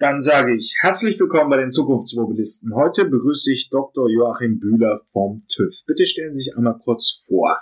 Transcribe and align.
Dann 0.00 0.20
sage 0.20 0.54
ich 0.54 0.76
herzlich 0.80 1.18
willkommen 1.18 1.50
bei 1.50 1.56
den 1.56 1.72
Zukunftsmobilisten. 1.72 2.72
Heute 2.72 3.04
begrüße 3.06 3.52
ich 3.52 3.68
Dr. 3.68 4.08
Joachim 4.08 4.60
Bühler 4.60 5.00
vom 5.12 5.44
TÜV. 5.48 5.74
Bitte 5.88 6.06
stellen 6.06 6.32
Sie 6.34 6.42
sich 6.42 6.56
einmal 6.56 6.78
kurz 6.78 7.24
vor. 7.26 7.58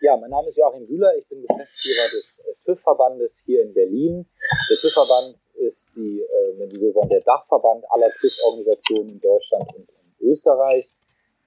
Ja, 0.00 0.16
mein 0.16 0.30
Name 0.30 0.48
ist 0.48 0.56
Joachim 0.56 0.86
Bühler. 0.86 1.14
Ich 1.18 1.28
bin 1.28 1.42
Geschäftsführer 1.42 2.08
des 2.16 2.42
äh, 2.48 2.54
TÜV-Verbandes 2.64 3.42
hier 3.44 3.60
in 3.60 3.74
Berlin. 3.74 4.24
Der 4.70 4.78
TÜV-Verband 4.78 5.36
ist 5.56 5.90
die, 5.94 6.22
äh, 6.22 6.58
wenn 6.58 6.70
Sie 6.70 6.78
so 6.78 6.94
wollen, 6.94 7.10
der 7.10 7.20
Dachverband 7.20 7.84
aller 7.90 8.10
TÜV-Organisationen 8.18 9.10
in 9.10 9.20
Deutschland 9.20 9.74
und 9.76 9.90
in 9.90 10.26
Österreich. 10.26 10.88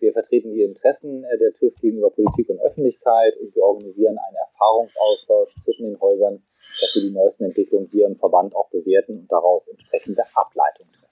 Wir 0.03 0.13
vertreten 0.13 0.51
die 0.51 0.63
Interessen 0.63 1.23
äh, 1.23 1.37
der 1.37 1.53
TÜV 1.53 1.75
gegenüber 1.79 2.11
Politik 2.11 2.49
und 2.49 2.59
Öffentlichkeit 2.59 3.37
und 3.39 3.55
wir 3.55 3.63
organisieren 3.63 4.17
einen 4.17 4.35
Erfahrungsaustausch 4.35 5.55
zwischen 5.63 5.85
den 5.85 5.99
Häusern 6.01 6.43
dass 6.81 6.95
wir 6.95 7.03
die 7.03 7.11
neuesten 7.11 7.45
Entwicklungen 7.45 7.87
hier 7.91 8.07
im 8.07 8.17
Verband 8.17 8.55
auch 8.55 8.69
bewerten 8.69 9.19
und 9.19 9.31
daraus 9.31 9.67
entsprechende 9.67 10.23
Ableitungen 10.33 10.91
treffen. 10.91 11.02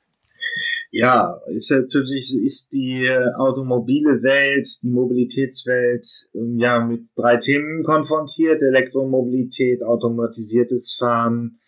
Ja, 0.94 1.40
ist 1.48 1.72
natürlich 1.72 2.38
ist 2.44 2.74
die 2.74 3.10
automobile 3.38 4.22
Welt, 4.24 4.68
die 4.84 4.90
Mobilitätswelt 4.90 6.06
ähm, 6.34 6.60
ja 6.60 6.84
mit 6.86 7.04
drei 7.16 7.38
Themen 7.38 7.84
konfrontiert: 7.84 8.62
Elektromobilität, 8.62 9.84
automatisiertes 9.84 10.98
Fahren, 11.00 11.60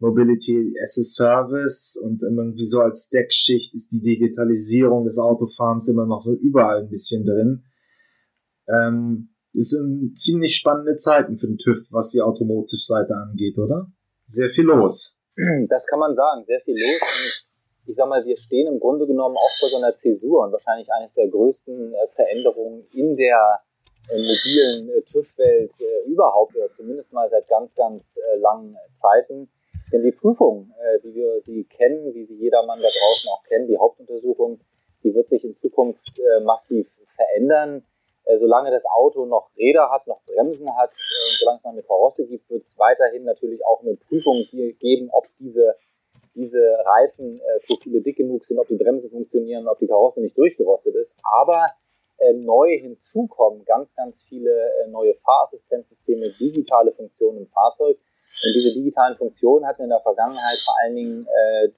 Mobility 0.00 0.74
as 0.82 0.98
a 0.98 1.02
Service 1.02 1.98
und 2.04 2.22
irgendwie 2.22 2.66
so 2.66 2.80
als 2.80 3.08
Deckschicht 3.08 3.74
ist 3.74 3.90
die 3.92 4.00
Digitalisierung 4.00 5.04
des 5.04 5.18
Autofahrens 5.18 5.88
immer 5.88 6.04
noch 6.04 6.20
so 6.20 6.34
überall 6.34 6.82
ein 6.82 6.90
bisschen 6.90 7.24
drin. 7.24 7.64
Ähm, 8.68 9.30
es 9.54 9.70
sind 9.70 10.16
ziemlich 10.16 10.56
spannende 10.56 10.96
Zeiten 10.96 11.36
für 11.36 11.46
den 11.46 11.56
TÜV, 11.56 11.90
was 11.90 12.10
die 12.10 12.20
Automotive-Seite 12.20 13.14
angeht, 13.14 13.56
oder? 13.58 13.90
Sehr 14.26 14.50
viel 14.50 14.66
los. 14.66 15.16
Das 15.68 15.86
kann 15.86 16.00
man 16.00 16.14
sagen, 16.14 16.44
sehr 16.46 16.60
viel 16.64 16.74
los. 16.74 17.37
Ich 17.88 17.96
sag 17.96 18.06
mal, 18.06 18.22
wir 18.26 18.36
stehen 18.36 18.66
im 18.66 18.80
Grunde 18.80 19.06
genommen 19.06 19.38
auch 19.38 19.50
vor 19.58 19.70
so 19.70 19.78
einer 19.78 19.94
Zäsur 19.94 20.44
und 20.44 20.52
wahrscheinlich 20.52 20.92
eines 20.92 21.14
der 21.14 21.26
größten 21.28 21.94
äh, 21.94 22.06
Veränderungen 22.08 22.86
in 22.92 23.16
der 23.16 23.62
äh, 24.10 24.18
mobilen 24.18 24.90
äh, 24.90 25.00
TÜV-Welt 25.00 25.72
überhaupt, 26.06 26.54
oder 26.54 26.70
zumindest 26.70 27.14
mal 27.14 27.30
seit 27.30 27.48
ganz, 27.48 27.74
ganz 27.74 28.18
langen 28.40 28.76
Zeiten. 28.92 29.48
Denn 29.90 30.02
die 30.02 30.12
Prüfung, 30.12 30.70
wie 31.02 31.14
wir 31.14 31.40
sie 31.40 31.64
kennen, 31.64 32.12
wie 32.12 32.26
sie 32.26 32.34
jedermann 32.34 32.78
da 32.78 32.88
draußen 32.88 33.30
auch 33.32 33.42
kennt, 33.44 33.70
die 33.70 33.78
Hauptuntersuchung, 33.78 34.60
die 35.02 35.14
wird 35.14 35.26
sich 35.26 35.42
in 35.44 35.56
Zukunft 35.56 36.20
massiv 36.42 36.90
verändern. 37.16 37.86
Solange 38.36 38.70
das 38.70 38.84
Auto 38.84 39.24
noch 39.24 39.48
Räder 39.56 39.90
hat, 39.90 40.06
noch 40.06 40.20
Bremsen 40.26 40.76
hat, 40.76 40.90
solange 41.38 41.56
es 41.56 41.64
noch 41.64 41.72
eine 41.72 41.82
Karosse 41.82 42.26
gibt, 42.26 42.50
wird 42.50 42.64
es 42.64 42.78
weiterhin 42.78 43.24
natürlich 43.24 43.64
auch 43.64 43.80
eine 43.80 43.94
Prüfung 43.94 44.44
geben, 44.78 45.08
ob 45.10 45.24
diese, 45.38 45.74
diese 46.38 46.60
Reifenprofile 46.84 47.98
äh, 47.98 48.02
dick 48.02 48.16
genug 48.16 48.44
sind, 48.44 48.58
ob 48.58 48.68
die 48.68 48.76
Bremsen 48.76 49.10
funktionieren, 49.10 49.66
ob 49.68 49.78
die 49.78 49.88
Karosse 49.88 50.22
nicht 50.22 50.38
durchgerostet 50.38 50.94
ist. 50.94 51.16
Aber 51.22 51.66
äh, 52.18 52.32
neu 52.32 52.78
hinzukommen 52.78 53.64
ganz, 53.64 53.94
ganz 53.94 54.22
viele 54.22 54.50
äh, 54.50 54.88
neue 54.88 55.14
Fahrassistenzsysteme, 55.14 56.30
digitale 56.40 56.92
Funktionen 56.92 57.38
im 57.38 57.46
Fahrzeug. 57.48 57.98
Und 57.98 58.54
diese 58.54 58.72
digitalen 58.74 59.16
Funktionen 59.16 59.66
hatten 59.66 59.82
in 59.82 59.88
der 59.88 60.00
Vergangenheit 60.00 60.58
vor 60.64 60.74
allen 60.82 60.94
Dingen, 60.94 61.26
äh, 61.26 61.68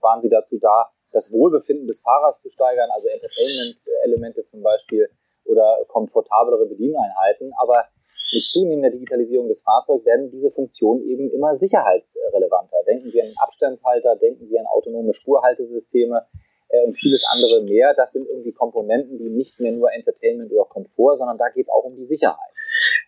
waren 0.00 0.22
sie 0.22 0.28
dazu 0.28 0.58
da, 0.58 0.90
das 1.10 1.32
Wohlbefinden 1.32 1.86
des 1.86 2.00
Fahrers 2.00 2.40
zu 2.40 2.50
steigern, 2.50 2.90
also 2.94 3.08
Entertainment-Elemente 3.08 4.44
zum 4.44 4.62
Beispiel 4.62 5.08
oder 5.44 5.84
komfortablere 5.88 6.66
Bedieneinheiten. 6.66 7.52
Aber 7.56 7.84
mit 8.32 8.42
zunehmender 8.42 8.90
Digitalisierung 8.90 9.48
des 9.48 9.62
Fahrzeugs 9.62 10.04
werden 10.04 10.30
diese 10.30 10.50
Funktionen 10.50 11.02
eben 11.08 11.30
immer 11.30 11.54
sicherheitsrelevanter. 11.54 12.76
Denken 12.86 13.10
Sie 13.10 13.20
an 13.20 13.28
den 13.28 13.38
Abstandshalter, 13.38 14.16
denken 14.16 14.46
Sie 14.46 14.58
an 14.58 14.66
autonome 14.66 15.12
Spurhaltesysteme 15.12 16.26
äh, 16.68 16.86
und 16.86 16.94
vieles 16.94 17.24
andere 17.32 17.62
mehr. 17.62 17.94
Das 17.94 18.12
sind 18.12 18.26
irgendwie 18.28 18.52
Komponenten, 18.52 19.18
die 19.18 19.30
nicht 19.30 19.60
mehr 19.60 19.72
nur 19.72 19.92
Entertainment 19.92 20.52
oder 20.52 20.64
Komfort, 20.64 21.16
sondern 21.16 21.38
da 21.38 21.48
geht 21.48 21.66
es 21.66 21.72
auch 21.72 21.84
um 21.84 21.96
die 21.96 22.06
Sicherheit. 22.06 22.50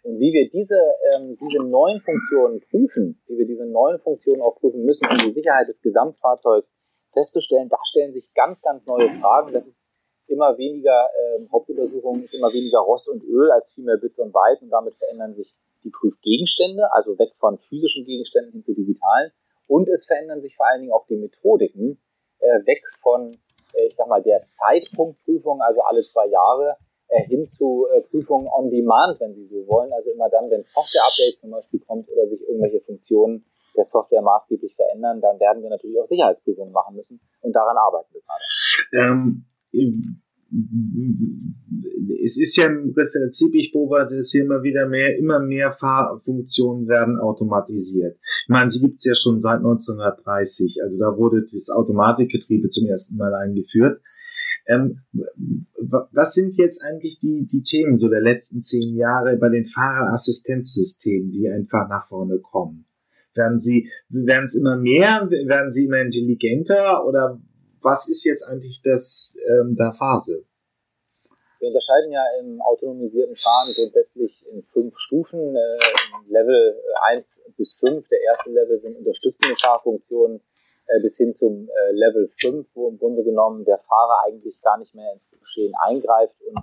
Und 0.04 0.20
wie 0.20 0.32
wir 0.32 0.48
diese, 0.50 0.80
ähm, 1.14 1.36
diese 1.40 1.62
neuen 1.62 2.00
Funktionen 2.00 2.60
prüfen, 2.60 3.20
wie 3.26 3.38
wir 3.38 3.46
diese 3.46 3.66
neuen 3.66 3.98
Funktionen 3.98 4.42
auch 4.42 4.56
prüfen 4.56 4.84
müssen, 4.84 5.08
um 5.10 5.18
die 5.18 5.32
Sicherheit 5.32 5.68
des 5.68 5.82
Gesamtfahrzeugs 5.82 6.78
festzustellen, 7.12 7.68
da 7.68 7.78
stellen 7.84 8.12
sich 8.12 8.32
ganz, 8.34 8.62
ganz 8.62 8.86
neue 8.86 9.08
Fragen. 9.20 9.52
Das 9.52 9.66
ist 9.66 9.90
immer 10.28 10.56
weniger 10.58 11.08
äh, 11.14 11.46
Hauptuntersuchungen 11.50 12.24
ist 12.24 12.34
immer 12.34 12.48
weniger 12.48 12.80
Rost 12.80 13.08
und 13.08 13.22
Öl 13.24 13.50
als 13.50 13.72
viel 13.72 13.84
mehr 13.84 13.96
Bits 13.96 14.18
und 14.18 14.32
Bytes 14.32 14.62
und 14.62 14.70
damit 14.70 14.96
verändern 14.96 15.34
sich 15.34 15.54
die 15.84 15.90
Prüfgegenstände, 15.90 16.92
also 16.92 17.18
weg 17.18 17.32
von 17.36 17.58
physischen 17.58 18.04
Gegenständen 18.04 18.52
hin 18.52 18.62
zu 18.62 18.74
digitalen. 18.74 19.30
Und 19.68 19.88
es 19.88 20.06
verändern 20.06 20.42
sich 20.42 20.56
vor 20.56 20.66
allen 20.66 20.82
Dingen 20.82 20.92
auch 20.92 21.06
die 21.06 21.16
Methodiken, 21.16 21.98
äh, 22.38 22.66
weg 22.66 22.82
von, 23.00 23.36
äh, 23.74 23.86
ich 23.86 23.96
sag 23.96 24.08
mal, 24.08 24.22
der 24.22 24.46
Zeitpunktprüfung, 24.46 25.60
also 25.62 25.82
alle 25.82 26.02
zwei 26.02 26.26
Jahre, 26.26 26.76
äh, 27.08 27.22
hin 27.24 27.46
zu 27.46 27.86
äh, 27.92 28.00
Prüfungen 28.00 28.48
on 28.48 28.70
demand, 28.70 29.20
wenn 29.20 29.34
Sie 29.34 29.46
so 29.46 29.66
wollen. 29.68 29.92
Also 29.92 30.10
immer 30.10 30.28
dann, 30.28 30.50
wenn 30.50 30.62
Software-Update 30.62 31.38
zum 31.38 31.50
Beispiel 31.50 31.80
kommt 31.80 32.08
oder 32.10 32.26
sich 32.26 32.40
irgendwelche 32.42 32.80
Funktionen 32.80 33.44
der 33.76 33.84
Software 33.84 34.22
maßgeblich 34.22 34.74
verändern, 34.74 35.20
dann 35.20 35.38
werden 35.38 35.62
wir 35.62 35.70
natürlich 35.70 36.00
auch 36.00 36.06
Sicherheitsprüfungen 36.06 36.72
machen 36.72 36.96
müssen 36.96 37.20
und 37.42 37.52
daran 37.52 37.76
arbeiten 37.76 38.12
wir 38.12 38.22
gerade. 38.22 39.10
Ähm 39.10 39.44
es 42.22 42.38
ist 42.38 42.56
ja 42.56 42.66
im 42.66 42.94
Prinzip, 42.94 43.54
ich 43.54 43.72
beobachte 43.72 44.16
das 44.16 44.30
hier 44.30 44.44
immer 44.44 44.62
wieder 44.62 44.88
mehr, 44.88 45.18
immer 45.18 45.40
mehr 45.40 45.72
Fahrfunktionen 45.72 46.88
werden 46.88 47.18
automatisiert. 47.18 48.16
Ich 48.20 48.48
meine, 48.48 48.70
sie 48.70 48.80
gibt 48.80 48.98
es 48.98 49.04
ja 49.04 49.14
schon 49.14 49.40
seit 49.40 49.58
1930, 49.58 50.82
also 50.84 50.98
da 50.98 51.16
wurde 51.18 51.44
das 51.50 51.70
Automatikgetriebe 51.70 52.68
zum 52.68 52.86
ersten 52.86 53.16
Mal 53.16 53.34
eingeführt. 53.34 54.00
Ähm, 54.66 55.00
was 56.12 56.34
sind 56.34 56.54
jetzt 56.56 56.84
eigentlich 56.84 57.18
die, 57.18 57.46
die 57.46 57.62
Themen 57.62 57.96
so 57.96 58.08
der 58.08 58.20
letzten 58.20 58.62
zehn 58.62 58.96
Jahre 58.96 59.36
bei 59.36 59.48
den 59.48 59.64
Fahrerassistenzsystemen, 59.64 61.30
die 61.30 61.48
einfach 61.48 61.88
nach 61.88 62.08
vorne 62.08 62.38
kommen? 62.38 62.86
Werden 63.34 63.60
sie, 63.60 63.90
werden 64.08 64.46
es 64.46 64.56
immer 64.56 64.76
mehr? 64.76 65.28
Werden 65.30 65.70
sie 65.70 65.84
immer 65.84 66.00
intelligenter? 66.00 67.06
Oder 67.06 67.40
was 67.86 68.08
ist 68.08 68.24
jetzt 68.24 68.42
eigentlich 68.42 68.82
das 68.82 69.32
ähm, 69.48 69.76
der 69.78 69.94
Phase? 69.94 70.44
Wir 71.60 71.68
unterscheiden 71.68 72.12
ja 72.12 72.22
im 72.40 72.60
autonomisierten 72.60 73.36
Fahren 73.36 73.72
grundsätzlich 73.74 74.44
in 74.48 74.62
fünf 74.64 74.98
Stufen. 74.98 75.56
Äh, 75.56 75.78
Level 76.28 76.82
1 77.14 77.42
bis 77.56 77.78
5. 77.78 78.06
Der 78.08 78.20
erste 78.20 78.50
Level 78.50 78.78
sind 78.78 78.96
unterstützende 78.96 79.54
Fahrfunktionen 79.58 80.40
äh, 80.86 81.00
bis 81.00 81.16
hin 81.16 81.32
zum 81.32 81.68
äh, 81.68 81.92
Level 81.92 82.28
5, 82.28 82.66
wo 82.74 82.88
im 82.88 82.98
Grunde 82.98 83.22
genommen 83.22 83.64
der 83.64 83.78
Fahrer 83.78 84.24
eigentlich 84.26 84.60
gar 84.60 84.78
nicht 84.78 84.94
mehr 84.94 85.12
ins 85.12 85.30
Geschehen 85.30 85.74
eingreift 85.80 86.36
und 86.42 86.60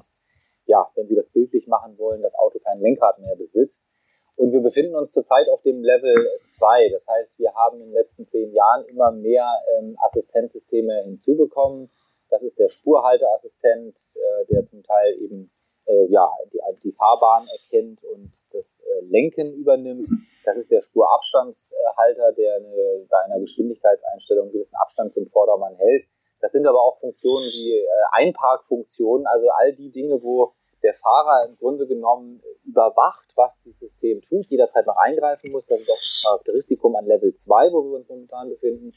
ja, 0.65 0.89
wenn 0.95 1.07
Sie 1.07 1.15
das 1.15 1.29
bildlich 1.29 1.67
machen 1.67 1.97
wollen, 1.97 2.21
das 2.21 2.35
Auto 2.35 2.59
kein 2.59 2.79
Lenkrad 2.79 3.19
mehr 3.19 3.35
besitzt. 3.35 3.89
Und 4.35 4.51
wir 4.51 4.61
befinden 4.61 4.95
uns 4.95 5.11
zurzeit 5.11 5.47
auf 5.49 5.61
dem 5.61 5.83
Level 5.83 6.15
2. 6.43 6.89
Das 6.89 7.07
heißt, 7.07 7.37
wir 7.37 7.53
haben 7.53 7.79
in 7.81 7.87
den 7.87 7.93
letzten 7.93 8.27
zehn 8.27 8.51
Jahren 8.51 8.85
immer 8.85 9.11
mehr 9.11 9.47
ähm, 9.77 9.95
Assistenzsysteme 10.01 11.03
hinzubekommen. 11.03 11.91
Das 12.29 12.41
ist 12.41 12.59
der 12.59 12.69
Spurhalteassistent, 12.69 13.95
äh, 13.95 14.45
der 14.51 14.63
zum 14.63 14.81
Teil 14.83 15.17
eben 15.19 15.51
äh, 15.85 16.05
ja, 16.09 16.31
die, 16.51 16.59
die, 16.83 16.91
Fahrbahn 16.93 17.47
erkennt 17.47 18.03
und 18.03 18.31
das 18.51 18.81
äh, 18.81 19.05
Lenken 19.05 19.53
übernimmt. 19.53 20.07
Das 20.45 20.57
ist 20.57 20.71
der 20.71 20.81
Spurabstandshalter, 20.81 22.31
der 22.33 22.55
eine, 22.55 23.05
bei 23.09 23.19
einer 23.25 23.39
Geschwindigkeitseinstellung 23.39 24.45
einen 24.45 24.53
gewissen 24.53 24.75
Abstand 24.77 25.13
zum 25.13 25.27
Vordermann 25.27 25.75
hält. 25.75 26.05
Das 26.41 26.51
sind 26.51 26.65
aber 26.67 26.79
auch 26.81 26.99
Funktionen 26.99 27.43
wie 27.43 27.77
äh, 27.77 27.87
Einparkfunktionen, 28.13 29.27
also 29.27 29.49
all 29.59 29.73
die 29.73 29.91
Dinge, 29.91 30.21
wo 30.23 30.53
der 30.83 30.93
Fahrer 30.93 31.47
im 31.47 31.57
Grunde 31.57 31.87
genommen 31.87 32.41
überwacht, 32.65 33.31
was 33.35 33.61
das 33.61 33.79
System 33.79 34.21
tut, 34.21 34.47
jederzeit 34.47 34.85
noch 34.85 34.97
eingreifen 34.97 35.51
muss. 35.51 35.65
Das 35.65 35.81
ist 35.81 35.89
auch 35.89 35.95
das 35.97 36.23
Charakteristikum 36.25 36.95
an 36.95 37.05
Level 37.05 37.33
2, 37.33 37.71
wo 37.71 37.83
wir 37.83 37.97
uns 37.97 38.09
momentan 38.09 38.49
befinden. 38.49 38.93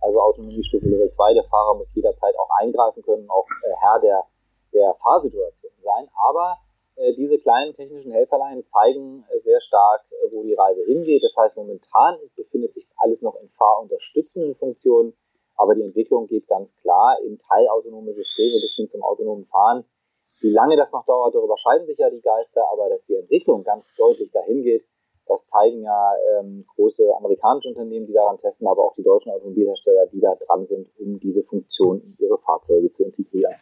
Also 0.00 0.20
Autonomiestufe 0.20 0.86
Level 0.86 1.08
2. 1.08 1.34
Der 1.34 1.44
Fahrer 1.44 1.76
muss 1.76 1.94
jederzeit 1.94 2.34
auch 2.38 2.48
eingreifen 2.58 3.02
können, 3.02 3.28
auch 3.30 3.46
äh, 3.64 3.74
Herr 3.80 4.00
der, 4.00 4.24
der 4.72 4.94
Fahrsituation 4.94 5.72
sein. 5.82 6.08
Aber 6.28 6.56
äh, 6.96 7.14
diese 7.14 7.38
kleinen 7.38 7.74
technischen 7.74 8.12
Helferlein 8.12 8.62
zeigen 8.62 9.24
äh, 9.30 9.40
sehr 9.40 9.60
stark, 9.60 10.02
äh, 10.10 10.32
wo 10.32 10.42
die 10.42 10.54
Reise 10.54 10.82
hingeht. 10.84 11.24
Das 11.24 11.36
heißt, 11.36 11.56
momentan 11.56 12.18
befindet 12.36 12.74
sich 12.74 12.84
alles 12.98 13.22
noch 13.22 13.36
in 13.36 13.48
fahrunterstützenden 13.48 14.56
Funktionen. 14.56 15.14
Aber 15.56 15.74
die 15.74 15.82
Entwicklung 15.82 16.26
geht 16.26 16.46
ganz 16.48 16.74
klar 16.76 17.18
in 17.24 17.38
teilautonome 17.38 18.12
Systeme 18.12 18.60
bis 18.60 18.76
hin 18.76 18.88
zum 18.88 19.02
autonomen 19.02 19.46
Fahren 19.46 19.84
wie 20.40 20.50
lange 20.50 20.76
das 20.76 20.92
noch 20.92 21.04
dauert, 21.06 21.34
darüber 21.34 21.56
scheiden 21.58 21.86
sich 21.86 21.98
ja 21.98 22.10
die 22.10 22.20
Geister, 22.20 22.62
aber 22.72 22.88
dass 22.88 23.04
die 23.04 23.16
Entwicklung 23.16 23.62
ganz 23.64 23.86
deutlich 23.96 24.30
dahin 24.32 24.62
geht, 24.62 24.86
das 25.26 25.46
zeigen 25.46 25.82
ja 25.82 26.12
ähm, 26.40 26.64
große 26.74 27.14
amerikanische 27.16 27.68
Unternehmen, 27.68 28.06
die 28.06 28.12
daran 28.12 28.36
testen, 28.36 28.66
aber 28.66 28.82
auch 28.82 28.94
die 28.96 29.04
deutschen 29.04 29.30
Automobilhersteller, 29.30 30.06
die 30.08 30.20
da 30.20 30.34
dran 30.34 30.66
sind, 30.66 30.88
um 30.98 31.20
diese 31.20 31.44
Funktion 31.44 32.00
in 32.00 32.16
ihre 32.18 32.38
Fahrzeuge 32.38 32.90
zu 32.90 33.04
integrieren. 33.04 33.54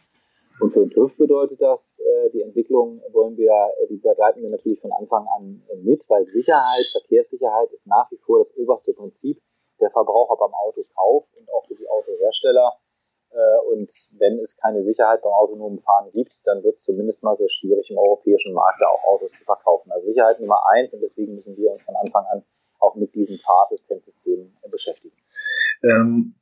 Und 0.61 0.71
für 0.71 0.81
den 0.81 0.91
TÜV 0.91 1.19
bedeutet 1.19 1.61
das, 1.61 2.01
äh, 2.01 2.31
die 2.31 2.43
Entwicklung 2.43 3.03
wollen 3.13 3.37
wir, 3.37 3.53
äh, 3.53 3.87
die 3.89 3.97
begleiten 3.97 4.43
wir 4.43 4.51
natürlich 4.51 4.81
von 4.81 4.93
Anfang 4.93 5.27
an 5.37 5.63
äh, 5.69 5.77
mit, 5.77 6.09
weil 6.09 6.27
Sicherheit, 6.27 6.85
Verkehrssicherheit 6.93 7.71
ist 7.71 7.87
nach 7.87 8.11
wie 8.11 8.17
vor 8.17 8.39
das 8.39 8.53
oberste 8.57 8.93
Prinzip. 8.93 9.41
der 9.81 9.91
Verbraucher 9.91 10.37
beim 10.37 10.53
Autokauf 10.55 11.27
und 11.39 11.49
auch 11.53 11.65
für 11.67 11.77
die 11.77 11.89
Autohersteller. 11.89 12.73
Äh, 13.39 13.73
und 13.73 13.91
wenn 14.19 14.39
es 14.41 14.57
keine 14.57 14.83
Sicherheit 14.83 15.23
beim 15.23 15.33
autonomen 15.33 15.81
Fahren 15.81 16.11
gibt, 16.11 16.33
dann 16.45 16.63
wird 16.65 16.75
es 16.75 16.83
zumindest 16.83 17.23
mal 17.23 17.37
sehr 17.37 17.49
schwierig, 17.49 17.89
im 17.91 17.99
europäischen 17.99 18.53
Markt 18.53 18.81
da 18.81 18.87
auch 18.87 19.15
Autos 19.15 19.33
zu 19.33 19.45
verkaufen. 19.45 19.93
Also 19.93 20.07
Sicherheit 20.07 20.41
Nummer 20.41 20.61
eins 20.75 20.93
und 20.93 21.01
deswegen 21.01 21.37
müssen 21.37 21.57
wir 21.57 21.71
uns 21.71 21.83
von 21.83 21.95
Anfang 21.95 22.25
an 22.33 22.43
auch 22.81 22.97
mit 22.97 23.15
diesen 23.15 23.39
Fahrassistenzsystemen 23.39 24.57
beschäftigen. 24.71 25.17
Ähm, 25.85 26.35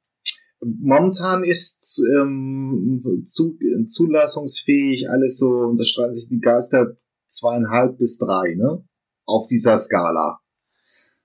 momentan 0.60 1.44
ist 1.44 2.02
ähm, 2.14 3.25
zu, 3.26 3.58
zulassungsfähig 3.87 5.08
alles 5.10 5.38
so, 5.38 5.48
unterstreiten 5.48 6.14
sich 6.14 6.28
die 6.28 6.40
Geister 6.40 6.94
zweieinhalb 7.26 7.98
bis 7.98 8.19
drei, 8.19 8.54
ne? 8.54 8.84
Auf 9.26 9.46
dieser 9.46 9.76
Skala. 9.76 10.40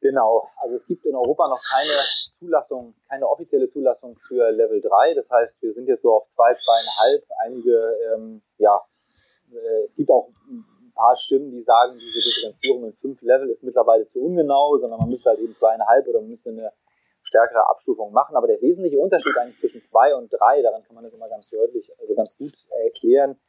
Genau, 0.02 0.50
also 0.58 0.74
es 0.74 0.88
gibt 0.88 1.06
in 1.06 1.16
Europa 1.16 1.48
noch 1.48 1.62
keine 1.62 1.94
Zulassung, 2.34 2.96
keine 3.08 3.28
offizielle 3.30 3.70
Zulassung 3.70 4.18
für 4.18 4.50
Level 4.50 4.82
3. 4.82 5.14
Das 5.14 5.30
heißt, 5.30 5.62
wir 5.62 5.74
sind 5.74 5.88
jetzt 5.88 6.02
so 6.02 6.16
auf 6.16 6.28
zwei, 6.30 6.56
zweieinhalb. 6.56 7.24
Einige, 7.46 7.98
ähm, 8.12 8.42
ja, 8.58 8.82
äh, 9.52 9.84
es 9.84 9.96
gibt 9.96 10.10
auch 10.10 10.30
ein 10.50 10.92
paar 10.96 11.16
Stimmen, 11.16 11.52
die 11.52 11.62
sagen, 11.62 12.00
diese 12.00 12.20
Differenzierung 12.20 12.86
in 12.86 12.94
fünf 12.94 13.22
Level 13.22 13.48
ist 13.52 13.64
mittlerweile 13.64 14.08
zu 14.08 14.20
ungenau, 14.20 14.76
sondern 14.80 15.00
man 15.00 15.10
müsste 15.10 15.30
halt 15.30 15.40
eben 15.40 15.56
zweieinhalb 15.56 16.08
oder 16.08 16.20
man 16.20 16.30
müsste 16.30 16.50
eine 16.50 16.74
stärkere 17.22 17.70
Abstufung 17.70 18.12
machen. 18.12 18.36
Aber 18.36 18.48
der 18.48 18.60
wesentliche 18.60 19.00
Unterschied 19.00 19.38
eigentlich 19.38 19.60
zwischen 19.60 19.84
zwei 19.84 20.16
und 20.16 20.34
drei, 20.34 20.64
daran 20.64 20.84
kann 20.84 20.96
man 20.96 21.04
das 21.04 21.14
immer 21.14 21.30
ganz 21.30 21.48
deutlich, 21.52 21.94
also 22.00 22.16
ganz 22.16 22.36
gut 22.36 22.54
erklären, 22.84 23.40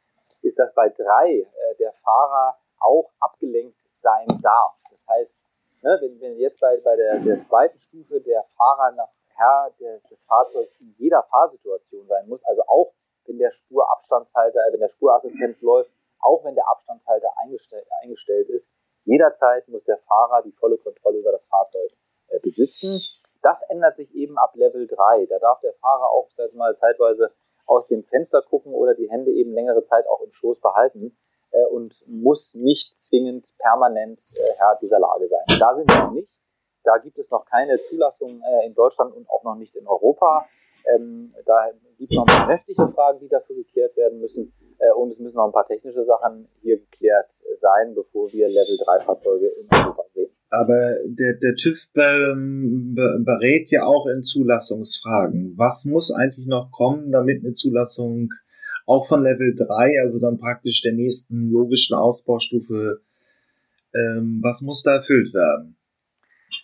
ist, 0.43 0.59
dass 0.59 0.75
bei 0.75 0.89
drei 0.89 1.31
äh, 1.31 1.75
der 1.79 1.93
Fahrer 1.93 2.57
auch 2.79 3.09
abgelenkt 3.19 3.79
sein 4.03 4.27
darf. 4.43 4.77
Das 4.91 5.07
heißt, 5.07 5.39
ne, 5.83 5.97
wenn, 6.01 6.19
wenn 6.21 6.37
jetzt 6.39 6.59
bei, 6.59 6.77
bei 6.77 6.95
der, 6.95 7.19
der 7.19 7.41
zweiten 7.43 7.77
Stufe 7.79 8.21
der 8.21 8.43
Fahrer 8.57 8.91
nach 8.93 9.09
Herr 9.35 9.71
der, 9.79 9.99
des 10.09 10.23
Fahrzeugs 10.23 10.75
in 10.79 10.95
jeder 10.97 11.23
Fahrsituation 11.23 12.07
sein 12.07 12.27
muss, 12.27 12.43
also 12.45 12.61
auch 12.67 12.93
wenn 13.25 13.37
der 13.37 13.51
Spurabstandshalter, 13.51 14.59
wenn 14.71 14.79
der 14.79 14.89
Spurassistenz 14.89 15.61
läuft, 15.61 15.91
auch 16.19 16.43
wenn 16.43 16.55
der 16.55 16.69
Abstandshalter 16.69 17.29
eingestellt, 17.43 17.85
eingestellt 18.01 18.49
ist, 18.49 18.73
jederzeit 19.05 19.67
muss 19.67 19.83
der 19.83 19.97
Fahrer 19.97 20.41
die 20.43 20.51
volle 20.53 20.77
Kontrolle 20.77 21.19
über 21.19 21.31
das 21.31 21.47
Fahrzeug 21.47 21.89
äh, 22.29 22.39
besitzen. 22.39 23.01
Das 23.41 23.61
ändert 23.69 23.97
sich 23.97 24.13
eben 24.15 24.37
ab 24.37 24.55
Level 24.55 24.87
3. 24.87 25.25
Da 25.25 25.39
darf 25.39 25.59
der 25.61 25.73
Fahrer 25.73 26.09
auch 26.11 26.29
mal, 26.53 26.75
zeitweise 26.75 27.33
aus 27.65 27.87
dem 27.87 28.03
Fenster 28.03 28.41
gucken 28.41 28.73
oder 28.73 28.93
die 28.93 29.09
Hände 29.09 29.31
eben 29.31 29.53
längere 29.53 29.83
Zeit 29.83 30.07
auch 30.07 30.21
im 30.21 30.31
Schoß 30.31 30.61
behalten 30.61 31.17
äh, 31.53 31.65
und 31.65 32.03
muss 32.07 32.55
nicht 32.55 32.97
zwingend 32.97 33.53
permanent 33.59 34.19
äh, 34.35 34.57
Herr 34.57 34.77
dieser 34.81 34.99
Lage 34.99 35.27
sein. 35.27 35.59
Da 35.59 35.75
sind 35.75 35.89
wir 35.89 36.03
noch 36.03 36.11
nicht. 36.11 36.29
Da 36.83 36.97
gibt 36.97 37.17
es 37.17 37.31
noch 37.31 37.45
keine 37.45 37.79
Zulassung 37.89 38.41
äh, 38.41 38.65
in 38.65 38.73
Deutschland 38.73 39.15
und 39.15 39.29
auch 39.29 39.43
noch 39.43 39.55
nicht 39.55 39.75
in 39.75 39.87
Europa. 39.87 40.45
Ähm, 40.93 41.33
da 41.45 41.71
gibt 41.97 42.11
es 42.11 42.17
noch 42.17 42.27
ein 42.27 42.37
paar 42.37 42.49
rechtliche 42.49 42.87
Fragen, 42.89 43.19
die 43.19 43.29
dafür 43.29 43.55
geklärt 43.55 43.95
werden 43.95 44.19
müssen. 44.19 44.53
Äh, 44.79 44.91
und 44.91 45.09
es 45.09 45.19
müssen 45.19 45.37
noch 45.37 45.45
ein 45.45 45.53
paar 45.53 45.67
technische 45.67 46.03
Sachen 46.03 46.49
hier 46.61 46.79
geklärt 46.79 47.31
sein, 47.31 47.95
bevor 47.95 48.31
wir 48.33 48.47
Level 48.47 48.77
3 48.83 49.05
Fahrzeuge 49.05 49.47
in 49.47 49.67
Europa 49.71 50.03
sehen. 50.09 50.31
Aber 50.49 50.97
der, 51.05 51.33
der 51.41 51.55
TÜV 51.55 51.89
berät 51.93 53.71
ja 53.71 53.85
auch 53.85 54.05
in 54.07 54.21
Zulassungsfragen. 54.21 55.53
Was 55.57 55.85
muss 55.85 56.13
eigentlich 56.13 56.47
noch 56.47 56.71
kommen, 56.71 57.11
damit 57.11 57.43
eine 57.43 57.53
Zulassung 57.53 58.29
auch 58.85 59.07
von 59.07 59.23
Level 59.23 59.53
3, 59.55 60.01
also 60.01 60.19
dann 60.19 60.39
praktisch 60.39 60.81
der 60.81 60.93
nächsten 60.93 61.51
logischen 61.51 61.95
Ausbaustufe, 61.95 63.01
ähm, 63.95 64.41
was 64.43 64.61
muss 64.61 64.83
da 64.83 64.95
erfüllt 64.95 65.33
werden? 65.33 65.77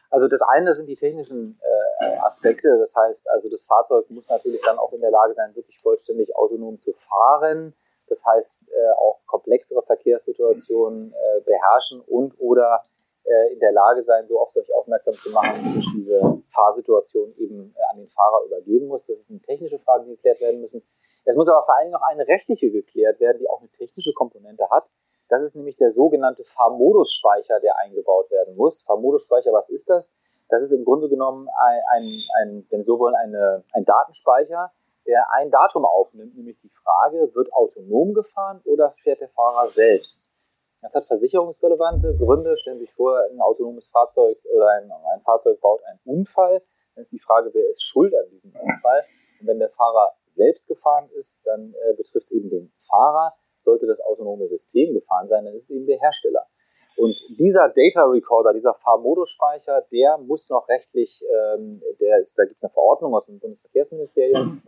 Also 0.09 0.27
das 0.27 0.41
eine 0.41 0.73
sind 0.75 0.87
die 0.87 0.95
technischen 0.95 1.59
äh, 1.99 2.17
Aspekte, 2.17 2.77
das 2.79 2.95
heißt, 2.95 3.29
also 3.29 3.49
das 3.49 3.65
Fahrzeug 3.65 4.09
muss 4.09 4.27
natürlich 4.27 4.61
dann 4.65 4.79
auch 4.79 4.91
in 4.93 5.01
der 5.01 5.11
Lage 5.11 5.33
sein, 5.35 5.55
wirklich 5.55 5.79
vollständig 5.79 6.35
autonom 6.35 6.79
zu 6.79 6.93
fahren. 6.93 7.73
Das 8.07 8.25
heißt, 8.25 8.55
äh, 8.67 8.91
auch 8.97 9.19
komplexere 9.27 9.83
Verkehrssituationen 9.83 11.13
äh, 11.13 11.41
beherrschen 11.41 12.01
und 12.01 12.33
oder 12.39 12.81
äh, 13.23 13.53
in 13.53 13.59
der 13.59 13.71
Lage 13.71 14.03
sein, 14.03 14.27
so 14.27 14.39
auf 14.39 14.55
euch 14.55 14.73
aufmerksam 14.73 15.13
zu 15.13 15.31
machen, 15.31 15.63
wie 15.63 15.75
sich 15.75 15.87
diese 15.95 16.41
Fahrsituation 16.49 17.35
eben 17.37 17.75
äh, 17.77 17.81
an 17.91 17.99
den 17.99 18.09
Fahrer 18.09 18.43
übergeben 18.47 18.87
muss. 18.87 19.05
Das 19.05 19.29
eine 19.29 19.39
technische 19.41 19.77
Frage, 19.77 20.05
die 20.05 20.15
geklärt 20.15 20.41
werden 20.41 20.61
müssen. 20.61 20.81
Es 21.29 21.35
muss 21.35 21.47
aber 21.47 21.63
vor 21.63 21.75
Dingen 21.79 21.91
noch 21.91 22.01
eine 22.01 22.27
rechtliche 22.27 22.71
geklärt 22.71 23.19
werden, 23.19 23.37
die 23.37 23.47
auch 23.47 23.59
eine 23.59 23.69
technische 23.69 24.13
Komponente 24.13 24.67
hat. 24.71 24.89
Das 25.27 25.43
ist 25.43 25.55
nämlich 25.55 25.77
der 25.77 25.93
sogenannte 25.93 26.43
Fahrmodusspeicher, 26.43 27.59
der 27.59 27.77
eingebaut 27.77 28.31
werden 28.31 28.55
muss. 28.55 28.81
Fahrmodusspeicher, 28.81 29.53
was 29.53 29.69
ist 29.69 29.91
das? 29.91 30.11
Das 30.49 30.63
ist 30.63 30.71
im 30.71 30.83
Grunde 30.83 31.07
genommen 31.07 31.47
ein, 31.47 31.81
ein, 31.91 32.03
ein 32.41 32.67
wenn 32.71 32.83
so 32.83 32.97
wollen, 32.97 33.13
eine, 33.13 33.63
ein 33.73 33.85
Datenspeicher, 33.85 34.71
der 35.05 35.31
ein 35.33 35.51
Datum 35.51 35.85
aufnimmt, 35.85 36.35
nämlich 36.35 36.59
die 36.61 36.69
Frage, 36.69 37.29
wird 37.35 37.53
autonom 37.53 38.15
gefahren 38.15 38.61
oder 38.65 38.95
fährt 39.03 39.21
der 39.21 39.29
Fahrer 39.29 39.67
selbst? 39.67 40.33
Das 40.81 40.95
hat 40.95 41.05
versicherungsrelevante 41.05 42.17
Gründe. 42.17 42.57
Stellen 42.57 42.79
Sie 42.79 42.85
sich 42.85 42.95
vor, 42.95 43.21
ein 43.31 43.39
autonomes 43.39 43.87
Fahrzeug 43.89 44.39
oder 44.51 44.69
ein, 44.69 44.91
ein 45.13 45.21
Fahrzeug 45.21 45.61
baut 45.61 45.83
einen 45.83 45.99
Unfall. 46.05 46.63
Dann 46.95 47.03
ist 47.03 47.11
die 47.11 47.19
Frage, 47.19 47.51
wer 47.53 47.69
ist 47.69 47.83
schuld 47.83 48.15
an 48.15 48.31
diesem 48.31 48.55
Unfall? 48.55 49.03
Und 49.39 49.45
wenn 49.45 49.59
der 49.59 49.69
Fahrer 49.69 50.13
selbst 50.39 50.67
gefahren 50.67 51.09
ist, 51.15 51.45
dann 51.45 51.73
äh, 51.73 51.93
betrifft 51.93 52.31
eben 52.31 52.49
den 52.49 52.71
Fahrer. 52.79 53.33
Sollte 53.61 53.85
das 53.85 53.99
autonome 54.01 54.47
System 54.47 54.93
gefahren 54.93 55.27
sein, 55.27 55.43
dann 55.45 55.53
ist 55.53 55.63
es 55.63 55.69
eben 55.69 55.85
der 55.85 55.99
Hersteller. 55.99 56.47
Und 56.95 57.17
dieser 57.37 57.69
Data 57.69 58.03
Recorder, 58.05 58.53
dieser 58.53 58.73
Fahrmodusspeicher, 58.73 59.83
der 59.91 60.17
muss 60.17 60.49
noch 60.49 60.67
rechtlich, 60.67 61.23
ähm, 61.31 61.81
der 61.99 62.19
ist, 62.19 62.37
da 62.37 62.43
gibt 62.43 62.57
es 62.57 62.63
eine 62.63 62.73
Verordnung 62.73 63.15
aus 63.15 63.25
dem 63.25 63.39
Bundesverkehrsministerium, 63.39 64.61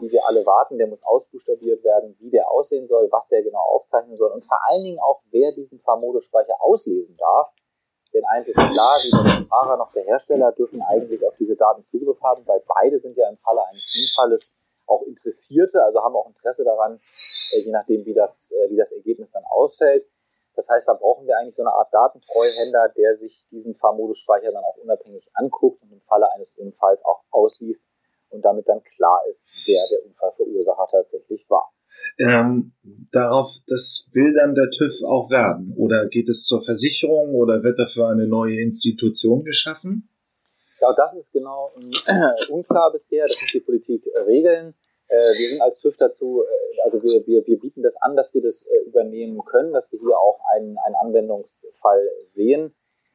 die 0.00 0.12
wir 0.12 0.20
alle 0.28 0.46
warten, 0.46 0.78
der 0.78 0.86
muss 0.86 1.04
ausbuchstabiert 1.04 1.82
werden, 1.82 2.16
wie 2.20 2.30
der 2.30 2.48
aussehen 2.50 2.86
soll, 2.86 3.08
was 3.10 3.26
der 3.28 3.42
genau 3.42 3.58
aufzeichnen 3.58 4.16
soll 4.16 4.30
und 4.30 4.44
vor 4.44 4.58
allen 4.68 4.84
Dingen 4.84 5.00
auch, 5.00 5.22
wer 5.30 5.52
diesen 5.52 5.80
Fahrmodusspeicher 5.80 6.54
auslesen 6.60 7.16
darf. 7.16 7.52
Denn 8.14 8.24
eins 8.26 8.46
ist 8.46 8.54
klar, 8.54 8.98
weder 9.02 9.24
der 9.24 9.46
Fahrer 9.46 9.76
noch 9.76 9.92
der 9.92 10.04
Hersteller 10.04 10.52
dürfen 10.52 10.82
eigentlich 10.82 11.26
auf 11.26 11.34
diese 11.38 11.56
Daten 11.56 11.84
Zugriff 11.86 12.20
haben, 12.22 12.46
weil 12.46 12.62
beide 12.68 13.00
sind 13.00 13.16
ja 13.16 13.28
im 13.28 13.38
Falle 13.38 13.66
eines 13.66 13.84
Unfalles 13.96 14.56
auch 14.86 15.02
Interessierte, 15.02 15.82
also 15.82 16.02
haben 16.02 16.16
auch 16.16 16.28
Interesse 16.28 16.64
daran, 16.64 16.96
äh, 16.96 17.60
je 17.64 17.70
nachdem, 17.72 18.04
wie 18.04 18.14
das, 18.14 18.52
äh, 18.52 18.70
wie 18.70 18.76
das 18.76 18.90
Ergebnis 18.92 19.32
dann 19.32 19.44
ausfällt. 19.44 20.06
Das 20.54 20.68
heißt, 20.68 20.86
da 20.86 20.94
brauchen 20.94 21.26
wir 21.26 21.38
eigentlich 21.38 21.56
so 21.56 21.62
eine 21.62 21.72
Art 21.72 21.92
Datentreuhänder, 21.94 22.92
der 22.96 23.16
sich 23.16 23.44
diesen 23.50 23.74
Fahrmodusspeicher 23.74 24.52
dann 24.52 24.64
auch 24.64 24.76
unabhängig 24.76 25.30
anguckt 25.34 25.82
und 25.82 25.92
im 25.92 26.00
Falle 26.02 26.30
eines 26.32 26.48
Unfalls 26.56 27.04
auch 27.04 27.22
ausliest 27.30 27.86
und 28.28 28.44
damit 28.44 28.68
dann 28.68 28.82
klar 28.82 29.22
ist, 29.28 29.50
wer 29.66 29.82
der 29.90 30.06
Unfallverursacher 30.06 30.88
tatsächlich 30.90 31.48
war. 31.48 31.72
Ähm, 32.18 32.72
darauf, 33.10 33.50
das 33.66 34.08
will 34.12 34.34
dann 34.34 34.54
der 34.54 34.70
TÜV 34.70 35.02
auch 35.04 35.30
werden? 35.30 35.74
Oder 35.76 36.06
geht 36.06 36.28
es 36.28 36.44
zur 36.44 36.62
Versicherung 36.62 37.34
oder 37.34 37.62
wird 37.62 37.78
dafür 37.78 38.08
eine 38.08 38.26
neue 38.26 38.60
Institution 38.60 39.44
geschaffen? 39.44 40.08
Ja, 40.82 40.92
das 40.94 41.14
ist 41.14 41.32
genau 41.32 41.70
äh, 41.76 42.50
unklar 42.52 42.90
bisher. 42.90 43.28
Das 43.28 43.40
muss 43.40 43.52
die 43.52 43.60
Politik 43.60 44.04
äh, 44.04 44.18
regeln. 44.18 44.74
Äh, 45.06 45.14
wir 45.14 45.48
sind 45.48 45.62
als 45.62 45.78
TÜV 45.78 45.96
dazu, 45.96 46.42
äh, 46.42 46.80
also 46.82 47.00
wir, 47.00 47.24
wir, 47.24 47.46
wir 47.46 47.60
bieten 47.60 47.84
das 47.84 47.94
an, 48.02 48.16
dass 48.16 48.34
wir 48.34 48.42
das 48.42 48.68
übernehmen 48.86 49.44
können, 49.44 49.72
dass 49.72 49.92
wir 49.92 50.00
hier 50.00 50.18
auch 50.18 50.40
einen, 50.52 50.76
einen 50.78 50.96
Anwendungsfall 50.96 52.10
sehen. 52.24 52.74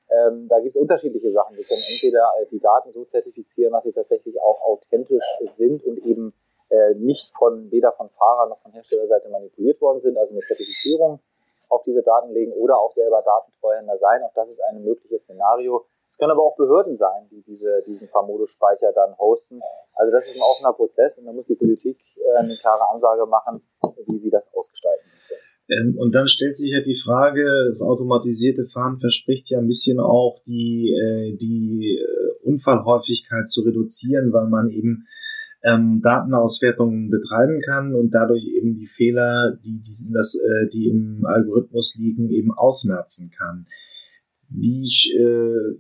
Ähm, 0.10 0.48
da 0.48 0.60
gibt 0.60 0.76
es 0.76 0.82
unterschiedliche 0.82 1.34
Sachen. 1.34 1.58
Wir 1.58 1.66
können 1.66 1.84
entweder 1.92 2.32
die 2.50 2.60
Daten 2.62 2.94
so 2.94 3.04
zertifizieren, 3.04 3.74
dass 3.74 3.84
sie 3.84 3.92
tatsächlich 3.92 4.42
auch 4.42 4.62
authentisch 4.62 5.26
sind 5.48 5.84
und 5.84 5.98
eben 6.06 6.34
äh, 6.70 6.94
nicht 6.96 7.36
von 7.36 7.70
weder 7.70 7.92
von 7.92 8.10
Fahrer 8.12 8.48
noch 8.48 8.62
von 8.62 8.72
Herstellerseite 8.72 9.28
manipuliert 9.28 9.82
worden 9.82 10.00
sind, 10.00 10.18
also 10.18 10.32
eine 10.32 10.42
Zertifizierung 10.42 11.20
auf 11.68 11.84
diese 11.84 12.02
Daten 12.02 12.32
legen 12.32 12.54
oder 12.54 12.78
auch 12.80 12.94
selber 12.94 13.22
Datentreuhänder 13.24 13.98
sein. 13.98 14.24
Auch 14.24 14.34
das 14.34 14.50
ist 14.50 14.62
ein 14.70 14.86
mögliches 14.86 15.24
Szenario. 15.24 15.86
Können 16.18 16.32
aber 16.32 16.44
auch 16.44 16.58
Behörden 16.58 16.98
sein, 16.98 17.28
die 17.30 17.44
diese, 17.44 17.84
diesen 17.86 18.08
Fahrmodus-Speicher 18.08 18.92
dann 18.94 19.18
hosten. 19.18 19.62
Also 19.94 20.12
das 20.12 20.28
ist 20.28 20.38
ein 20.38 20.42
offener 20.42 20.74
Prozess 20.74 21.18
und 21.18 21.26
da 21.26 21.34
muss 21.34 21.46
die 21.46 21.56
Politik 21.56 22.00
äh, 22.16 22.40
eine 22.40 22.58
klare 22.58 22.90
Ansage 22.92 23.26
machen, 23.26 23.62
wie 24.08 24.18
sie 24.18 24.32
das 24.32 24.52
ausgestalten 24.54 25.06
möchte. 25.06 25.36
Ähm, 25.70 25.98
und 25.98 26.16
dann 26.16 26.28
stellt 26.28 26.56
sich 26.56 26.72
ja 26.72 26.82
die 26.82 26.96
Frage, 26.96 27.44
das 27.68 27.82
automatisierte 27.82 28.66
Fahren 28.66 29.00
verspricht 29.00 29.50
ja 29.52 29.60
ein 29.60 29.68
bisschen 29.68 30.00
auch 30.00 30.42
die, 30.46 30.94
äh, 30.94 31.36
die 31.36 32.00
äh, 32.00 32.48
Unfallhäufigkeit 32.48 33.48
zu 33.50 33.62
reduzieren, 33.64 34.32
weil 34.32 34.48
man 34.48 34.70
eben 34.70 35.08
ähm, 35.64 36.02
Datenauswertungen 36.02 37.10
betreiben 37.10 37.60
kann 37.62 37.96
und 37.96 38.12
dadurch 38.12 38.48
eben 38.48 38.76
die 38.76 38.88
Fehler, 38.88 39.58
die, 39.64 39.82
die, 39.82 40.14
das, 40.14 40.36
äh, 40.36 40.70
die 40.72 40.88
im 40.88 41.26
Algorithmus 41.26 41.98
liegen, 42.00 42.30
eben 42.30 42.54
ausmerzen 42.54 43.32
kann. 43.38 43.68
Wie 44.50 44.88
äh, 45.14 45.80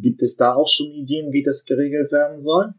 gibt 0.00 0.22
es 0.22 0.36
da 0.36 0.54
auch 0.54 0.68
schon 0.68 0.88
Ideen, 0.88 1.32
wie 1.32 1.42
das 1.42 1.64
geregelt 1.64 2.12
werden 2.12 2.42
soll? 2.42 2.74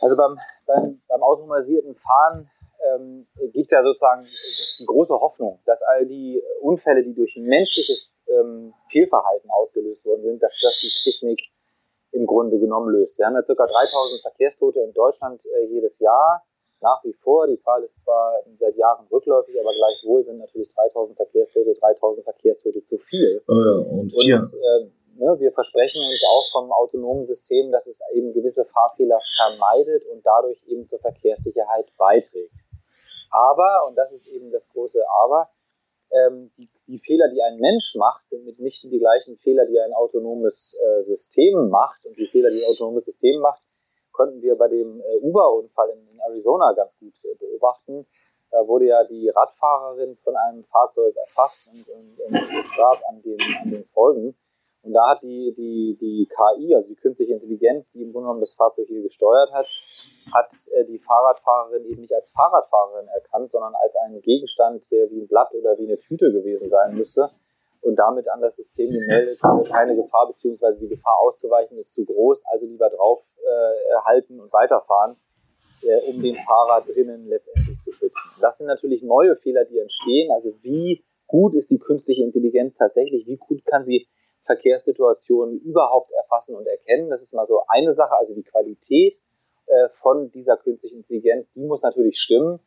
Also 0.00 0.16
beim, 0.16 0.38
beim, 0.66 1.00
beim 1.06 1.22
automatisierten 1.22 1.94
Fahren 1.94 2.50
ähm, 2.94 3.26
gibt 3.52 3.66
es 3.66 3.70
ja 3.70 3.82
sozusagen 3.82 4.24
die 4.24 4.86
große 4.86 5.14
Hoffnung, 5.14 5.60
dass 5.66 5.82
all 5.82 6.06
die 6.06 6.42
Unfälle, 6.60 7.04
die 7.04 7.14
durch 7.14 7.36
menschliches 7.36 8.24
ähm, 8.28 8.74
Fehlverhalten 8.88 9.50
ausgelöst 9.50 10.04
worden 10.04 10.22
sind, 10.22 10.42
dass 10.42 10.58
das 10.60 10.80
die 10.80 11.10
Technik 11.10 11.40
im 12.12 12.26
Grunde 12.26 12.58
genommen 12.58 12.90
löst. 12.90 13.18
Wir 13.18 13.26
haben 13.26 13.34
ja 13.34 13.42
ca. 13.42 13.54
3000 13.54 14.20
Verkehrstote 14.22 14.80
in 14.80 14.92
Deutschland 14.92 15.42
äh, 15.46 15.66
jedes 15.66 15.98
Jahr. 16.00 16.44
Nach 16.82 17.02
wie 17.04 17.12
vor, 17.12 17.46
die 17.46 17.58
Zahl 17.58 17.82
ist 17.84 18.00
zwar 18.00 18.42
seit 18.56 18.74
Jahren 18.74 19.06
rückläufig, 19.06 19.54
aber 19.60 19.72
gleichwohl 19.72 20.24
sind 20.24 20.38
natürlich 20.38 20.68
3000 20.74 21.16
Verkehrstote, 21.16 21.74
3000 21.74 22.24
Verkehrstote 22.24 22.82
zu 22.82 22.98
viel. 22.98 23.40
Äh, 23.48 23.52
und 23.52 24.12
vier. 24.12 24.36
Und, 24.36 24.54
äh, 24.54 24.90
ne, 25.14 25.38
wir 25.38 25.52
versprechen 25.52 26.02
uns 26.02 26.24
auch 26.28 26.50
vom 26.50 26.72
autonomen 26.72 27.22
System, 27.22 27.70
dass 27.70 27.86
es 27.86 28.02
eben 28.12 28.32
gewisse 28.32 28.64
Fahrfehler 28.64 29.20
vermeidet 29.36 30.04
und 30.06 30.26
dadurch 30.26 30.60
eben 30.66 30.86
zur 30.88 30.98
Verkehrssicherheit 30.98 31.86
beiträgt. 31.96 32.58
Aber, 33.30 33.86
und 33.86 33.94
das 33.96 34.12
ist 34.12 34.26
eben 34.26 34.50
das 34.50 34.68
große 34.70 35.02
Aber, 35.24 35.48
ähm, 36.10 36.50
die, 36.58 36.68
die 36.88 36.98
Fehler, 36.98 37.28
die 37.28 37.40
ein 37.42 37.58
Mensch 37.58 37.94
macht, 37.94 38.28
sind 38.28 38.44
mitnichten 38.44 38.90
die 38.90 38.98
gleichen 38.98 39.36
Fehler, 39.38 39.66
die 39.66 39.78
ein 39.80 39.94
autonomes 39.94 40.76
äh, 40.78 41.02
System 41.04 41.68
macht. 41.68 42.04
Und 42.04 42.18
die 42.18 42.26
Fehler, 42.26 42.50
die 42.50 42.62
ein 42.62 42.70
autonomes 42.74 43.06
System 43.06 43.40
macht, 43.40 43.62
konnten 44.12 44.42
wir 44.42 44.56
bei 44.56 44.68
dem 44.68 45.00
äh, 45.00 45.18
Uber-Unfall 45.20 45.90
in, 45.90 46.20
Arizona 46.20 46.72
ganz 46.72 46.96
gut 46.98 47.14
äh, 47.24 47.34
beobachten. 47.34 48.06
Da 48.50 48.66
wurde 48.68 48.86
ja 48.86 49.04
die 49.04 49.28
Radfahrerin 49.28 50.16
von 50.22 50.36
einem 50.36 50.64
Fahrzeug 50.64 51.16
erfasst 51.16 51.68
und, 51.72 51.88
und, 51.88 52.20
und 52.20 52.66
starb 52.66 53.00
an 53.08 53.22
den, 53.22 53.40
an 53.62 53.70
den 53.70 53.84
Folgen. 53.86 54.36
Und 54.82 54.94
da 54.94 55.10
hat 55.10 55.22
die, 55.22 55.54
die, 55.56 55.96
die 56.00 56.28
KI, 56.28 56.74
also 56.74 56.88
die 56.88 56.96
künstliche 56.96 57.32
Intelligenz, 57.32 57.90
die 57.90 58.02
im 58.02 58.12
Grunde 58.12 58.26
genommen 58.26 58.40
das 58.40 58.54
Fahrzeug 58.54 58.88
hier 58.88 59.02
gesteuert 59.02 59.52
hat, 59.52 59.68
hat 60.34 60.52
äh, 60.74 60.84
die 60.84 60.98
Fahrradfahrerin 60.98 61.84
eben 61.84 62.00
nicht 62.00 62.12
als 62.12 62.30
Fahrradfahrerin 62.30 63.06
erkannt, 63.08 63.48
sondern 63.48 63.74
als 63.76 63.94
einen 63.96 64.20
Gegenstand, 64.20 64.90
der 64.90 65.08
wie 65.10 65.20
ein 65.20 65.28
Blatt 65.28 65.54
oder 65.54 65.78
wie 65.78 65.86
eine 65.86 65.98
Tüte 65.98 66.32
gewesen 66.32 66.68
sein 66.68 66.94
müsste. 66.94 67.30
Und 67.82 67.96
damit 67.96 68.28
an 68.28 68.40
das 68.40 68.56
System 68.56 68.88
gemeldet, 68.88 69.38
keine 69.68 69.96
Gefahr, 69.96 70.28
beziehungsweise 70.28 70.80
die 70.80 70.88
Gefahr 70.88 71.18
auszuweichen 71.20 71.76
ist 71.78 71.94
zu 71.94 72.04
groß, 72.04 72.44
also 72.46 72.66
lieber 72.66 72.88
drauf 72.88 73.20
äh, 73.38 73.94
halten 74.04 74.40
und 74.40 74.52
weiterfahren, 74.52 75.16
äh, 75.82 76.00
um 76.08 76.22
den 76.22 76.36
Fahrer 76.36 76.84
drinnen 76.86 77.26
letztendlich 77.26 77.80
zu 77.80 77.92
schützen. 77.92 78.30
Das 78.40 78.58
sind 78.58 78.68
natürlich 78.68 79.02
neue 79.02 79.36
Fehler, 79.36 79.64
die 79.64 79.78
entstehen. 79.78 80.30
Also 80.32 80.54
wie 80.62 81.04
gut 81.26 81.54
ist 81.54 81.70
die 81.70 81.78
künstliche 81.78 82.22
Intelligenz 82.22 82.74
tatsächlich? 82.74 83.26
Wie 83.26 83.36
gut 83.36 83.64
kann 83.66 83.84
sie 83.84 84.06
Verkehrssituationen 84.44 85.60
überhaupt 85.60 86.10
erfassen 86.12 86.54
und 86.56 86.66
erkennen. 86.66 87.10
Das 87.10 87.22
ist 87.22 87.34
mal 87.34 87.46
so 87.46 87.62
eine 87.68 87.92
Sache, 87.92 88.16
also 88.16 88.34
die 88.34 88.42
Qualität 88.42 89.14
äh, 89.66 89.88
von 89.90 90.30
dieser 90.30 90.56
künstlichen 90.56 90.98
Intelligenz, 90.98 91.50
die 91.52 91.60
muss 91.60 91.82
natürlich 91.82 92.18
stimmen. 92.18 92.60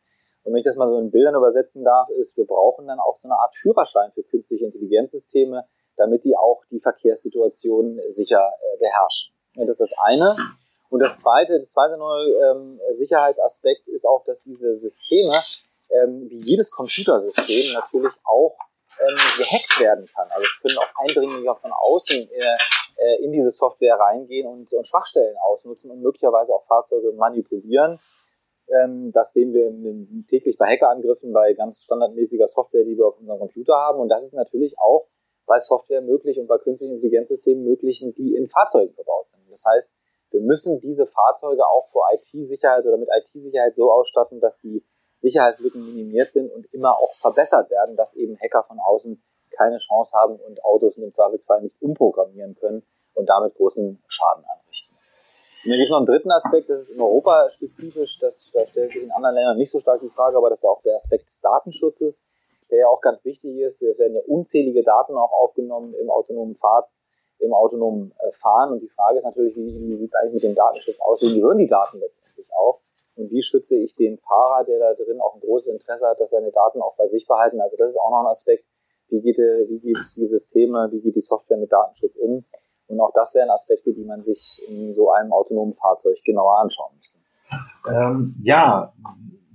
Und 0.46 0.52
wenn 0.52 0.60
ich 0.60 0.64
das 0.64 0.76
mal 0.76 0.88
so 0.88 0.98
in 0.98 1.10
Bildern 1.10 1.34
übersetzen 1.34 1.84
darf, 1.84 2.08
ist, 2.10 2.36
wir 2.36 2.46
brauchen 2.46 2.86
dann 2.86 3.00
auch 3.00 3.16
so 3.20 3.26
eine 3.26 3.34
Art 3.34 3.56
Führerschein 3.56 4.12
für 4.12 4.22
künstliche 4.22 4.64
Intelligenzsysteme, 4.64 5.66
damit 5.96 6.24
die 6.24 6.36
auch 6.36 6.62
die 6.70 6.78
Verkehrssituationen 6.78 8.00
sicher 8.08 8.38
äh, 8.38 8.78
beherrschen. 8.78 9.34
Und 9.56 9.66
das 9.66 9.80
ist 9.80 9.92
das 9.92 9.98
eine. 10.04 10.36
Und 10.88 11.00
das 11.00 11.18
zweite, 11.18 11.58
das 11.58 11.72
zweite 11.72 11.96
neue 11.96 12.30
ähm, 12.30 12.80
Sicherheitsaspekt 12.92 13.88
ist 13.88 14.06
auch, 14.06 14.22
dass 14.24 14.42
diese 14.42 14.76
Systeme, 14.76 15.32
ähm, 15.90 16.28
wie 16.30 16.40
jedes 16.40 16.70
Computersystem, 16.70 17.74
natürlich 17.74 18.12
auch 18.24 18.56
ähm, 19.00 19.16
gehackt 19.36 19.80
werden 19.80 20.06
kann. 20.14 20.28
Also 20.30 20.44
es 20.44 20.60
können 20.62 20.78
auch 20.78 21.02
Eindringlinge 21.02 21.56
von 21.56 21.72
außen 21.72 22.30
äh, 22.30 22.56
äh, 22.98 23.24
in 23.24 23.32
diese 23.32 23.50
Software 23.50 23.96
reingehen 23.96 24.46
und, 24.46 24.72
und 24.72 24.86
Schwachstellen 24.86 25.36
ausnutzen 25.38 25.90
und 25.90 26.02
möglicherweise 26.02 26.52
auch 26.52 26.64
Fahrzeuge 26.66 27.12
manipulieren. 27.12 27.98
Ähm, 28.68 29.12
das 29.12 29.32
sehen 29.32 29.52
wir 29.52 29.70
täglich 30.26 30.58
bei 30.58 30.66
Hackerangriffen, 30.66 31.32
bei 31.32 31.52
ganz 31.54 31.82
standardmäßiger 31.84 32.48
Software, 32.48 32.84
die 32.84 32.96
wir 32.96 33.06
auf 33.06 33.18
unserem 33.18 33.38
Computer 33.38 33.74
haben. 33.74 34.00
Und 34.00 34.08
das 34.08 34.24
ist 34.24 34.34
natürlich 34.34 34.78
auch 34.78 35.06
bei 35.46 35.58
Software 35.58 36.02
möglich 36.02 36.38
und 36.38 36.48
bei 36.48 36.58
künstlichen 36.58 36.94
Intelligenzsystemen 36.94 37.64
möglich, 37.64 38.04
die 38.16 38.34
in 38.34 38.48
Fahrzeugen 38.48 38.92
verbaut 38.94 39.28
sind. 39.28 39.42
Das 39.48 39.64
heißt, 39.66 39.94
wir 40.30 40.40
müssen 40.40 40.80
diese 40.80 41.06
Fahrzeuge 41.06 41.66
auch 41.66 41.86
vor 41.86 42.04
IT-Sicherheit 42.12 42.84
oder 42.84 42.96
mit 42.96 43.08
IT-Sicherheit 43.16 43.76
so 43.76 43.92
ausstatten, 43.92 44.40
dass 44.40 44.60
die 44.60 44.84
Sicherheitslücken 45.12 45.86
minimiert 45.86 46.32
sind 46.32 46.52
und 46.52 46.66
immer 46.74 46.98
auch 46.98 47.14
verbessert 47.14 47.70
werden, 47.70 47.96
dass 47.96 48.12
eben 48.14 48.36
Hacker 48.38 48.64
von 48.64 48.78
außen 48.80 49.22
keine 49.50 49.78
Chance 49.78 50.12
haben 50.14 50.36
und 50.36 50.62
Autos 50.64 50.98
im 50.98 51.12
Zweifelsfall 51.12 51.62
nicht 51.62 51.80
umprogrammieren 51.80 52.56
können 52.56 52.82
und 53.14 53.28
damit 53.28 53.54
großen 53.54 54.02
Schaden 54.08 54.44
anrichten. 54.44 54.95
Und 55.66 55.72
dann 55.72 55.78
gibt 55.78 55.86
es 55.86 55.90
noch 55.90 55.96
einen 55.96 56.06
dritten 56.06 56.30
Aspekt, 56.30 56.70
das 56.70 56.82
ist 56.82 56.90
in 56.90 57.00
Europa 57.00 57.50
spezifisch, 57.50 58.20
das, 58.20 58.52
da 58.54 58.64
stellt 58.68 58.92
sich 58.92 59.02
in 59.02 59.10
anderen 59.10 59.34
Ländern 59.34 59.56
nicht 59.56 59.72
so 59.72 59.80
stark 59.80 60.00
die 60.00 60.08
Frage, 60.08 60.36
aber 60.36 60.48
das 60.48 60.60
ist 60.60 60.64
auch 60.64 60.80
der 60.82 60.94
Aspekt 60.94 61.26
des 61.26 61.40
Datenschutzes, 61.40 62.24
der 62.70 62.78
ja 62.78 62.86
auch 62.86 63.00
ganz 63.00 63.24
wichtig 63.24 63.58
ist. 63.58 63.82
Es 63.82 63.98
werden 63.98 64.14
ja 64.14 64.20
unzählige 64.28 64.84
Daten 64.84 65.16
auch 65.16 65.32
aufgenommen 65.32 65.92
im 65.94 66.08
autonomen 66.08 66.54
Fahrt, 66.54 66.88
im 67.40 67.52
autonomen 67.52 68.14
äh, 68.20 68.30
Fahren 68.30 68.74
und 68.74 68.80
die 68.80 68.88
Frage 68.88 69.18
ist 69.18 69.24
natürlich, 69.24 69.56
wie, 69.56 69.88
wie 69.88 69.96
sieht 69.96 70.10
es 70.10 70.14
eigentlich 70.14 70.34
mit 70.34 70.44
dem 70.44 70.54
Datenschutz 70.54 71.00
aus? 71.00 71.20
Wie 71.22 71.34
gehören 71.34 71.58
die 71.58 71.66
Daten 71.66 71.98
letztendlich 71.98 72.46
auch? 72.54 72.78
Und 73.16 73.32
wie 73.32 73.42
schütze 73.42 73.74
ich 73.74 73.96
den 73.96 74.18
Fahrer, 74.18 74.62
der 74.62 74.78
da 74.78 74.94
drin 74.94 75.20
auch 75.20 75.34
ein 75.34 75.40
großes 75.40 75.72
Interesse 75.72 76.06
hat, 76.06 76.20
dass 76.20 76.30
seine 76.30 76.52
Daten 76.52 76.80
auch 76.80 76.94
bei 76.94 77.06
sich 77.06 77.26
behalten? 77.26 77.60
Also 77.60 77.76
das 77.76 77.90
ist 77.90 77.98
auch 77.98 78.10
noch 78.10 78.20
ein 78.20 78.26
Aspekt. 78.26 78.68
Wie 79.08 79.20
geht, 79.20 79.38
wie 79.38 79.80
geht 79.80 79.98
die 80.16 80.26
Systeme, 80.26 80.90
wie 80.92 81.00
geht 81.00 81.16
die 81.16 81.22
Software 81.22 81.56
mit 81.56 81.72
Datenschutz 81.72 82.14
um? 82.16 82.44
Und 82.88 83.00
auch 83.00 83.12
das 83.14 83.34
wären 83.34 83.50
Aspekte, 83.50 83.92
die 83.92 84.04
man 84.04 84.22
sich 84.22 84.62
in 84.68 84.94
so 84.94 85.10
einem 85.10 85.32
autonomen 85.32 85.74
Fahrzeug 85.74 86.18
genauer 86.24 86.60
anschauen 86.60 86.94
müsste. 86.96 87.18
Ähm, 87.88 88.36
ja, 88.42 88.92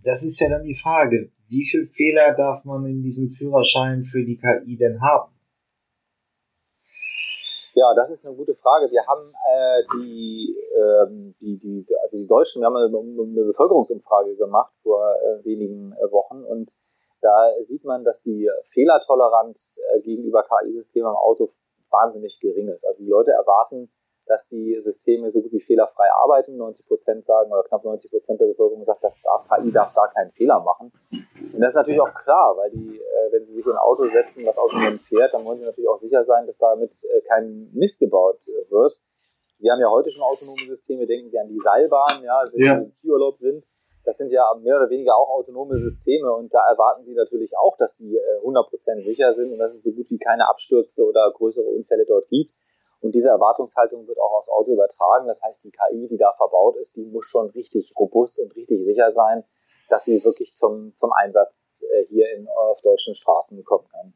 das 0.04 0.24
ist 0.26 0.40
ja 0.40 0.50
dann 0.50 0.64
die 0.64 0.76
Frage. 0.76 1.32
Wie 1.48 1.66
viel 1.66 1.86
Fehler 1.86 2.34
darf 2.34 2.64
man 2.66 2.86
in 2.86 3.04
diesem 3.04 3.30
Führerschein 3.30 4.04
für 4.04 4.24
die 4.24 4.38
KI 4.38 4.78
denn 4.78 5.02
haben? 5.02 5.32
Ja, 7.74 7.94
das 7.96 8.12
ist 8.12 8.26
eine 8.26 8.36
gute 8.36 8.54
Frage. 8.54 8.92
Wir 8.92 9.06
haben 9.08 9.34
äh, 9.34 9.84
die, 9.96 10.56
ähm, 10.76 11.36
die, 11.40 11.58
die, 11.58 11.86
also 12.04 12.18
die 12.18 12.28
Deutschen, 12.28 12.62
wir 12.62 12.68
haben 12.68 12.76
eine, 12.76 12.88
eine 12.88 13.46
Bevölkerungsumfrage 13.46 14.36
gemacht 14.36 14.74
vor 14.84 15.16
äh, 15.16 15.46
wenigen 15.46 15.94
äh, 15.94 16.12
Wochen 16.12 16.44
und 16.44 16.72
da 17.22 17.50
sieht 17.64 17.86
man, 17.86 18.04
dass 18.04 18.22
die 18.24 18.50
Fehlertoleranz 18.72 19.80
äh, 19.94 20.02
gegenüber 20.02 20.44
KI-Systemen 20.44 21.12
im 21.12 21.16
Auto 21.16 21.52
wahnsinnig 21.92 22.40
gering 22.40 22.70
ist. 22.70 22.86
Also 22.86 23.04
die 23.04 23.10
Leute 23.10 23.32
erwarten, 23.32 23.92
dass 24.26 24.48
die 24.48 24.78
Systeme 24.82 25.30
so 25.30 25.42
gut 25.42 25.52
wie 25.52 25.60
fehlerfrei 25.60 26.08
arbeiten. 26.24 26.56
90 26.56 26.86
Prozent 26.88 27.26
sagen 27.26 27.52
oder 27.52 27.64
knapp 27.64 27.84
90 27.84 28.10
Prozent 28.10 28.40
der 28.40 28.48
Bevölkerung 28.48 28.84
sagt, 28.84 29.04
dass 29.04 29.22
KI 29.22 29.72
darf 29.72 29.94
da 29.94 30.08
keinen 30.08 30.32
Fehler 30.32 30.60
machen. 30.62 30.92
Und 31.12 31.60
das 31.60 31.72
ist 31.72 31.76
natürlich 31.76 32.02
auch 32.02 32.14
klar, 32.14 32.56
weil 32.58 32.72
die, 32.72 32.98
äh, 32.98 33.32
wenn 33.32 33.46
sie 33.46 33.54
sich 33.54 33.66
in 33.66 33.72
ein 33.72 33.78
Auto 33.78 34.08
setzen, 34.08 34.46
das 34.46 34.58
autonom 34.58 35.00
fährt, 35.00 35.34
dann 35.34 35.44
wollen 35.44 35.60
sie 35.60 35.66
natürlich 35.66 35.90
auch 35.90 36.00
sicher 36.00 36.24
sein, 36.24 36.46
dass 36.48 36.58
damit 36.58 36.94
äh, 37.04 37.22
kein 37.22 37.72
Mist 37.74 38.00
gebaut 38.00 38.40
äh, 38.48 38.72
wird. 38.72 38.98
Sie 39.58 39.70
haben 39.70 39.80
ja 39.80 39.90
heute 39.90 40.10
schon 40.10 40.24
autonome 40.24 40.58
Systeme, 40.58 41.06
denken 41.06 41.30
Sie 41.30 41.38
an 41.38 41.48
die 41.48 41.58
Seilbahn, 41.58 42.24
ja, 42.24 42.42
wenn 42.54 42.66
ja. 42.66 42.76
Sie 42.76 42.84
im 42.84 42.92
Skiurlaub 42.94 43.38
sind. 43.40 43.66
Das 44.04 44.18
sind 44.18 44.32
ja 44.32 44.52
mehr 44.62 44.78
oder 44.78 44.90
weniger 44.90 45.16
auch 45.16 45.30
autonome 45.30 45.78
Systeme 45.78 46.34
und 46.34 46.54
da 46.54 46.60
erwarten 46.70 47.06
Sie 47.06 47.14
natürlich 47.14 47.58
auch, 47.58 47.78
dass 47.78 47.96
die 47.96 48.20
100% 48.44 49.06
sicher 49.06 49.32
sind 49.34 49.52
und 49.52 49.60
dass 49.60 49.76
es 49.76 49.84
so 49.84 49.92
gut 49.92 50.10
wie 50.10 50.18
keine 50.18 50.48
Abstürze 50.48 51.04
oder 51.06 51.32
größere 51.36 51.68
Unfälle 51.68 52.06
dort 52.06 52.28
gibt. 52.30 52.52
Und 53.02 53.16
diese 53.16 53.30
Erwartungshaltung 53.30 54.08
wird 54.08 54.20
auch 54.20 54.38
aufs 54.38 54.50
Auto 54.50 54.74
übertragen. 54.74 55.28
Das 55.28 55.42
heißt, 55.44 55.64
die 55.64 55.72
KI, 55.72 56.08
die 56.08 56.18
da 56.18 56.34
verbaut 56.38 56.78
ist, 56.78 56.96
die 56.96 57.06
muss 57.06 57.26
schon 57.26 57.50
richtig 57.50 57.94
robust 58.00 58.40
und 58.40 58.56
richtig 58.56 58.84
sicher 58.84 59.10
sein, 59.10 59.44
dass 59.90 60.06
sie 60.06 60.24
wirklich 60.24 60.54
zum, 60.54 60.94
zum 60.96 61.12
Einsatz 61.12 61.84
äh, 61.92 62.06
hier 62.06 62.32
in, 62.36 62.48
auf 62.48 62.80
deutschen 62.82 63.16
Straßen 63.16 63.64
kommen 63.64 63.88
kann. 63.92 64.14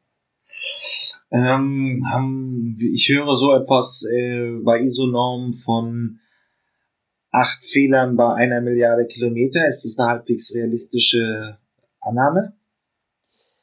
Ähm, 1.32 2.78
ich 2.80 3.08
höre 3.08 3.34
so 3.34 3.52
etwas 3.52 4.08
äh, 4.10 4.52
bei 4.62 4.80
ISO-Normen 4.80 5.52
von 5.52 6.20
acht 7.36 7.64
Fehlern 7.64 8.16
bei 8.16 8.32
einer 8.34 8.62
Milliarde 8.62 9.06
Kilometer. 9.06 9.66
Ist 9.66 9.84
das 9.84 9.98
eine 9.98 10.08
halbwegs 10.08 10.54
realistische 10.54 11.58
Annahme? 12.00 12.54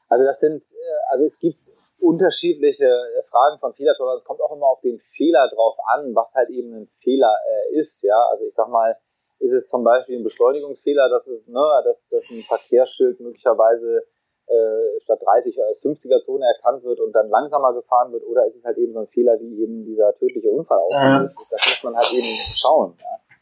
Also 0.09 0.25
das 0.25 0.39
sind, 0.39 0.61
äh, 0.61 1.11
also 1.11 1.23
es 1.23 1.39
gibt 1.39 1.65
unterschiedliche 1.99 2.85
äh, 2.85 3.23
Fragen 3.23 3.57
von 3.59 3.73
Fehlertoleranz. 3.73 4.21
Es 4.21 4.27
kommt 4.27 4.41
auch 4.41 4.55
immer 4.55 4.67
auf 4.67 4.81
den 4.81 4.99
Fehler 4.99 5.49
drauf 5.49 5.75
an, 5.91 6.13
was 6.13 6.35
halt 6.35 6.49
eben 6.49 6.73
ein 6.73 6.87
Fehler 6.99 7.33
äh, 7.49 7.75
ist. 7.75 8.03
Ja, 8.03 8.27
also 8.29 8.45
ich 8.45 8.53
sag 8.53 8.69
mal, 8.69 8.95
ist 9.39 9.53
es 9.53 9.69
zum 9.69 9.83
Beispiel 9.83 10.19
ein 10.19 10.23
Beschleunigungsfehler, 10.23 11.09
dass 11.09 11.27
es, 11.27 11.47
ne, 11.47 11.81
dass, 11.83 12.07
dass 12.09 12.29
ein 12.29 12.41
Verkehrsschild 12.41 13.19
möglicherweise 13.21 14.03
äh, 14.45 14.99
statt 15.01 15.19
30 15.25 15.57
als 15.63 15.81
50er 15.81 16.23
Zone 16.23 16.45
erkannt 16.45 16.83
wird 16.83 16.99
und 16.99 17.13
dann 17.13 17.29
langsamer 17.29 17.73
gefahren 17.73 18.11
wird, 18.11 18.23
oder 18.25 18.45
ist 18.45 18.57
es 18.57 18.65
halt 18.65 18.77
eben 18.77 18.93
so 18.93 18.99
ein 18.99 19.07
Fehler 19.07 19.39
wie 19.39 19.63
eben 19.63 19.83
dieser 19.85 20.13
tödliche 20.15 20.51
Unfall 20.51 20.79
ja. 20.91 21.25
Das 21.49 21.65
muss 21.65 21.83
man 21.83 21.95
halt 21.95 22.11
eben 22.11 22.27
schauen. 22.55 22.97
Ja. 22.99 23.32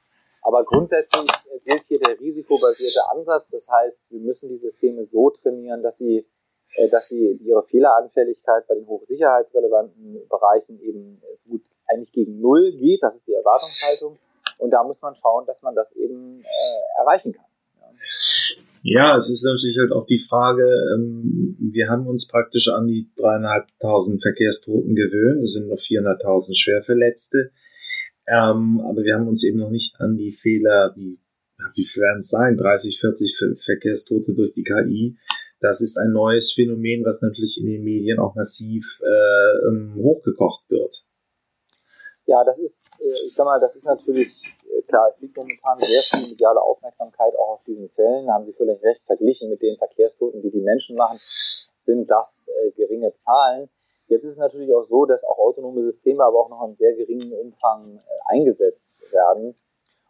Aber 0.42 0.64
grundsätzlich 0.66 1.30
gilt 1.64 1.82
hier 1.88 2.00
der 2.00 2.20
risikobasierte 2.20 3.00
Ansatz. 3.12 3.52
Das 3.52 3.68
heißt, 3.70 4.06
wir 4.10 4.20
müssen 4.20 4.50
die 4.50 4.58
Systeme 4.58 5.06
so 5.06 5.30
trainieren, 5.30 5.84
dass 5.84 5.98
sie 5.98 6.26
äh, 6.76 6.90
dass 6.90 7.10
sie 7.10 7.40
ihre 7.44 7.64
Fehleranfälligkeit 7.64 8.68
bei 8.68 8.76
den 8.76 8.88
hochsicherheitsrelevanten 8.88 10.28
Bereichen 10.30 10.80
eben 10.82 11.22
so 11.34 11.52
gut 11.52 11.62
eigentlich 11.88 12.12
gegen 12.12 12.40
Null 12.40 12.72
geht. 12.72 13.04
Das 13.04 13.16
ist 13.16 13.28
die 13.28 13.34
Erwartungshaltung. 13.34 14.18
Und 14.58 14.72
da 14.72 14.84
muss 14.84 15.02
man 15.02 15.16
schauen, 15.16 15.46
dass 15.46 15.62
man 15.62 15.76
das 15.76 15.92
eben 15.94 16.42
äh, 16.42 17.00
erreichen 17.02 17.34
kann. 17.34 17.46
Ja. 18.84 19.16
es 19.16 19.30
ist 19.30 19.44
natürlich 19.44 19.78
halt 19.80 19.92
auch 19.92 20.06
die 20.06 20.18
Frage, 20.20 20.64
ähm, 20.96 21.58
wir 21.60 21.90
haben 21.90 22.08
uns 22.08 22.28
praktisch 22.28 22.70
an 22.70 22.88
die 22.88 23.10
dreieinhalbtausend 23.18 24.22
Verkehrstoten 24.22 24.96
gewöhnt. 24.96 25.44
Es 25.44 25.54
sind 25.54 25.68
noch 25.68 25.78
400.000 25.78 26.58
Schwerverletzte. 26.58 27.52
Ähm, 28.28 28.82
aber 28.82 29.04
wir 29.04 29.16
haben 29.16 29.28
uns 29.28 29.44
eben 29.44 29.60
noch 29.60 29.70
nicht 29.70 30.00
an 30.00 30.18
die 30.18 30.32
Fehler, 30.32 30.94
die, 30.96 31.20
wie 31.76 31.86
viel 31.86 32.04
werden 32.04 32.20
es 32.20 32.30
sein, 32.30 32.58
30, 32.58 33.00
40 33.00 33.60
Verkehrstote 33.64 34.34
durch 34.34 34.54
die 34.54 34.64
KI. 34.64 35.18
Das 35.60 35.82
ist 35.82 35.98
ein 35.98 36.12
neues 36.12 36.54
Phänomen, 36.54 37.06
was 37.06 37.22
natürlich 37.22 37.60
in 37.60 37.68
den 37.68 37.84
Medien 37.84 38.20
auch 38.20 38.36
massiv 38.36 39.00
äh, 39.04 39.68
ähm, 39.68 39.94
hochgekocht 39.96 40.70
wird. 40.70 41.06
Ja, 42.26 42.44
das 42.44 42.60
ist, 42.60 43.00
äh, 43.02 43.28
ich 43.28 43.34
sag 43.36 43.46
mal, 43.46 43.60
das 43.60 43.76
ist 43.76 43.86
natürlich 43.86 44.44
äh, 44.66 44.82
klar, 44.84 45.08
es 45.10 45.22
liegt 45.22 45.36
momentan 45.36 45.80
sehr 45.80 46.02
viel 46.02 46.30
mediale 46.30 46.62
Aufmerksamkeit 46.62 47.34
auch 47.36 47.56
auf 47.56 47.64
diesen 47.64 47.90
Fällen. 47.90 48.30
Haben 48.32 48.46
Sie 48.46 48.54
völlig 48.54 48.82
recht, 48.84 49.02
verglichen 49.06 49.50
mit 49.50 49.62
den 49.62 49.78
Verkehrstoten, 49.78 50.42
die 50.42 50.52
die 50.52 50.62
Menschen 50.62 50.96
machen, 50.96 51.18
sind 51.20 52.10
das 52.10 52.48
äh, 52.48 52.72
geringe 52.72 53.14
Zahlen. 53.14 53.70
Jetzt 54.12 54.26
ist 54.26 54.34
es 54.34 54.40
natürlich 54.40 54.74
auch 54.76 54.84
so, 54.84 55.06
dass 55.06 55.24
auch 55.24 55.38
autonome 55.38 55.84
Systeme 55.84 56.26
aber 56.26 56.38
auch 56.38 56.50
noch 56.50 56.68
in 56.68 56.76
sehr 56.76 56.94
geringen 56.94 57.32
Umfang 57.32 57.96
äh, 57.96 58.36
eingesetzt 58.36 58.98
werden. 59.10 59.56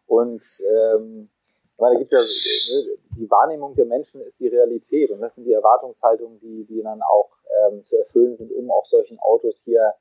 Und 0.08 0.44
ähm, 0.68 1.30
da 1.78 1.94
gibt's 1.94 2.12
ja 2.12 2.22
ne, 2.22 2.98
die 3.16 3.30
Wahrnehmung 3.30 3.76
der 3.76 3.86
Menschen 3.86 4.22
ist 4.22 4.40
die 4.40 4.48
Realität 4.48 5.12
und 5.12 5.22
das 5.22 5.36
sind 5.36 5.46
die 5.46 5.54
Erwartungshaltungen, 5.54 6.40
die, 6.40 6.66
die 6.66 6.82
dann 6.82 7.04
auch 7.04 7.30
ähm, 7.70 7.84
zu 7.84 7.96
erfüllen 7.96 8.34
sind, 8.34 8.52
um 8.52 8.72
auch 8.72 8.86
solchen 8.86 9.20
Autos 9.20 9.62
hier 9.64 9.94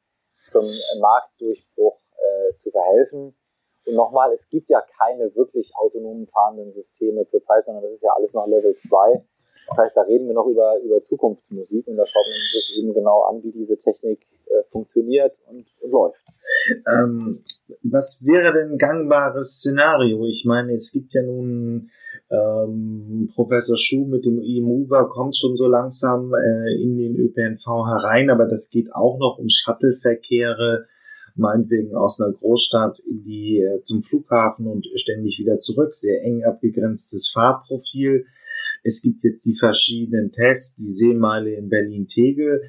zum 0.46 0.64
Marktdurchbruch 1.00 1.98
äh, 2.16 2.56
zu 2.56 2.70
verhelfen. 2.70 3.36
Und 3.84 3.94
nochmal, 3.94 4.32
es 4.32 4.48
gibt 4.48 4.70
ja 4.70 4.80
keine 4.80 5.34
wirklich 5.34 5.72
autonomen 5.76 6.26
fahrenden 6.26 6.72
Systeme 6.72 7.26
zurzeit, 7.26 7.64
sondern 7.64 7.82
das 7.82 7.92
ist 7.92 8.02
ja 8.02 8.14
alles 8.14 8.32
noch 8.32 8.46
Level 8.46 8.74
2. 8.74 9.22
Das 9.68 9.78
heißt, 9.78 9.96
da 9.96 10.02
reden 10.02 10.26
wir 10.26 10.34
noch 10.34 10.46
über, 10.46 10.78
über 10.84 11.02
Zukunftsmusik 11.04 11.86
und 11.86 11.96
da 11.96 12.06
schaut 12.06 12.26
man 12.26 12.34
sich 12.34 12.78
eben 12.78 12.92
genau 12.92 13.22
an, 13.22 13.42
wie 13.42 13.52
diese 13.52 13.76
Technik 13.76 14.26
äh, 14.46 14.62
funktioniert 14.70 15.36
und, 15.48 15.66
und 15.80 15.90
läuft. 15.90 16.20
Ähm, 16.86 17.44
was 17.82 18.24
wäre 18.24 18.52
denn 18.52 18.72
ein 18.72 18.78
gangbares 18.78 19.58
Szenario? 19.58 20.26
Ich 20.26 20.44
meine, 20.44 20.72
es 20.72 20.92
gibt 20.92 21.12
ja 21.14 21.22
nun 21.22 21.90
ähm, 22.30 23.30
Professor 23.34 23.76
Schuh 23.76 24.06
mit 24.06 24.24
dem 24.24 24.40
E-Mover 24.42 25.08
kommt 25.08 25.36
schon 25.36 25.56
so 25.56 25.66
langsam 25.66 26.32
äh, 26.34 26.82
in 26.82 26.96
den 26.96 27.16
ÖPNV 27.16 27.66
herein, 27.86 28.30
aber 28.30 28.46
das 28.46 28.70
geht 28.70 28.94
auch 28.94 29.18
noch 29.18 29.38
um 29.38 29.48
Shuttleverkehre 29.48 30.86
meinetwegen 31.36 31.94
aus 31.94 32.20
einer 32.20 32.32
Großstadt 32.32 32.98
in 33.00 33.24
die, 33.24 33.58
äh, 33.58 33.82
zum 33.82 34.02
Flughafen 34.02 34.66
und 34.66 34.86
ständig 34.94 35.38
wieder 35.38 35.56
zurück, 35.56 35.94
sehr 35.94 36.22
eng 36.22 36.44
abgegrenztes 36.44 37.30
Fahrprofil. 37.32 38.26
Es 38.82 39.02
gibt 39.02 39.22
jetzt 39.22 39.44
die 39.44 39.56
verschiedenen 39.56 40.32
Tests, 40.32 40.76
die 40.76 40.90
Seemeile 40.90 41.54
in 41.54 41.68
Berlin-Tegel. 41.68 42.62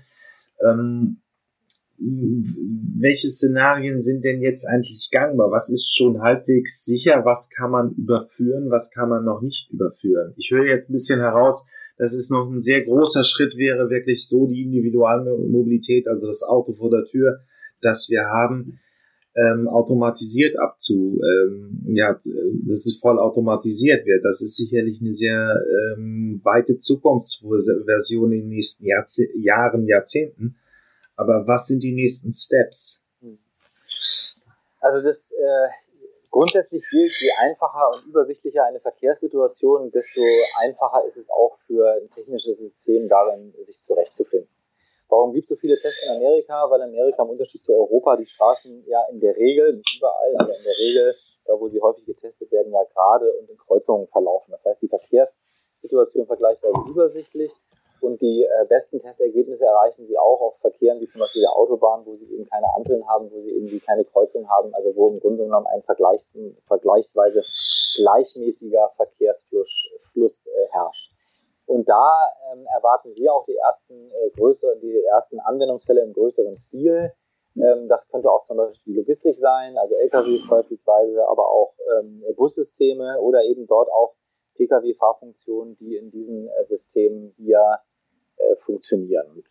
Ähm, 0.65 1.17
welche 2.03 3.27
Szenarien 3.27 4.01
sind 4.01 4.23
denn 4.23 4.41
jetzt 4.41 4.65
eigentlich 4.65 5.09
gangbar? 5.11 5.51
Was 5.51 5.69
ist 5.69 5.95
schon 5.95 6.21
halbwegs 6.21 6.83
sicher? 6.83 7.25
Was 7.25 7.51
kann 7.51 7.69
man 7.69 7.93
überführen? 7.93 8.71
Was 8.71 8.89
kann 8.89 9.09
man 9.09 9.23
noch 9.23 9.41
nicht 9.41 9.69
überführen? 9.71 10.33
Ich 10.35 10.49
höre 10.49 10.65
jetzt 10.65 10.89
ein 10.89 10.93
bisschen 10.93 11.19
heraus, 11.19 11.67
dass 11.97 12.13
es 12.13 12.31
noch 12.31 12.49
ein 12.49 12.59
sehr 12.59 12.83
großer 12.83 13.23
Schritt 13.23 13.55
wäre, 13.55 13.91
wirklich 13.91 14.27
so 14.27 14.47
die 14.47 14.63
Individualmobilität, 14.63 16.07
also 16.07 16.25
das 16.25 16.41
Auto 16.41 16.73
vor 16.73 16.89
der 16.89 17.05
Tür, 17.05 17.41
das 17.81 18.09
wir 18.09 18.23
haben, 18.23 18.79
ähm, 19.35 19.67
automatisiert 19.67 20.59
abzu, 20.59 21.19
ähm, 21.23 21.83
ja, 21.93 22.19
dass 22.67 22.85
es 22.85 22.99
voll 23.01 23.19
automatisiert 23.19 24.05
wird. 24.05 24.25
Das 24.25 24.41
ist 24.41 24.57
sicherlich 24.57 24.99
eine 25.01 25.15
sehr 25.15 25.61
ähm, 25.95 26.41
weite 26.43 26.77
Zukunftsversion 26.77 28.31
in 28.33 28.41
den 28.41 28.49
nächsten 28.49 28.85
Jahrzeh 28.85 29.29
Jahren, 29.35 29.87
Jahrzehnten. 29.87 30.55
Aber 31.15 31.45
was 31.47 31.67
sind 31.67 31.81
die 31.81 31.93
nächsten 31.93 32.31
Steps? 32.31 33.03
Also 34.79 35.01
das 35.01 35.31
äh, 35.31 35.69
grundsätzlich 36.31 36.83
gilt, 36.89 37.11
je 37.21 37.29
einfacher 37.41 37.91
und 37.93 38.07
übersichtlicher 38.07 38.65
eine 38.65 38.79
Verkehrssituation, 38.79 39.91
desto 39.91 40.21
einfacher 40.61 41.05
ist 41.07 41.17
es 41.17 41.29
auch 41.29 41.57
für 41.67 41.93
ein 42.01 42.09
technisches 42.09 42.57
System 42.57 43.07
darin, 43.07 43.53
sich 43.63 43.79
zurechtzufinden. 43.83 44.49
Warum 45.11 45.33
gibt 45.33 45.43
es 45.43 45.49
so 45.49 45.55
viele 45.57 45.75
Tests 45.75 46.07
in 46.07 46.15
Amerika? 46.15 46.69
Weil 46.69 46.81
Amerika 46.81 47.21
im 47.23 47.31
Unterschied 47.31 47.61
zu 47.61 47.73
Europa 47.73 48.15
die 48.15 48.25
Straßen 48.25 48.85
ja 48.87 49.03
in 49.11 49.19
der 49.19 49.35
Regel, 49.35 49.73
nicht 49.73 49.97
überall, 49.97 50.33
aber 50.39 50.55
in 50.57 50.63
der 50.63 50.77
Regel, 50.79 51.15
da 51.45 51.59
wo 51.59 51.67
sie 51.67 51.81
häufig 51.81 52.05
getestet 52.05 52.49
werden, 52.51 52.71
ja 52.71 52.81
gerade 52.93 53.29
und 53.33 53.49
in 53.49 53.57
Kreuzungen 53.57 54.07
verlaufen. 54.07 54.51
Das 54.51 54.63
heißt, 54.65 54.81
die 54.81 54.87
Verkehrssituation 54.87 56.27
vergleichsweise 56.27 56.75
übersichtlich 56.89 57.51
und 57.99 58.21
die 58.21 58.43
äh, 58.43 58.65
besten 58.69 59.01
Testergebnisse 59.01 59.65
erreichen 59.65 60.07
sie 60.07 60.17
auch 60.17 60.39
auf 60.39 60.57
Verkehren 60.61 61.01
wie 61.01 61.09
zum 61.09 61.19
Beispiel 61.19 61.41
der 61.41 61.57
Autobahn, 61.57 62.05
wo 62.05 62.15
sie 62.15 62.31
eben 62.33 62.45
keine 62.45 62.73
Ampeln 62.73 63.05
haben, 63.05 63.29
wo 63.31 63.41
sie 63.41 63.51
eben 63.51 63.81
keine 63.85 64.05
Kreuzung 64.05 64.49
haben, 64.49 64.73
also 64.73 64.95
wo 64.95 65.09
im 65.09 65.19
Grunde 65.19 65.43
genommen 65.43 65.67
ein 65.67 65.83
Vergleichs 65.83 66.37
vergleichsweise 66.67 67.43
gleichmäßiger 67.97 68.93
Verkehrsfluss 68.95 69.89
Fluss, 70.13 70.47
äh, 70.47 70.67
herrscht. 70.71 71.10
Und 71.65 71.87
da 71.87 72.31
ähm, 72.51 72.65
erwarten 72.75 73.15
wir 73.15 73.33
auch 73.33 73.45
die 73.45 73.55
ersten 73.55 74.11
äh, 74.11 74.29
größeren, 74.31 74.79
die 74.81 75.03
ersten 75.05 75.39
Anwendungsfälle 75.39 76.01
im 76.01 76.13
größeren 76.13 76.57
Stil. 76.57 77.13
Ähm, 77.55 77.87
das 77.87 78.09
könnte 78.09 78.29
auch 78.31 78.45
zum 78.45 78.57
Beispiel 78.57 78.93
die 78.93 78.99
Logistik 78.99 79.37
sein, 79.39 79.77
also 79.77 79.95
LKWs 79.95 80.49
beispielsweise, 80.49 81.27
aber 81.27 81.47
auch 81.47 81.73
ähm, 81.99 82.23
Bussysteme 82.35 83.19
oder 83.19 83.43
eben 83.43 83.67
dort 83.67 83.91
auch 83.91 84.15
Pkw-Fahrfunktionen, 84.55 85.77
die 85.77 85.95
in 85.95 86.11
diesen 86.11 86.47
äh, 86.47 86.63
Systemen 86.65 87.33
hier 87.37 87.79
äh, 88.37 88.55
funktionieren. 88.57 89.27
Und 89.31 89.45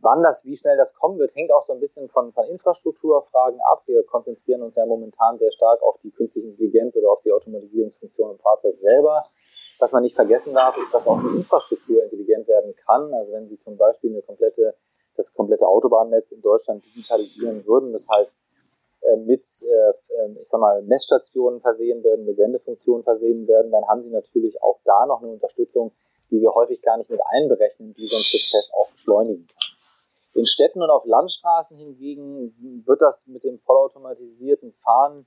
wann 0.00 0.22
das, 0.22 0.44
wie 0.44 0.56
schnell 0.56 0.76
das 0.76 0.94
kommen 0.94 1.18
wird, 1.18 1.34
hängt 1.34 1.52
auch 1.52 1.62
so 1.62 1.72
ein 1.72 1.80
bisschen 1.80 2.08
von, 2.08 2.32
von 2.32 2.46
Infrastrukturfragen 2.46 3.60
ab. 3.60 3.82
Wir 3.86 4.04
konzentrieren 4.04 4.62
uns 4.62 4.76
ja 4.76 4.86
momentan 4.86 5.38
sehr 5.38 5.52
stark 5.52 5.82
auf 5.82 5.98
die 6.02 6.10
künstliche 6.10 6.48
Intelligenz 6.48 6.96
oder 6.96 7.10
auf 7.10 7.20
die 7.20 7.32
Automatisierungsfunktion 7.32 8.32
im 8.32 8.38
Fahrzeug 8.38 8.76
selber. 8.76 9.24
Was 9.78 9.92
man 9.92 10.02
nicht 10.02 10.16
vergessen 10.16 10.54
darf, 10.54 10.76
ist, 10.76 10.92
dass 10.92 11.06
auch 11.06 11.20
die 11.20 11.36
Infrastruktur 11.36 12.02
intelligent 12.02 12.48
werden 12.48 12.74
kann. 12.74 13.12
Also 13.14 13.32
wenn 13.32 13.48
Sie 13.48 13.58
zum 13.60 13.76
Beispiel 13.76 14.10
eine 14.10 14.22
komplette, 14.22 14.74
das 15.16 15.32
komplette 15.32 15.66
Autobahnnetz 15.66 16.32
in 16.32 16.42
Deutschland 16.42 16.84
digitalisieren 16.84 17.64
würden, 17.66 17.92
das 17.92 18.06
heißt 18.08 18.42
äh, 19.02 19.16
mit, 19.16 19.44
äh, 19.44 20.24
ähm, 20.24 20.38
ich 20.40 20.48
sag 20.48 20.60
mal, 20.60 20.82
Messstationen 20.82 21.60
versehen 21.60 22.02
werden, 22.02 22.24
mit 22.24 22.36
Sendefunktionen 22.36 23.04
versehen 23.04 23.46
werden, 23.46 23.70
dann 23.70 23.86
haben 23.86 24.00
Sie 24.00 24.10
natürlich 24.10 24.60
auch 24.62 24.80
da 24.84 25.06
noch 25.06 25.22
eine 25.22 25.30
Unterstützung, 25.30 25.92
die 26.30 26.40
wir 26.40 26.54
häufig 26.54 26.82
gar 26.82 26.98
nicht 26.98 27.10
mit 27.10 27.20
einberechnen, 27.24 27.94
die 27.94 28.06
so 28.06 28.16
einen 28.16 28.24
Prozess 28.24 28.70
auch 28.74 28.90
beschleunigen 28.90 29.46
kann. 29.46 29.78
In 30.34 30.46
Städten 30.46 30.82
und 30.82 30.90
auf 30.90 31.04
Landstraßen 31.04 31.76
hingegen 31.76 32.82
wird 32.84 33.00
das 33.00 33.26
mit 33.28 33.44
dem 33.44 33.58
vollautomatisierten 33.58 34.72
Fahren 34.72 35.26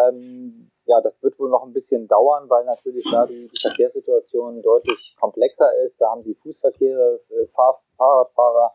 ähm, 0.00 0.70
ja, 0.84 1.00
das 1.00 1.22
wird 1.22 1.38
wohl 1.38 1.50
noch 1.50 1.64
ein 1.64 1.72
bisschen 1.72 2.08
dauern, 2.08 2.48
weil 2.50 2.64
natürlich 2.64 3.06
da 3.10 3.26
die, 3.26 3.48
die 3.48 3.60
Verkehrssituation 3.60 4.62
deutlich 4.62 5.16
komplexer 5.20 5.70
ist. 5.84 6.00
Da 6.00 6.10
haben 6.10 6.22
sie 6.22 6.34
Fußverkehre, 6.34 7.20
äh, 7.30 7.46
Fahr 7.48 7.80
Fahrradfahrer, 7.96 8.72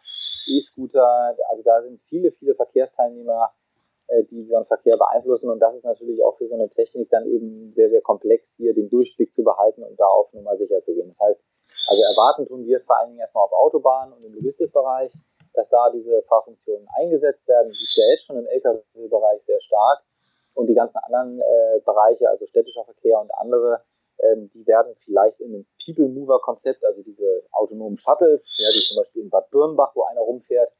E-Scooter, 0.55 1.35
also 1.49 1.63
da 1.63 1.81
sind 1.81 1.99
viele, 2.03 2.31
viele 2.31 2.55
Verkehrsteilnehmer, 2.55 3.51
äh, 4.07 4.23
die 4.23 4.45
so 4.45 4.55
einen 4.55 4.65
Verkehr 4.65 4.95
beeinflussen. 4.95 5.49
Und 5.49 5.59
das 5.59 5.75
ist 5.75 5.83
natürlich 5.83 6.23
auch 6.23 6.37
für 6.37 6.47
so 6.47 6.55
eine 6.55 6.69
Technik 6.69 7.09
dann 7.09 7.25
eben 7.25 7.73
sehr, 7.73 7.89
sehr 7.89 8.01
komplex, 8.01 8.55
hier 8.55 8.73
den 8.73 8.89
Durchblick 8.89 9.33
zu 9.33 9.43
behalten 9.43 9.83
und 9.83 9.99
da 9.99 10.05
auf 10.05 10.31
Nummer 10.31 10.55
sicher 10.55 10.81
zu 10.81 10.93
gehen. 10.93 11.09
Das 11.09 11.19
heißt, 11.19 11.43
also 11.87 12.01
erwarten 12.03 12.45
tun 12.45 12.65
wir 12.65 12.77
es 12.77 12.85
vor 12.85 12.97
allen 12.97 13.09
Dingen 13.09 13.19
erstmal 13.19 13.43
auf 13.43 13.51
Autobahnen 13.51 14.13
und 14.13 14.23
im 14.23 14.33
Logistikbereich, 14.35 15.11
dass 15.53 15.69
da 15.69 15.89
diese 15.91 16.21
Fahrfunktionen 16.23 16.87
eingesetzt 16.97 17.47
werden. 17.47 17.71
Die 17.71 17.77
gibt 17.77 17.97
ja 17.97 18.11
jetzt 18.11 18.25
schon 18.25 18.37
im 18.37 18.47
Lkw-Bereich 18.47 19.41
sehr 19.41 19.59
stark. 19.59 20.03
Und 20.57 20.65
die 20.65 20.73
ganzen 20.73 20.97
anderen 20.97 21.39
äh, 21.39 21.79
Bereiche, 21.85 22.27
also 22.29 22.47
städtischer 22.47 22.83
Verkehr 22.83 23.19
und 23.21 23.29
andere, 23.35 23.83
ähm, 24.19 24.49
die 24.55 24.65
werden 24.65 24.95
vielleicht 24.95 25.39
in 25.39 25.53
einem 25.53 25.67
People 25.85 26.09
Mover 26.09 26.41
Konzept, 26.41 26.83
also 26.83 27.03
diese 27.03 27.43
autonomen 27.51 27.95
Shuttles, 27.95 28.57
ja, 28.59 28.67
die 28.73 28.83
zum 28.83 28.97
Beispiel 28.97 29.21
in 29.21 29.29
Bad 29.29 29.51
Birnbach, 29.51 29.91
wo 29.93 30.05
einer 30.05 30.21
rumfährt, 30.21 30.71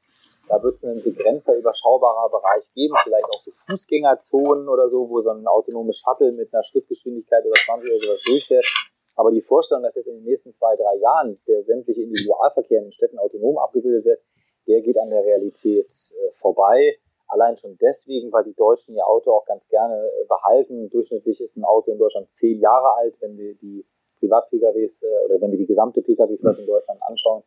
da 0.48 0.60
wird 0.62 0.76
es 0.76 0.84
einen 0.84 1.00
begrenzter, 1.00 1.54
überschaubarer 1.54 2.28
Bereich 2.28 2.64
geben, 2.74 2.96
vielleicht 3.04 3.26
auch 3.26 3.40
so 3.44 3.50
Fußgängerzonen 3.68 4.68
oder 4.68 4.88
so, 4.88 5.08
wo 5.08 5.22
so 5.22 5.30
ein 5.30 5.46
autonomes 5.46 5.98
Shuttle 5.98 6.32
mit 6.32 6.52
einer 6.52 6.64
Schrittgeschwindigkeit 6.64 7.44
oder 7.44 7.60
20 7.66 7.90
oder 7.90 8.00
sowas 8.00 8.20
durchfährt. 8.24 8.66
Aber 9.14 9.30
die 9.30 9.42
Vorstellung, 9.42 9.84
dass 9.84 9.94
jetzt 9.94 10.08
in 10.08 10.14
den 10.14 10.24
nächsten 10.24 10.52
zwei, 10.52 10.74
drei 10.74 10.96
Jahren 10.96 11.38
der 11.46 11.62
sämtliche 11.62 12.02
Individualverkehr 12.02 12.78
in 12.78 12.86
den 12.86 12.92
Städten 12.92 13.18
autonom 13.18 13.58
abgebildet 13.58 14.04
wird, 14.04 14.22
der 14.66 14.80
geht 14.80 14.98
an 14.98 15.10
der 15.10 15.22
Realität 15.22 15.88
äh, 15.88 16.30
vorbei. 16.32 16.98
Allein 17.28 17.56
schon 17.56 17.76
deswegen, 17.80 18.32
weil 18.32 18.44
die 18.44 18.54
Deutschen 18.54 18.94
ihr 18.96 19.06
Auto 19.06 19.32
auch 19.32 19.44
ganz 19.44 19.68
gerne 19.68 19.94
äh, 19.94 20.26
behalten. 20.26 20.88
Durchschnittlich 20.90 21.40
ist 21.40 21.56
ein 21.56 21.64
Auto 21.64 21.92
in 21.92 21.98
Deutschland 21.98 22.30
zehn 22.30 22.58
Jahre 22.60 22.94
alt, 22.96 23.14
wenn 23.20 23.36
wir 23.36 23.54
die 23.54 23.84
Privat-PKWs 24.18 25.02
äh, 25.02 25.24
oder 25.26 25.40
wenn 25.40 25.50
wir 25.50 25.58
die 25.58 25.66
gesamte 25.66 26.02
Pkw-Flotte 26.02 26.62
in 26.62 26.66
Deutschland 26.66 27.00
anschauen. 27.02 27.42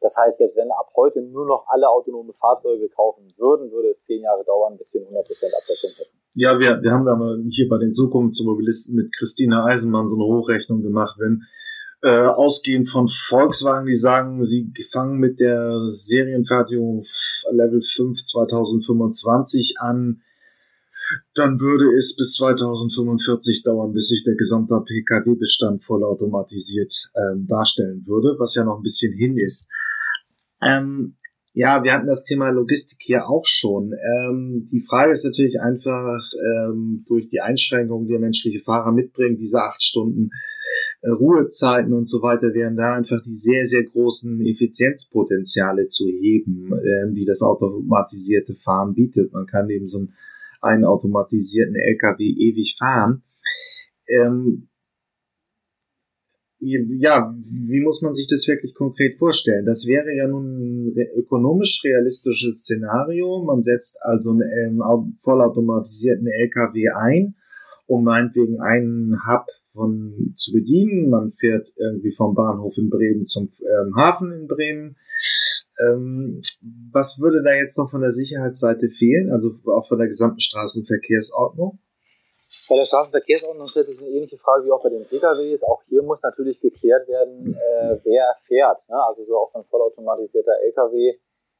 Das 0.00 0.16
heißt, 0.16 0.38
selbst 0.38 0.56
wenn 0.56 0.70
ab 0.70 0.92
heute 0.94 1.20
nur 1.20 1.46
noch 1.46 1.66
alle 1.66 1.88
autonome 1.88 2.32
Fahrzeuge 2.34 2.88
kaufen 2.88 3.32
würden, 3.36 3.72
würde 3.72 3.88
es 3.88 4.02
zehn 4.04 4.22
Jahre 4.22 4.44
dauern, 4.44 4.78
bis 4.78 4.92
wir 4.94 5.00
100% 5.02 5.08
Abdeckung 5.10 5.90
hätten. 5.98 6.18
Ja, 6.34 6.58
wir, 6.60 6.80
wir 6.82 6.92
haben 6.92 7.04
da 7.04 7.16
mal 7.16 7.42
hier 7.50 7.68
bei 7.68 7.78
den 7.78 7.92
Zukunftsmobilisten 7.92 8.94
mit 8.94 9.12
Christina 9.16 9.64
Eisenmann 9.64 10.06
so 10.06 10.14
eine 10.14 10.24
Hochrechnung 10.24 10.82
gemacht, 10.82 11.16
wenn 11.18 11.42
äh, 12.02 12.26
ausgehend 12.26 12.88
von 12.88 13.08
Volkswagen, 13.08 13.86
die 13.86 13.96
sagen, 13.96 14.44
sie 14.44 14.72
fangen 14.92 15.18
mit 15.18 15.40
der 15.40 15.86
Serienfertigung 15.86 17.04
Level 17.50 17.82
5 17.82 18.24
2025 18.24 19.76
an, 19.80 20.22
dann 21.34 21.58
würde 21.58 21.96
es 21.96 22.16
bis 22.16 22.34
2045 22.34 23.62
dauern, 23.62 23.92
bis 23.92 24.08
sich 24.08 24.24
der 24.24 24.36
gesamte 24.36 24.80
Pkw-Bestand 24.80 25.84
vollautomatisiert 25.84 27.10
ähm, 27.16 27.46
darstellen 27.46 28.04
würde, 28.06 28.36
was 28.38 28.54
ja 28.54 28.64
noch 28.64 28.76
ein 28.76 28.82
bisschen 28.82 29.14
hin 29.14 29.36
ist. 29.36 29.68
Ähm, 30.60 31.16
ja, 31.54 31.82
wir 31.82 31.92
hatten 31.92 32.06
das 32.06 32.24
Thema 32.24 32.50
Logistik 32.50 32.98
hier 33.00 33.28
auch 33.28 33.46
schon. 33.46 33.92
Ähm, 33.92 34.66
die 34.70 34.80
Frage 34.80 35.12
ist 35.12 35.24
natürlich 35.24 35.60
einfach 35.60 36.20
ähm, 36.54 37.04
durch 37.08 37.28
die 37.28 37.40
Einschränkungen, 37.40 38.06
die 38.06 38.12
der 38.12 38.20
menschliche 38.20 38.60
Fahrer 38.60 38.92
mitbringt, 38.92 39.40
diese 39.40 39.62
acht 39.62 39.82
Stunden 39.82 40.30
Ruhezeiten 41.06 41.92
und 41.92 42.08
so 42.08 42.22
weiter, 42.22 42.54
wären 42.54 42.76
da 42.76 42.94
einfach 42.94 43.22
die 43.24 43.34
sehr, 43.34 43.64
sehr 43.64 43.84
großen 43.84 44.44
Effizienzpotenziale 44.44 45.86
zu 45.86 46.06
heben, 46.06 46.72
ähm, 46.72 47.14
die 47.14 47.24
das 47.24 47.42
automatisierte 47.42 48.56
Fahren 48.56 48.94
bietet. 48.94 49.32
Man 49.32 49.46
kann 49.46 49.70
eben 49.70 49.86
so 49.86 49.98
einen, 49.98 50.14
einen 50.60 50.84
automatisierten 50.84 51.76
LKW 51.76 52.24
ewig 52.24 52.76
fahren. 52.78 53.22
Ähm, 54.08 54.68
ja, 56.60 57.32
wie 57.38 57.80
muss 57.80 58.02
man 58.02 58.14
sich 58.14 58.26
das 58.26 58.48
wirklich 58.48 58.74
konkret 58.74 59.14
vorstellen? 59.14 59.64
Das 59.64 59.86
wäre 59.86 60.12
ja 60.16 60.26
nun 60.26 60.88
ein 60.88 60.96
ökonomisch 61.14 61.80
realistisches 61.84 62.62
Szenario. 62.62 63.44
Man 63.44 63.62
setzt 63.62 63.98
also 64.00 64.32
einen 64.32 64.80
ähm, 64.80 65.18
vollautomatisierten 65.22 66.26
LKW 66.26 66.88
ein, 66.88 67.36
um 67.86 68.02
meinetwegen 68.02 68.60
einen 68.60 69.16
Hub 69.28 69.46
von 69.78 70.32
zu 70.34 70.52
bedienen. 70.52 71.08
Man 71.08 71.32
fährt 71.32 71.72
irgendwie 71.76 72.12
vom 72.12 72.34
Bahnhof 72.34 72.76
in 72.76 72.90
Bremen 72.90 73.24
zum 73.24 73.50
ähm, 73.62 73.94
Hafen 73.96 74.32
in 74.32 74.46
Bremen. 74.48 74.96
Ähm, 75.80 76.42
was 76.92 77.20
würde 77.20 77.42
da 77.42 77.54
jetzt 77.54 77.78
noch 77.78 77.90
von 77.90 78.00
der 78.00 78.10
Sicherheitsseite 78.10 78.88
fehlen, 78.88 79.30
also 79.30 79.54
auch 79.72 79.86
von 79.86 79.98
der 79.98 80.08
gesamten 80.08 80.40
Straßenverkehrsordnung? 80.40 81.78
Bei 82.68 82.76
der 82.76 82.84
Straßenverkehrsordnung 82.84 83.68
stellt 83.68 83.90
sich 83.90 84.00
eine 84.00 84.08
ähnliche 84.08 84.38
Frage 84.38 84.64
wie 84.64 84.72
auch 84.72 84.82
bei 84.82 84.88
den 84.88 85.04
PKWs. 85.04 85.62
Auch 85.64 85.82
hier 85.88 86.02
muss 86.02 86.22
natürlich 86.22 86.60
geklärt 86.60 87.06
werden, 87.06 87.54
äh, 87.54 87.98
wer 88.02 88.36
fährt. 88.46 88.80
Ne? 88.88 88.96
Also 89.04 89.24
so 89.24 89.36
auch 89.38 89.52
so 89.52 89.58
ein 89.58 89.64
vollautomatisierter 89.66 90.58
LKW, 90.64 91.18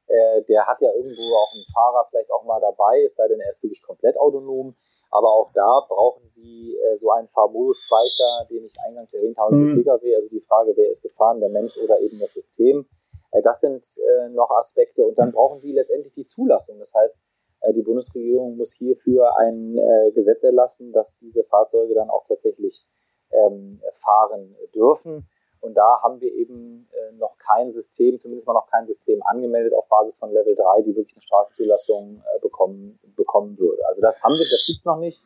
äh, 0.08 0.42
der 0.48 0.66
hat 0.66 0.80
ja 0.80 0.88
irgendwo 0.94 1.22
auch 1.22 1.54
einen 1.54 1.66
Fahrer 1.72 2.06
vielleicht 2.10 2.32
auch 2.32 2.44
mal 2.44 2.60
dabei, 2.60 3.04
es 3.04 3.14
sei 3.16 3.28
denn, 3.28 3.40
er 3.40 3.50
ist 3.50 3.62
wirklich 3.62 3.82
komplett 3.82 4.16
autonom. 4.18 4.74
Aber 5.10 5.28
auch 5.28 5.50
da 5.54 5.86
brauchen 5.88 6.28
Sie 6.28 6.76
äh, 6.76 6.98
so 6.98 7.10
einen 7.10 7.28
Fahrmodusspeicher, 7.28 8.46
den 8.50 8.64
ich 8.64 8.74
eingangs 8.86 9.12
erwähnt 9.12 9.38
habe, 9.38 9.54
mhm. 9.54 9.76
PKW. 9.76 10.16
Also 10.16 10.28
die 10.28 10.40
Frage, 10.40 10.72
wer 10.76 10.90
ist 10.90 11.02
gefahren, 11.02 11.40
der 11.40 11.48
Mensch 11.48 11.78
oder 11.78 11.98
eben 12.00 12.18
das 12.18 12.34
System. 12.34 12.86
Äh, 13.32 13.42
das 13.42 13.60
sind 13.60 13.84
äh, 13.98 14.28
noch 14.30 14.50
Aspekte. 14.50 15.04
Und 15.04 15.18
dann 15.18 15.32
brauchen 15.32 15.60
Sie 15.60 15.72
letztendlich 15.72 16.12
die 16.12 16.26
Zulassung. 16.26 16.78
Das 16.78 16.92
heißt, 16.94 17.18
äh, 17.60 17.72
die 17.72 17.82
Bundesregierung 17.82 18.56
muss 18.56 18.74
hierfür 18.74 19.36
ein 19.38 19.76
äh, 19.78 20.12
Gesetz 20.12 20.42
erlassen, 20.42 20.92
dass 20.92 21.16
diese 21.16 21.44
Fahrzeuge 21.44 21.94
dann 21.94 22.10
auch 22.10 22.24
tatsächlich 22.26 22.86
ähm, 23.30 23.80
fahren 23.94 24.56
dürfen. 24.74 25.28
Und 25.60 25.74
da 25.74 26.00
haben 26.02 26.20
wir 26.20 26.32
eben 26.32 26.88
äh, 26.92 27.12
noch 27.16 27.36
kein 27.38 27.70
System, 27.70 28.20
zumindest 28.20 28.46
mal 28.46 28.54
noch 28.54 28.70
kein 28.70 28.86
System 28.86 29.22
angemeldet 29.24 29.74
auf 29.74 29.88
Basis 29.88 30.16
von 30.16 30.32
Level 30.32 30.54
3, 30.54 30.82
die 30.82 30.96
wirklich 30.96 31.16
eine 31.16 31.22
Straßenzulassung 31.22 32.22
äh, 32.22 32.38
bekommen, 32.40 32.98
bekommen 33.16 33.58
würde. 33.58 33.86
Also 33.88 34.00
das 34.00 34.22
haben 34.22 34.34
wir, 34.34 34.46
das 34.50 34.64
gibt's 34.66 34.84
noch 34.84 34.98
nicht. 34.98 35.22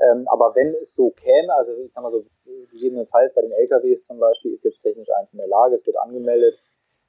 Ähm, 0.00 0.26
aber 0.28 0.54
wenn 0.54 0.74
es 0.82 0.94
so 0.94 1.10
käme, 1.10 1.54
also 1.54 1.72
ich 1.84 1.92
sag 1.92 2.02
mal 2.02 2.10
so, 2.10 2.24
gegebenenfalls 2.70 3.34
bei 3.34 3.42
den 3.42 3.52
LKWs 3.52 4.06
zum 4.06 4.18
Beispiel 4.18 4.54
ist 4.54 4.64
jetzt 4.64 4.82
technisch 4.82 5.08
eins 5.18 5.32
in 5.32 5.38
der 5.38 5.48
Lage, 5.48 5.76
es 5.76 5.86
wird 5.86 5.98
angemeldet, 5.98 6.58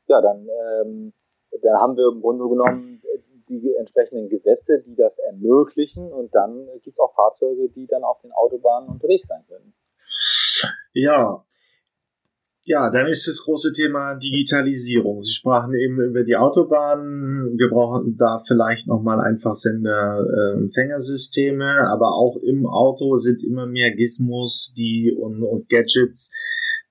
ja, 0.07 0.21
dann, 0.21 0.47
ähm, 0.47 1.13
dann 1.61 1.79
haben 1.79 1.97
wir 1.97 2.07
im 2.09 2.21
Grunde 2.21 2.47
genommen 2.47 3.01
die 3.47 3.75
entsprechenden 3.75 4.29
Gesetze, 4.29 4.81
die 4.81 4.95
das 4.95 5.19
ermöglichen 5.19 6.11
und 6.11 6.33
dann 6.33 6.67
gibt 6.83 6.97
es 6.97 6.99
auch 6.99 7.13
Fahrzeuge, 7.13 7.69
die 7.69 7.87
dann 7.87 8.03
auf 8.03 8.19
den 8.19 8.31
Autobahnen 8.31 8.89
unterwegs 8.89 9.27
sein 9.27 9.45
können. 9.47 9.73
Ja, 10.93 11.43
ja, 12.67 12.89
dann 12.89 13.05
ist 13.05 13.27
das 13.27 13.43
große 13.43 13.73
Thema 13.73 14.15
Digitalisierung. 14.15 15.21
Sie 15.21 15.33
sprachen 15.33 15.75
eben 15.75 16.01
über 16.01 16.23
die 16.23 16.35
Autobahnen. 16.35 17.59
Wir 17.59 17.69
brauchen 17.69 18.17
da 18.17 18.41
vielleicht 18.47 18.87
nochmal 18.87 19.21
einfach 19.21 19.53
Sender-Empfängersysteme, 19.53 21.63
äh, 21.63 21.85
aber 21.93 22.15
auch 22.15 22.37
im 22.37 22.65
Auto 22.65 23.17
sind 23.17 23.43
immer 23.43 23.67
mehr 23.67 23.91
Gizmos 23.91 24.73
die, 24.75 25.15
und, 25.15 25.43
und 25.43 25.69
Gadgets, 25.69 26.31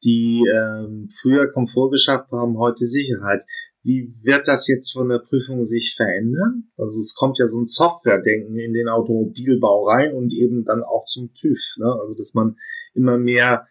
die 0.04 0.44
ähm, 0.48 1.08
früher 1.10 1.50
Komfort 1.50 1.90
geschafft 1.90 2.30
haben, 2.30 2.56
heute 2.56 2.87
Sicherheit. 2.87 3.42
Wie 3.82 4.14
wird 4.22 4.46
das 4.46 4.68
jetzt 4.68 4.92
von 4.92 5.08
der 5.08 5.18
Prüfung 5.18 5.64
sich 5.64 5.96
verändern? 5.96 6.68
Also 6.78 7.00
es 7.00 7.16
kommt 7.16 7.38
ja 7.38 7.48
so 7.48 7.60
ein 7.60 7.66
Software-Denken 7.66 8.56
in 8.56 8.74
den 8.74 8.88
Automobilbau 8.88 9.88
rein 9.88 10.14
und 10.14 10.32
eben 10.32 10.64
dann 10.64 10.84
auch 10.84 11.06
zum 11.06 11.34
TÜV. 11.34 11.78
Ne? 11.78 11.92
Also 12.00 12.14
dass 12.14 12.34
man 12.34 12.58
immer 12.94 13.18
mehr 13.18 13.66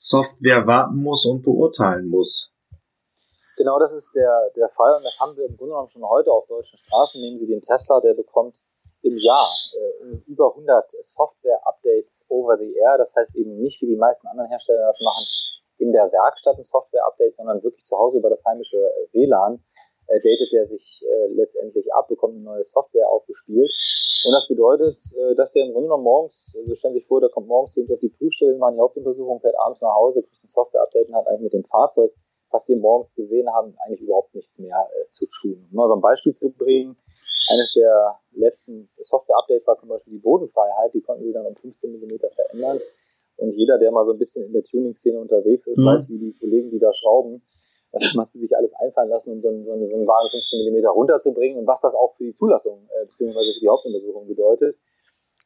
Software 0.00 0.66
warten 0.66 0.96
muss 0.96 1.26
und 1.26 1.42
beurteilen 1.42 2.08
muss. 2.08 2.54
Genau 3.56 3.78
das 3.78 3.92
ist 3.92 4.16
der, 4.16 4.50
der 4.56 4.70
Fall 4.70 4.96
und 4.96 5.04
das 5.04 5.20
haben 5.20 5.36
wir 5.36 5.44
im 5.44 5.56
Grunde 5.58 5.72
genommen 5.72 5.90
schon 5.90 6.08
heute 6.08 6.32
auf 6.32 6.46
deutschen 6.46 6.78
Straßen. 6.78 7.20
Nehmen 7.20 7.36
Sie 7.36 7.46
den 7.46 7.60
Tesla, 7.60 8.00
der 8.00 8.14
bekommt 8.14 8.64
im 9.02 9.18
Jahr 9.18 9.46
äh, 9.74 10.16
über 10.26 10.48
100 10.50 10.90
Software-Updates 11.02 12.24
over 12.28 12.56
the 12.56 12.74
air. 12.74 12.96
Das 12.96 13.14
heißt 13.14 13.36
eben 13.36 13.60
nicht, 13.60 13.82
wie 13.82 13.86
die 13.86 13.96
meisten 13.96 14.26
anderen 14.26 14.48
Hersteller 14.48 14.86
das 14.86 15.00
machen, 15.02 15.26
in 15.76 15.92
der 15.92 16.10
Werkstatt 16.10 16.56
ein 16.56 16.62
Software-Update, 16.62 17.36
sondern 17.36 17.62
wirklich 17.62 17.84
zu 17.84 17.96
Hause 17.96 18.18
über 18.18 18.30
das 18.30 18.42
heimische 18.46 18.78
äh, 18.78 19.12
WLAN 19.12 19.62
äh, 20.10 20.20
datet 20.20 20.52
der 20.52 20.66
sich 20.66 21.04
äh, 21.06 21.26
letztendlich 21.34 21.92
ab, 21.94 22.08
bekommt 22.08 22.34
eine 22.34 22.42
neue 22.42 22.64
Software 22.64 23.08
aufgespielt. 23.08 23.70
Und 24.24 24.32
das 24.32 24.48
bedeutet, 24.48 24.98
äh, 25.16 25.34
dass 25.34 25.52
der 25.52 25.64
im 25.64 25.72
Grunde 25.72 25.86
genommen 25.86 26.04
morgens, 26.04 26.54
also 26.58 26.74
stellen 26.74 26.94
Sie 26.94 27.00
sich 27.00 27.08
vor, 27.08 27.20
der 27.20 27.30
kommt 27.30 27.48
morgens 27.48 27.72
zu 27.72 27.80
uns 27.80 27.90
auf 27.90 27.98
die 27.98 28.08
Prüfstelle, 28.08 28.56
macht 28.56 28.74
die 28.74 28.80
Hauptuntersuchung, 28.80 29.40
fährt 29.40 29.58
abends 29.58 29.80
nach 29.80 29.94
Hause, 29.94 30.22
kriegt 30.22 30.44
ein 30.44 30.46
Software-Update 30.46 31.08
und 31.08 31.14
hat 31.14 31.26
eigentlich 31.26 31.42
mit 31.42 31.52
dem 31.54 31.64
Fahrzeug, 31.64 32.12
was 32.50 32.68
wir 32.68 32.76
morgens 32.76 33.14
gesehen 33.14 33.48
haben, 33.52 33.74
eigentlich 33.84 34.00
überhaupt 34.00 34.34
nichts 34.34 34.58
mehr 34.58 34.88
äh, 34.92 35.10
zu 35.10 35.26
tun. 35.26 35.68
Um 35.70 35.76
mal 35.76 35.88
so 35.88 35.94
ein 35.94 36.00
Beispiel 36.00 36.34
zu 36.34 36.50
bringen, 36.50 36.96
eines 37.48 37.72
der 37.74 38.18
letzten 38.32 38.88
Software-Updates 39.00 39.66
war 39.66 39.78
zum 39.78 39.88
Beispiel 39.88 40.12
die 40.14 40.18
Bodenfreiheit, 40.18 40.94
die 40.94 41.00
konnten 41.00 41.24
sie 41.24 41.32
dann 41.32 41.46
um 41.46 41.56
15 41.56 41.90
Millimeter 41.90 42.30
verändern. 42.30 42.80
Und 43.36 43.52
jeder, 43.52 43.78
der 43.78 43.90
mal 43.90 44.04
so 44.04 44.12
ein 44.12 44.18
bisschen 44.18 44.44
in 44.46 44.52
der 44.52 44.62
Tuning-Szene 44.62 45.18
unterwegs 45.18 45.66
ist, 45.66 45.78
mhm. 45.78 45.86
weiß, 45.86 46.08
wie 46.08 46.18
die 46.18 46.34
Kollegen, 46.38 46.70
die 46.70 46.78
da 46.78 46.92
schrauben, 46.92 47.42
man 48.14 48.24
hat 48.24 48.30
sich 48.30 48.56
alles 48.56 48.72
einfallen 48.74 49.08
lassen, 49.08 49.32
um 49.32 49.40
so 49.40 49.48
einen, 49.48 49.64
so 49.64 49.72
einen, 49.72 50.06
Wagen 50.06 50.28
15 50.30 50.72
mm 50.72 50.86
runterzubringen 50.86 51.58
und 51.58 51.66
was 51.66 51.80
das 51.80 51.94
auch 51.94 52.14
für 52.16 52.24
die 52.24 52.34
Zulassung 52.34 52.88
äh, 52.90 53.06
beziehungsweise 53.06 53.52
für 53.52 53.60
die 53.60 53.68
Hauptuntersuchung 53.68 54.26
bedeutet. 54.26 54.76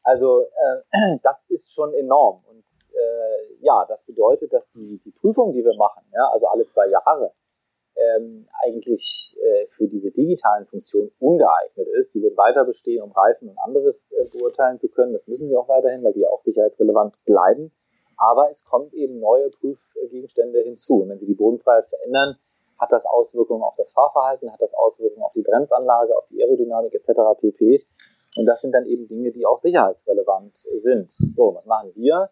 Also 0.03 0.41
äh, 0.43 1.17
das 1.23 1.43
ist 1.49 1.73
schon 1.73 1.93
enorm. 1.93 2.43
Und 2.47 2.65
äh, 2.93 3.55
ja, 3.61 3.85
das 3.87 4.03
bedeutet, 4.03 4.53
dass 4.53 4.69
die, 4.71 4.99
die 5.03 5.11
Prüfung, 5.11 5.51
die 5.51 5.63
wir 5.63 5.75
machen, 5.77 6.03
ja, 6.13 6.29
also 6.31 6.47
alle 6.47 6.67
zwei 6.67 6.87
Jahre, 6.87 7.33
ähm, 7.95 8.47
eigentlich 8.63 9.37
äh, 9.41 9.67
für 9.67 9.87
diese 9.87 10.11
digitalen 10.11 10.65
Funktionen 10.67 11.11
ungeeignet 11.19 11.87
ist. 11.97 12.11
Sie 12.11 12.21
wird 12.21 12.37
weiter 12.37 12.65
bestehen, 12.65 13.01
um 13.01 13.11
Reifen 13.11 13.49
und 13.49 13.57
anderes 13.59 14.11
äh, 14.11 14.25
beurteilen 14.25 14.77
zu 14.77 14.89
können. 14.89 15.13
Das 15.13 15.27
müssen 15.27 15.47
sie 15.47 15.55
auch 15.55 15.69
weiterhin, 15.69 16.03
weil 16.03 16.13
die 16.13 16.27
auch 16.27 16.41
sicherheitsrelevant 16.41 17.15
bleiben. 17.25 17.71
Aber 18.17 18.49
es 18.49 18.65
kommt 18.65 18.93
eben 18.93 19.19
neue 19.19 19.49
Prüfgegenstände 19.49 20.61
hinzu. 20.61 21.01
Und 21.01 21.09
wenn 21.09 21.19
Sie 21.19 21.25
die 21.25 21.35
Bodenfreiheit 21.35 21.87
verändern, 21.87 22.37
hat 22.77 22.91
das 22.91 23.05
Auswirkungen 23.05 23.63
auf 23.63 23.75
das 23.77 23.89
Fahrverhalten, 23.91 24.51
hat 24.51 24.61
das 24.61 24.73
Auswirkungen 24.73 25.23
auf 25.23 25.33
die 25.33 25.43
Bremsanlage, 25.43 26.17
auf 26.17 26.25
die 26.27 26.41
Aerodynamik 26.43 26.93
etc. 26.93 27.39
pp. 27.39 27.85
Und 28.37 28.45
das 28.45 28.61
sind 28.61 28.73
dann 28.73 28.85
eben 28.85 29.07
Dinge, 29.07 29.31
die 29.31 29.45
auch 29.45 29.59
sicherheitsrelevant 29.59 30.57
sind. 30.57 31.11
So, 31.11 31.55
was 31.55 31.65
machen 31.65 31.91
wir? 31.95 32.29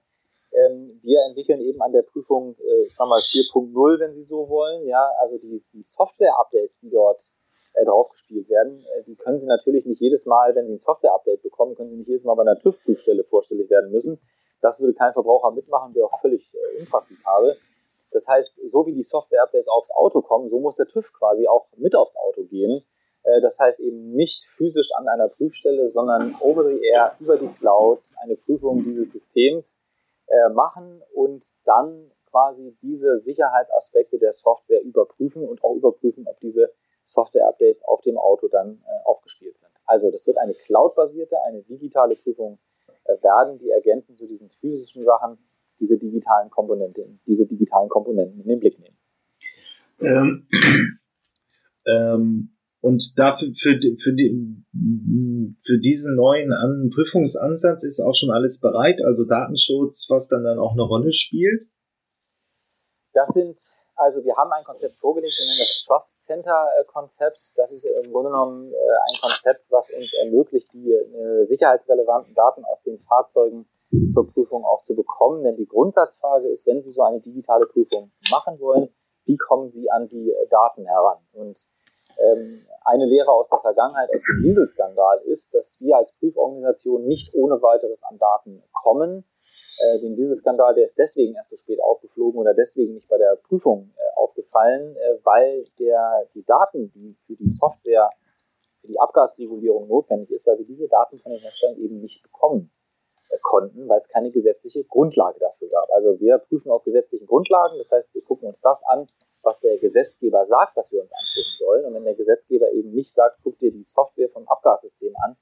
Ähm, 0.52 1.00
wir 1.02 1.20
entwickeln 1.28 1.62
eben 1.62 1.82
an 1.82 1.94
der 1.94 2.04
Prüfung, 2.04 2.56
äh, 2.60 2.86
ich 2.86 2.96
sag 2.96 3.08
mal 3.08 3.22
4.0, 3.22 4.00
wenn 4.00 4.14
Sie 4.14 4.22
so 4.22 4.50
wollen, 4.50 4.86
ja, 4.86 5.10
also 5.20 5.38
die, 5.38 5.64
die 5.74 5.82
Software-Updates, 5.82 6.78
die 6.78 6.92
dort 6.92 7.32
äh, 7.74 7.86
draufgespielt 7.86 8.50
werden, 8.50 8.86
äh, 8.98 9.04
die 9.04 9.16
können 9.16 9.40
Sie 9.40 9.48
natürlich 9.48 9.86
nicht 9.86 10.00
jedes 10.00 10.28
Mal, 10.28 10.54
wenn 10.54 10.68
Sie 10.68 10.74
ein 10.74 10.80
Software-Update 10.80 11.42
bekommen, 11.42 11.76
können 11.76 11.90
Sie 11.90 11.98
nicht 11.98 12.08
jedes 12.08 12.24
Mal 12.24 12.36
bei 12.36 12.44
einer 12.44 12.60
TÜV-Prüfstelle 12.60 13.24
vorstellig 13.24 13.70
werden 13.72 13.92
müssen, 13.92 14.20
das 14.64 14.80
würde 14.80 14.94
kein 14.94 15.14
Verbraucher 15.14 15.52
mitmachen, 15.52 15.94
wäre 15.94 16.08
auch 16.08 16.20
völlig 16.20 16.54
äh, 16.54 16.80
unpraktikabel. 16.80 17.58
Das 18.12 18.28
heißt, 18.28 18.62
so 18.72 18.86
wie 18.86 18.94
die 18.94 19.04
Software-Updates 19.04 19.68
aufs 19.68 19.92
Auto 19.92 20.22
kommen, 20.22 20.50
so 20.50 20.60
muss 20.60 20.76
der 20.76 20.88
TÜV 20.88 21.12
quasi 21.14 21.48
auch 21.48 21.68
mit 21.76 21.96
aufs 21.96 22.16
Auto 22.16 22.44
gehen. 22.44 22.84
Äh, 23.24 23.42
das 23.42 23.60
heißt 23.60 23.82
eben 23.82 24.12
nicht 24.12 24.46
physisch 24.56 24.92
an 24.96 25.08
einer 25.08 25.28
Prüfstelle, 25.28 25.92
sondern 25.92 26.36
over 26.40 26.64
the 26.64 26.80
air, 26.82 27.16
über 27.20 27.38
die 27.38 27.50
Cloud, 27.60 28.00
eine 28.22 28.36
Prüfung 28.36 28.84
dieses 28.84 29.12
Systems 29.12 29.80
äh, 30.28 30.50
machen 30.54 31.04
und 31.14 31.44
dann 31.66 32.12
quasi 32.30 32.76
diese 32.82 33.20
Sicherheitsaspekte 33.20 34.18
der 34.18 34.32
Software 34.32 34.82
überprüfen 34.82 35.48
und 35.48 35.64
auch 35.64 35.76
überprüfen, 35.76 36.26
ob 36.28 36.40
diese 36.40 36.72
Software-Updates 37.06 37.84
auf 37.84 38.02
dem 38.02 38.18
Auto 38.18 38.48
dann 38.48 38.82
äh, 38.88 39.06
aufgespielt 39.06 39.60
sind. 39.60 39.72
Also 39.86 40.10
das 40.10 40.26
wird 40.26 40.38
eine 40.38 40.54
cloud-basierte, 40.54 41.42
eine 41.42 41.62
digitale 41.64 42.16
Prüfung 42.16 42.60
werden 43.06 43.60
die 43.60 43.74
Agenten 43.74 44.16
zu 44.16 44.28
diesen 44.28 44.50
physischen 44.50 45.04
Sachen 45.04 45.38
diese 45.80 45.98
digitalen 45.98 46.50
Komponenten, 46.50 47.20
diese 47.28 47.46
digitalen 47.46 47.90
Komponenten 47.90 48.42
in 48.42 48.48
den 48.48 48.60
Blick 48.60 48.80
nehmen. 48.80 48.98
Ähm, 50.00 50.48
ähm, 51.86 52.54
Und 52.82 53.18
dafür, 53.18 53.54
für, 53.58 53.80
für, 53.98 54.14
die, 54.14 54.66
für 55.66 55.80
diesen 55.80 56.16
neuen 56.16 56.52
An 56.52 56.90
Prüfungsansatz 56.94 57.84
ist 57.84 58.02
auch 58.02 58.14
schon 58.14 58.30
alles 58.30 58.60
bereit, 58.60 59.02
also 59.04 59.24
Datenschutz, 59.26 60.08
was 60.10 60.28
dann 60.28 60.44
dann 60.44 60.60
auch 60.60 60.74
eine 60.74 60.84
Rolle 60.84 61.14
spielt? 61.14 61.64
Das 63.14 63.30
sind, 63.30 63.58
also 63.96 64.24
wir 64.24 64.36
haben 64.36 64.52
ein 64.52 64.64
Konzept 64.64 64.96
vorgelegt, 64.98 65.34
wir 65.38 65.46
nennen 65.46 65.60
das 65.60 65.86
Trust 65.88 66.24
Center 66.24 66.68
äh, 66.80 66.84
Konzept. 66.86 67.54
Das 67.58 67.72
ist 67.72 67.86
im 67.86 68.12
Grunde 68.12 68.30
genommen 68.30 68.72
äh, 68.72 68.76
ein 68.76 69.16
Konzept, 69.22 69.66
was 69.70 69.92
uns 69.92 70.14
ermöglicht, 70.14 70.72
die 70.74 70.92
äh, 70.92 71.46
sicherheitsrelevanten 71.46 72.34
Daten 72.34 72.66
aus 72.66 72.82
den 72.84 73.00
Fahrzeugen 73.00 73.68
zur 74.14 74.32
Prüfung 74.32 74.66
auch 74.66 74.84
zu 74.84 74.96
bekommen. 74.96 75.44
Denn 75.44 75.56
die 75.56 75.68
Grundsatzfrage 75.68 76.48
ist, 76.48 76.66
wenn 76.68 76.82
Sie 76.82 76.92
so 76.92 77.04
eine 77.04 77.20
digitale 77.20 77.66
Prüfung 77.68 78.12
machen 78.32 78.60
wollen, 78.60 78.90
wie 79.26 79.38
kommen 79.38 79.70
Sie 79.70 79.90
an 79.90 80.08
die 80.08 80.34
Daten 80.50 80.86
heran? 80.86 81.20
Und 81.34 81.68
ähm, 82.20 82.66
eine 82.84 83.06
Lehre 83.06 83.32
aus 83.32 83.48
der 83.50 83.60
Vergangenheit, 83.60 84.10
aus 84.14 84.22
dem 84.28 84.44
Dieselskandal, 84.44 85.22
ist, 85.26 85.56
dass 85.56 85.78
wir 85.82 85.98
als 85.98 86.12
Prüforganisation 86.20 87.06
nicht 87.06 87.34
ohne 87.34 87.62
weiteres 87.62 88.04
an 88.04 88.18
Daten 88.18 88.64
kommen. 88.72 89.24
Äh, 89.80 90.00
den 90.00 90.16
Dieselskandal, 90.16 90.76
der 90.76 90.86
ist 90.86 91.00
deswegen 91.00 91.36
erst 91.36 91.50
so 91.50 91.56
spät 91.56 91.82
aufgeflogen 91.82 92.40
oder 92.40 92.54
deswegen 92.54 92.94
nicht 92.94 93.08
bei 93.08 93.18
der 93.18 93.36
Prüfung 93.36 93.92
äh, 93.96 94.02
aufgefallen, 94.16 94.96
äh, 94.96 95.18
weil 95.24 95.64
der, 95.80 96.28
die 96.36 96.46
Daten, 96.46 96.92
die 96.94 97.16
für 97.26 97.36
die 97.36 97.50
Software, 97.50 98.10
für 98.82 98.88
die 98.88 99.00
Abgasregulierung 99.00 99.88
notwendig 99.88 100.32
ist, 100.32 100.48
weil 100.48 100.60
wir 100.60 100.66
diese 100.66 100.88
Daten 100.88 101.20
von 101.20 101.32
den 101.32 101.42
Herstellern 101.42 101.78
eben 101.78 102.02
nicht 102.02 102.22
bekommen 102.22 102.72
konnten, 103.42 103.90
weil 103.90 104.00
es 104.00 104.08
keine 104.10 104.32
gesetzliche 104.32 104.84
Grundlage 104.84 105.40
dafür 105.40 105.68
gab. 105.70 105.86
Also 105.92 106.20
wir 106.20 106.38
prüfen 106.38 106.72
auf 106.72 106.84
gesetzlichen 106.84 107.26
Grundlagen, 107.26 107.78
das 107.78 107.92
heißt, 107.92 108.14
wir 108.14 108.24
gucken 108.24 108.48
uns 108.48 108.62
das 108.62 108.84
an, 108.86 109.06
was 109.42 109.60
der 109.60 109.78
Gesetzgeber 109.80 110.44
sagt, 110.44 110.76
was 110.76 110.92
wir 110.92 111.02
uns 111.02 111.12
angucken 111.12 111.58
sollen. 111.58 111.86
Und 111.86 111.94
wenn 111.96 112.06
der 112.06 112.16
Gesetzgeber 112.16 112.72
eben 112.72 112.92
nicht 112.92 113.12
sagt, 113.12 113.40
guck 113.44 113.58
dir 113.58 113.72
die 113.72 113.84
Software 113.84 114.30
vom 114.30 114.48
Abgassystem 114.48 115.16
an, 115.24 115.36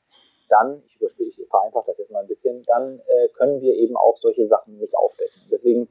dann, 0.51 0.83
ich 0.85 0.99
ich 1.01 1.47
vereinfache 1.49 1.85
das 1.87 1.97
jetzt 1.97 2.11
mal 2.11 2.19
ein 2.19 2.27
bisschen, 2.27 2.63
dann 2.67 2.99
äh, 2.99 3.27
können 3.29 3.61
wir 3.61 3.73
eben 3.75 3.95
auch 3.95 4.17
solche 4.17 4.45
Sachen 4.45 4.77
nicht 4.77 4.95
aufdecken. 4.95 5.41
Deswegen, 5.49 5.87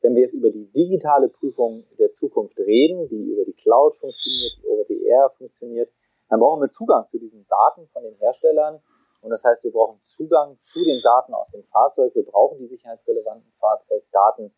wenn 0.00 0.14
wir 0.14 0.22
jetzt 0.22 0.34
über 0.34 0.50
die 0.50 0.70
digitale 0.72 1.28
Prüfung 1.28 1.84
der 1.98 2.12
Zukunft 2.12 2.58
reden, 2.58 3.08
die 3.08 3.32
über 3.32 3.44
die 3.44 3.52
Cloud 3.52 3.96
funktioniert, 3.96 4.58
die 4.58 4.66
over 4.66 4.84
the 4.88 5.04
air 5.04 5.30
funktioniert, 5.30 5.90
dann 6.28 6.40
brauchen 6.40 6.60
wir 6.60 6.70
Zugang 6.70 7.06
zu 7.10 7.18
diesen 7.18 7.46
Daten 7.48 7.86
von 7.88 8.02
den 8.02 8.14
Herstellern 8.16 8.80
und 9.20 9.30
das 9.30 9.44
heißt, 9.44 9.64
wir 9.64 9.72
brauchen 9.72 10.00
Zugang 10.02 10.58
zu 10.62 10.84
den 10.84 11.00
Daten 11.02 11.34
aus 11.34 11.50
dem 11.50 11.64
Fahrzeug. 11.64 12.14
Wir 12.14 12.24
brauchen 12.24 12.58
die 12.58 12.68
sicherheitsrelevanten 12.68 13.52
Fahrzeugdaten 13.58 14.54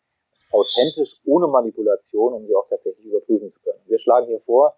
authentisch, 0.51 1.19
ohne 1.25 1.47
Manipulation, 1.47 2.33
um 2.33 2.45
sie 2.45 2.55
auch 2.55 2.67
tatsächlich 2.67 3.05
überprüfen 3.05 3.49
zu 3.49 3.59
können. 3.61 3.79
Wir 3.85 3.97
schlagen 3.97 4.27
hier 4.27 4.41
vor, 4.41 4.75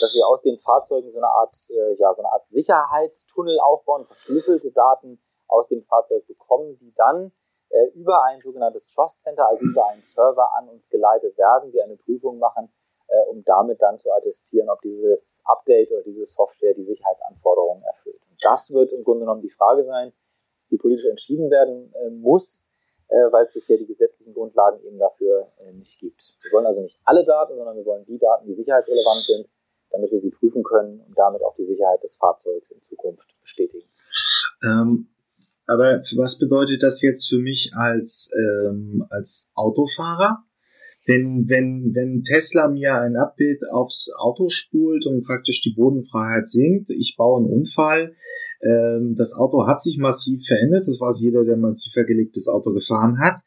dass 0.00 0.14
wir 0.14 0.26
aus 0.26 0.42
den 0.42 0.58
Fahrzeugen 0.58 1.10
so 1.10 1.18
eine 1.18 1.28
Art, 1.28 1.56
äh, 1.70 1.94
ja, 1.94 2.14
so 2.14 2.22
eine 2.22 2.32
Art 2.32 2.46
Sicherheitstunnel 2.46 3.58
aufbauen, 3.60 4.06
verschlüsselte 4.06 4.72
Daten 4.72 5.20
aus 5.48 5.68
dem 5.68 5.82
Fahrzeug 5.84 6.26
bekommen, 6.26 6.78
die 6.78 6.92
dann 6.94 7.32
äh, 7.70 7.86
über 7.94 8.22
ein 8.24 8.40
sogenanntes 8.40 8.92
Trust 8.94 9.22
Center, 9.22 9.48
also 9.48 9.64
über 9.64 9.88
einen 9.88 10.02
Server 10.02 10.50
an 10.56 10.68
uns 10.68 10.88
geleitet 10.88 11.36
werden, 11.38 11.72
wir 11.72 11.84
eine 11.84 11.96
Prüfung 11.96 12.38
machen, 12.38 12.72
äh, 13.08 13.22
um 13.30 13.42
damit 13.44 13.80
dann 13.82 13.98
zu 13.98 14.10
attestieren, 14.12 14.68
ob 14.70 14.80
dieses 14.82 15.42
Update 15.44 15.90
oder 15.90 16.02
diese 16.02 16.24
Software 16.26 16.74
die 16.74 16.84
Sicherheitsanforderungen 16.84 17.82
erfüllt 17.82 18.18
das 18.40 18.72
wird 18.72 18.92
im 18.92 19.04
Grunde 19.04 19.20
genommen 19.20 19.42
die 19.42 19.50
Frage 19.50 19.84
sein, 19.84 20.12
die 20.70 20.76
politisch 20.76 21.06
entschieden 21.06 21.50
werden 21.50 21.92
äh, 21.94 22.10
muss, 22.10 22.68
äh, 23.08 23.16
weil 23.32 23.44
es 23.44 23.52
bisher 23.52 23.78
die 23.78 23.86
gesetzlichen 23.86 24.34
Grundlagen 24.34 24.80
eben 24.84 24.98
dafür 24.98 25.50
äh, 25.58 25.72
nicht 25.72 25.98
gibt. 25.98 26.36
Wir 26.42 26.52
wollen 26.52 26.66
also 26.66 26.80
nicht 26.80 27.00
alle 27.04 27.24
Daten, 27.24 27.56
sondern 27.56 27.76
wir 27.76 27.86
wollen 27.86 28.04
die 28.04 28.18
Daten, 28.18 28.46
die 28.46 28.54
sicherheitsrelevant 28.54 29.22
sind, 29.22 29.48
damit 29.90 30.10
wir 30.10 30.20
sie 30.20 30.30
prüfen 30.30 30.62
können 30.62 31.00
und 31.00 31.16
damit 31.16 31.42
auch 31.42 31.54
die 31.54 31.66
Sicherheit 31.66 32.02
des 32.02 32.16
Fahrzeugs 32.16 32.70
in 32.70 32.82
Zukunft 32.82 33.26
bestätigen. 33.40 33.88
Ähm, 34.62 35.08
aber 35.66 36.00
was 36.16 36.38
bedeutet 36.38 36.82
das 36.82 37.02
jetzt 37.02 37.28
für 37.28 37.38
mich 37.38 37.72
als, 37.74 38.30
ähm, 38.34 39.04
als 39.10 39.50
Autofahrer? 39.54 40.44
Denn 41.06 41.48
wenn, 41.48 41.94
wenn 41.94 42.22
Tesla 42.22 42.68
mir 42.68 42.94
ein 42.94 43.16
Update 43.16 43.62
aufs 43.72 44.10
Auto 44.18 44.48
spult 44.50 45.06
und 45.06 45.24
praktisch 45.24 45.62
die 45.62 45.72
Bodenfreiheit 45.74 46.46
sinkt, 46.46 46.90
ich 46.90 47.16
baue 47.16 47.40
einen 47.40 47.50
Unfall, 47.50 48.14
ähm, 48.62 49.14
das 49.16 49.34
Auto 49.34 49.66
hat 49.66 49.80
sich 49.80 49.96
massiv 49.98 50.44
verändert, 50.46 50.86
das 50.86 51.00
weiß 51.00 51.22
jeder, 51.22 51.44
der 51.44 51.56
mal 51.56 51.74
tiefer 51.74 52.04
gelegtes 52.04 52.48
Auto 52.48 52.72
gefahren 52.72 53.18
hat, 53.20 53.40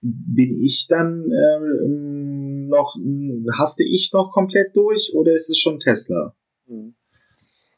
bin 0.00 0.54
ich 0.54 0.86
dann 0.88 1.30
ähm, 1.30 1.78
noch, 2.72 2.96
hafte 3.58 3.84
ich 3.84 4.10
noch 4.12 4.32
komplett 4.32 4.74
durch 4.74 5.12
oder 5.14 5.32
ist 5.32 5.50
es 5.50 5.58
schon 5.58 5.78
Tesla? 5.78 6.34
Hm. 6.66 6.96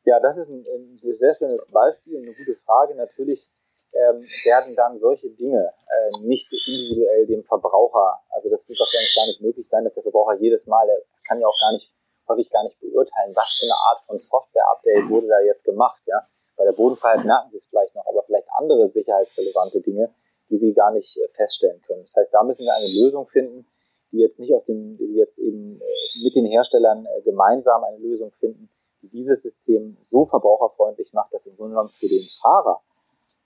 Ja, 0.05 0.21
das 0.21 0.39
ist 0.39 0.51
ein, 0.51 0.65
ein 0.65 0.99
sehr 1.13 1.35
schönes 1.35 1.67
Beispiel, 1.71 2.19
eine 2.19 2.35
gute 2.35 2.55
Frage. 2.65 2.95
Natürlich 2.95 3.51
ähm, 3.95 4.23
werden 4.45 4.75
dann 4.77 4.99
solche 4.99 5.31
Dinge 5.31 5.73
äh, 5.89 6.27
nicht 6.27 6.53
individuell 6.53 7.27
dem 7.27 7.45
Verbraucher, 7.45 8.21
also 8.31 8.51
das 8.51 8.69
wird 8.69 8.79
wahrscheinlich 8.79 9.15
gar 9.15 9.27
nicht 9.27 9.41
möglich 9.41 9.69
sein, 9.69 9.85
dass 9.85 9.95
der 9.95 10.03
Verbraucher 10.03 10.35
jedes 10.41 10.67
Mal, 10.67 10.87
der 10.87 11.01
kann 11.27 11.41
ja 11.41 11.47
auch 11.47 11.59
gar 11.61 11.73
nicht, 11.73 11.93
häufig 12.29 12.51
gar 12.51 12.65
nicht 12.65 12.79
beurteilen, 12.81 13.33
was 13.35 13.59
für 13.59 13.67
eine 13.67 13.79
Art 13.91 14.03
von 14.03 14.19
Software-Update 14.19 15.09
wurde 15.09 15.29
da 15.29 15.41
jetzt 15.41 15.65
gemacht, 15.65 16.01
ja. 16.07 16.27
Bei 16.57 16.65
der 16.65 16.73
Bodenfreiheit 16.73 17.25
merken 17.25 17.51
Sie 17.51 17.59
es 17.59 17.65
vielleicht 17.69 17.95
noch, 17.95 18.07
aber 18.07 18.23
vielleicht 18.25 18.49
andere 18.57 18.89
sicherheitsrelevante 18.91 19.81
Dinge, 19.81 20.15
die 20.51 20.57
Sie 20.57 20.73
gar 20.73 20.93
nicht 20.93 21.17
äh, 21.17 21.29
feststellen 21.35 21.81
können. 21.87 22.03
Das 22.03 22.15
heißt, 22.17 22.35
da 22.35 22.43
müssen 22.43 22.65
wir 22.65 22.75
eine 22.75 23.03
Lösung 23.03 23.27
finden, 23.29 23.67
die 24.15 24.21
jetzt 24.21 24.39
nicht 24.39 24.55
auf 24.55 24.65
dem, 24.65 24.97
die 24.97 25.15
jetzt 25.15 25.39
eben 25.39 25.81
äh, 25.81 26.25
mit 26.25 26.37
den 26.37 26.47
Herstellern 26.47 27.07
äh, 27.07 27.23
gemeinsam 27.23 27.85
eine 27.85 27.99
Lösung 27.99 28.33
finden, 28.39 28.71
die 29.03 29.09
dieses 29.09 29.43
System 29.43 29.97
so 30.03 30.25
verbraucherfreundlich 30.25 31.13
macht, 31.13 31.35
dass 31.35 31.47
im 31.47 31.57
Grunde 31.57 31.73
genommen 31.73 31.91
für 31.91 32.09
den 32.09 32.27
Fahrer 32.41 32.81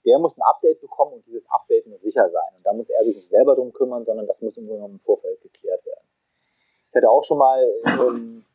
der 0.05 0.19
muss 0.19 0.37
ein 0.37 0.43
Update 0.43 0.81
bekommen 0.81 1.13
und 1.13 1.25
dieses 1.25 1.45
Update 1.49 1.87
muss 1.87 2.01
sicher 2.01 2.29
sein. 2.29 2.55
Und 2.57 2.65
da 2.65 2.73
muss 2.73 2.89
er 2.89 3.03
sich 3.03 3.15
nicht 3.15 3.29
selber 3.29 3.55
drum 3.55 3.73
kümmern, 3.73 4.03
sondern 4.03 4.27
das 4.27 4.41
muss 4.41 4.57
im 4.57 4.99
Vorfeld 4.99 5.41
geklärt 5.41 5.85
werden. 5.85 6.07
Ich 6.89 6.95
hatte 6.95 7.09
auch 7.09 7.23
schon 7.23 7.37
mal, 7.37 7.67
ähm, 7.85 8.45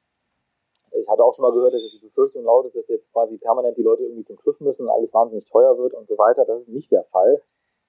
ich 0.92 1.08
hatte 1.08 1.22
auch 1.22 1.34
schon 1.34 1.44
mal 1.44 1.52
gehört, 1.52 1.74
dass 1.74 1.82
jetzt 1.82 1.94
die 1.94 2.06
Befürchtung 2.06 2.44
laut 2.44 2.66
ist, 2.66 2.76
dass 2.76 2.88
jetzt 2.88 3.12
quasi 3.12 3.36
permanent 3.36 3.76
die 3.76 3.82
Leute 3.82 4.04
irgendwie 4.04 4.24
zum 4.24 4.38
TÜV 4.38 4.60
müssen 4.60 4.86
und 4.86 4.90
alles 4.90 5.14
wahnsinnig 5.14 5.44
teuer 5.44 5.76
wird 5.78 5.94
und 5.94 6.08
so 6.08 6.18
weiter. 6.18 6.44
Das 6.44 6.60
ist 6.60 6.68
nicht 6.68 6.90
der 6.90 7.04
Fall. 7.04 7.42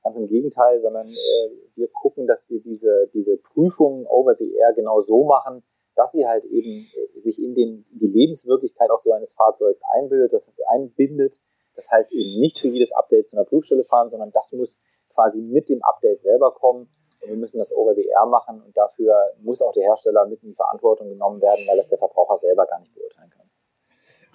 Ganz 0.06 0.18
im 0.18 0.28
Gegenteil, 0.28 0.82
sondern 0.82 1.08
äh, 1.08 1.50
wir 1.76 1.88
gucken, 1.88 2.28
dass 2.28 2.48
wir 2.48 2.62
diese, 2.62 3.10
diese 3.16 3.38
Prüfungen 3.38 4.06
over 4.06 4.36
the 4.36 4.54
air 4.54 4.72
genau 4.74 5.02
so 5.02 5.24
machen, 5.24 5.64
dass 5.96 6.12
sie 6.12 6.28
halt 6.28 6.46
eben 6.46 6.86
äh, 6.94 7.22
sich 7.22 7.42
in 7.42 7.56
den, 7.56 7.86
die 7.90 8.06
Lebenswirklichkeit 8.06 8.92
auch 8.92 9.00
so 9.00 9.14
eines 9.14 9.34
Fahrzeugs 9.34 9.82
einbildet, 9.96 10.32
das 10.32 10.48
einbindet, 10.68 11.38
das 11.76 11.92
heißt 11.92 12.12
eben 12.12 12.40
nicht 12.40 12.60
für 12.60 12.68
jedes 12.68 12.92
Update 12.94 13.28
zu 13.28 13.36
einer 13.36 13.46
Prüfstelle 13.46 13.84
fahren, 13.84 14.12
sondern 14.12 14.32
das 14.32 14.54
muss 14.54 14.80
quasi 15.16 15.42
mit 15.42 15.70
dem 15.70 15.82
Update 15.82 16.22
selber 16.22 16.54
kommen. 16.54 16.88
Und 17.22 17.30
wir 17.30 17.38
müssen 17.38 17.58
das 17.58 17.72
over 17.72 17.96
the 17.96 18.06
air 18.06 18.28
machen 18.28 18.62
und 18.62 18.78
dafür 18.78 19.16
muss 19.42 19.60
auch 19.64 19.74
der 19.74 19.86
Hersteller 19.86 20.28
mit 20.28 20.44
in 20.44 20.50
die 20.50 20.56
Verantwortung 20.56 21.10
genommen 21.10 21.42
werden, 21.42 21.66
weil 21.68 21.78
das 21.78 21.90
der 21.90 21.98
Verbraucher 21.98 22.38
selber 22.38 22.68
gar 22.68 22.80
nicht 22.80 22.94
beurteilen 22.94 23.32
kann. 23.32 23.50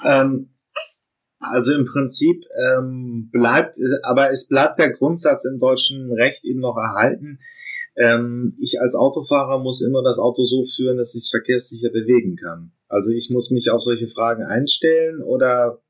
Ähm, 0.04 0.50
also 1.40 1.74
im 1.74 1.86
Prinzip 1.86 2.44
ähm, 2.62 3.30
bleibt, 3.32 3.76
aber 4.02 4.30
es 4.30 4.46
bleibt 4.46 4.78
der 4.78 4.92
Grundsatz 4.92 5.44
im 5.46 5.58
deutschen 5.58 6.12
Recht 6.12 6.44
eben 6.44 6.60
noch 6.60 6.76
erhalten. 6.76 7.40
Ähm, 7.96 8.56
ich 8.60 8.80
als 8.80 8.94
Autofahrer 8.94 9.58
muss 9.58 9.82
immer 9.82 10.02
das 10.02 10.18
Auto 10.18 10.44
so 10.44 10.64
führen, 10.64 10.98
dass 10.98 11.14
ich 11.14 11.24
es 11.24 11.30
verkehrssicher 11.30 11.90
bewegen 11.90 12.36
kann. 12.36 12.72
Also 12.88 13.10
ich 13.10 13.30
muss 13.30 13.50
mich 13.50 13.70
auf 13.70 13.80
solche 13.80 14.08
Fragen 14.08 14.44
einstellen 14.44 15.22
oder 15.22 15.80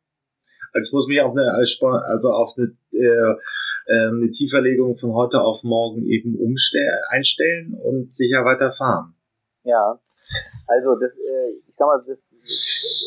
also 0.72 0.88
ich 0.88 0.92
muss 0.92 1.08
mich 1.08 1.20
auf 1.20 1.32
eine, 1.32 1.50
also 1.52 2.28
auf 2.30 2.54
eine, 2.56 2.76
äh, 2.92 3.34
ähm, 3.88 4.20
eine 4.22 4.30
Tieferlegung 4.30 4.96
von 4.96 5.14
heute 5.14 5.40
auf 5.40 5.64
morgen 5.64 6.06
eben 6.06 6.36
umstellen, 6.36 7.00
einstellen 7.08 7.74
und 7.74 8.14
sicher 8.14 8.44
weiterfahren. 8.44 9.14
Ja, 9.64 10.00
also 10.68 10.94
das, 10.94 11.18
äh, 11.18 11.58
ich 11.66 11.74
sag 11.74 11.86
mal, 11.86 12.02
das, 12.06 12.24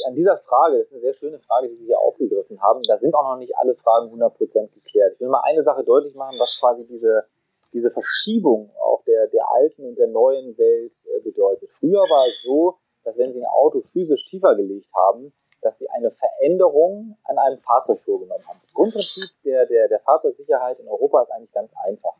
an 0.07 0.15
dieser 0.15 0.37
Frage, 0.37 0.77
das 0.77 0.87
ist 0.87 0.93
eine 0.93 1.01
sehr 1.01 1.13
schöne 1.13 1.39
Frage, 1.39 1.69
die 1.69 1.75
Sie 1.75 1.85
hier 1.85 1.99
aufgegriffen 1.99 2.61
haben. 2.61 2.81
Da 2.87 2.97
sind 2.97 3.15
auch 3.15 3.23
noch 3.23 3.37
nicht 3.37 3.57
alle 3.57 3.75
Fragen 3.75 4.11
100% 4.13 4.73
geklärt. 4.73 5.13
Ich 5.13 5.19
will 5.19 5.29
mal 5.29 5.43
eine 5.45 5.61
Sache 5.61 5.83
deutlich 5.83 6.15
machen, 6.15 6.37
was 6.39 6.57
quasi 6.59 6.85
diese, 6.85 7.25
diese 7.73 7.89
Verschiebung 7.89 8.71
auch 8.79 9.03
der, 9.03 9.27
der 9.27 9.49
alten 9.51 9.85
und 9.85 9.97
der 9.97 10.07
neuen 10.07 10.57
Welt 10.57 10.93
äh, 11.05 11.19
bedeutet. 11.21 11.69
Früher 11.71 12.01
war 12.01 12.25
es 12.25 12.43
so, 12.43 12.77
dass 13.03 13.17
wenn 13.17 13.31
Sie 13.31 13.41
ein 13.41 13.49
Auto 13.49 13.81
physisch 13.81 14.25
tiefer 14.25 14.55
gelegt 14.55 14.91
haben, 14.95 15.33
dass 15.63 15.79
sie 15.79 15.89
eine 15.89 16.11
Veränderung 16.11 17.17
an 17.23 17.37
einem 17.37 17.59
Fahrzeug 17.59 17.99
vorgenommen 17.99 18.45
haben. 18.47 18.59
Das 18.63 18.73
Grundprinzip 18.73 19.29
der, 19.43 19.65
der, 19.65 19.87
der 19.87 19.99
Fahrzeugsicherheit 20.01 20.79
in 20.79 20.87
Europa 20.87 21.21
ist 21.21 21.31
eigentlich 21.31 21.51
ganz 21.51 21.73
einfach. 21.85 22.15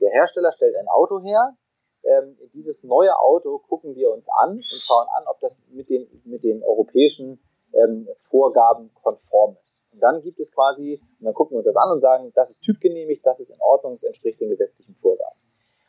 Der 0.00 0.10
Hersteller 0.10 0.52
stellt 0.52 0.76
ein 0.76 0.88
Auto 0.88 1.20
her. 1.20 1.56
Ähm, 2.04 2.36
dieses 2.54 2.84
neue 2.84 3.18
Auto 3.18 3.58
gucken 3.58 3.94
wir 3.94 4.10
uns 4.10 4.26
an 4.28 4.56
und 4.56 4.64
schauen 4.64 5.06
an, 5.16 5.24
ob 5.26 5.40
das 5.40 5.60
mit 5.68 5.90
den, 5.90 6.08
mit 6.24 6.44
den 6.44 6.62
europäischen 6.62 7.40
ähm, 7.74 8.08
Vorgaben 8.16 8.90
konform 9.02 9.56
ist. 9.64 9.86
Und 9.92 10.00
dann 10.00 10.22
gibt 10.22 10.40
es 10.40 10.52
quasi, 10.52 11.00
und 11.18 11.26
dann 11.26 11.34
gucken 11.34 11.54
wir 11.54 11.58
uns 11.58 11.66
das 11.66 11.76
an 11.76 11.90
und 11.90 11.98
sagen, 11.98 12.32
das 12.34 12.50
ist 12.50 12.60
typgenehmigt, 12.60 13.24
das 13.26 13.40
ist 13.40 13.50
in 13.50 13.60
Ordnung, 13.60 13.94
es 13.94 14.04
entspricht 14.04 14.40
den 14.40 14.50
gesetzlichen 14.50 14.94
Vorgaben. 14.96 15.38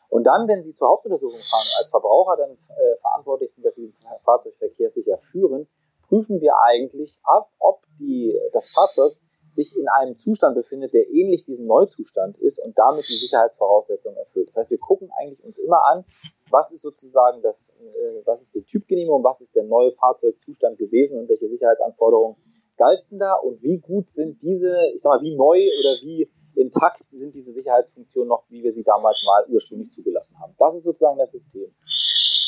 Und 0.08 0.24
dann, 0.24 0.48
wenn 0.48 0.60
Sie 0.60 0.74
zur 0.74 0.88
Hauptuntersuchung 0.88 1.38
fahren 1.38 1.66
und 1.70 1.78
als 1.78 1.88
Verbraucher 1.88 2.36
dann 2.36 2.50
äh, 2.50 2.96
verantwortlich 3.00 3.54
sind, 3.54 3.64
dass 3.64 3.76
Sie 3.76 3.86
den 3.86 3.94
Fahrzeug 4.24 4.54
verkehrssicher 4.58 5.18
führen, 5.18 5.68
prüfen 6.08 6.40
wir 6.40 6.58
eigentlich 6.58 7.20
ab, 7.22 7.50
ob 7.60 7.84
die, 7.98 8.38
das 8.52 8.70
Fahrzeug 8.70 9.12
sich 9.52 9.76
in 9.76 9.88
einem 9.88 10.16
Zustand 10.16 10.54
befindet, 10.54 10.94
der 10.94 11.08
ähnlich 11.10 11.44
diesem 11.44 11.66
Neuzustand 11.66 12.38
ist 12.38 12.58
und 12.62 12.78
damit 12.78 13.08
die 13.08 13.14
Sicherheitsvoraussetzungen 13.14 14.16
erfüllt. 14.16 14.48
Das 14.48 14.56
heißt, 14.56 14.70
wir 14.70 14.78
gucken 14.78 15.10
eigentlich 15.18 15.42
uns 15.44 15.58
immer 15.58 15.84
an, 15.86 16.04
was 16.50 16.72
ist 16.72 16.82
sozusagen 16.82 17.42
das, 17.42 17.74
äh, 17.80 18.22
was 18.24 18.42
ist 18.42 18.54
die 18.54 18.62
Typgenehmigung, 18.62 19.24
was 19.24 19.40
ist 19.40 19.54
der 19.54 19.64
neue 19.64 19.92
Fahrzeugzustand 19.92 20.78
gewesen 20.78 21.18
und 21.18 21.28
welche 21.28 21.48
Sicherheitsanforderungen 21.48 22.36
galten 22.76 23.18
da 23.18 23.34
und 23.34 23.62
wie 23.62 23.78
gut 23.78 24.08
sind 24.08 24.40
diese, 24.42 24.74
ich 24.94 25.02
sag 25.02 25.10
mal, 25.10 25.22
wie 25.22 25.36
neu 25.36 25.58
oder 25.58 25.96
wie 26.02 26.30
intakt 26.54 27.04
sind 27.04 27.34
diese 27.34 27.52
Sicherheitsfunktionen 27.52 28.28
noch, 28.28 28.44
wie 28.48 28.62
wir 28.62 28.72
sie 28.72 28.84
damals 28.84 29.22
mal 29.24 29.44
ursprünglich 29.48 29.92
zugelassen 29.92 30.38
haben. 30.40 30.54
Das 30.58 30.76
ist 30.76 30.84
sozusagen 30.84 31.18
das 31.18 31.32
System. 31.32 31.74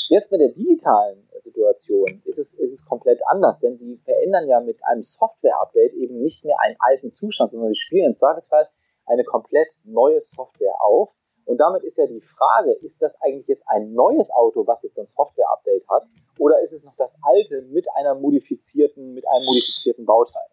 Jetzt 0.09 0.33
mit 0.33 0.41
der 0.41 0.49
digitalen 0.49 1.29
Situation 1.43 2.23
ist 2.25 2.39
es, 2.39 2.55
ist 2.55 2.73
es 2.73 2.85
komplett 2.87 3.21
anders, 3.27 3.59
denn 3.61 3.79
sie 3.79 3.99
verändern 4.05 4.49
ja 4.49 4.61
mit 4.61 4.81
einem 4.87 5.03
Software-Update 5.03 5.95
eben 5.95 6.21
nicht 6.21 6.45
mehr 6.45 6.57
einen 6.61 6.77
alten 6.79 7.13
Zustand, 7.13 7.51
sondern 7.51 7.73
sie 7.73 7.81
spielen 7.81 8.11
im 8.11 8.17
Zweifelsfall 8.17 8.69
eine 9.07 9.25
komplett 9.25 9.69
neue 9.85 10.21
Software 10.21 10.81
auf. 10.81 11.15
Und 11.45 11.59
damit 11.59 11.83
ist 11.83 11.99
ja 11.99 12.07
die 12.07 12.21
Frage, 12.21 12.73
ist 12.73 13.03
das 13.03 13.21
eigentlich 13.21 13.49
jetzt 13.49 13.65
ein 13.67 13.93
neues 13.93 14.31
Auto, 14.31 14.67
was 14.67 14.83
jetzt 14.85 14.95
so 14.95 15.03
ein 15.03 15.09
Software-Update 15.17 15.89
hat, 15.89 16.05
oder 16.39 16.61
ist 16.61 16.73
es 16.73 16.85
noch 16.85 16.95
das 16.97 17.17
alte 17.23 17.63
mit 17.63 17.87
einer 17.97 18.15
modifizierten, 18.15 19.13
mit 19.13 19.27
einem 19.29 19.45
modifizierten 19.45 20.07
Bauteil? 20.07 20.47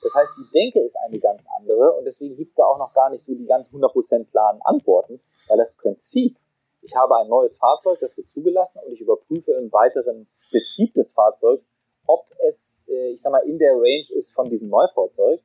Das 0.00 0.14
heißt, 0.14 0.32
die 0.38 0.50
Denke 0.52 0.80
ist 0.80 0.96
eine 0.96 1.18
ganz 1.18 1.46
andere 1.58 1.92
und 1.92 2.04
deswegen 2.04 2.36
gibt 2.36 2.50
es 2.50 2.56
da 2.56 2.64
auch 2.64 2.78
noch 2.78 2.92
gar 2.92 3.10
nicht 3.10 3.24
so 3.24 3.34
die 3.34 3.46
ganz 3.46 3.70
100% 3.70 4.30
klaren 4.30 4.60
Antworten, 4.62 5.20
weil 5.48 5.58
das 5.58 5.74
Prinzip 5.74 6.36
ich 6.84 6.94
habe 6.94 7.16
ein 7.16 7.28
neues 7.28 7.56
Fahrzeug, 7.56 7.98
das 8.00 8.16
wird 8.16 8.28
zugelassen 8.28 8.80
und 8.84 8.92
ich 8.92 9.00
überprüfe 9.00 9.52
im 9.52 9.72
weiteren 9.72 10.28
Betrieb 10.52 10.92
des 10.94 11.12
Fahrzeugs, 11.12 11.72
ob 12.06 12.26
es, 12.46 12.84
äh, 12.88 13.12
ich 13.12 13.22
sag 13.22 13.32
mal, 13.32 13.46
in 13.48 13.58
der 13.58 13.72
Range 13.72 14.06
ist 14.16 14.34
von 14.34 14.50
diesem 14.50 14.68
Neufahrzeug. 14.68 15.40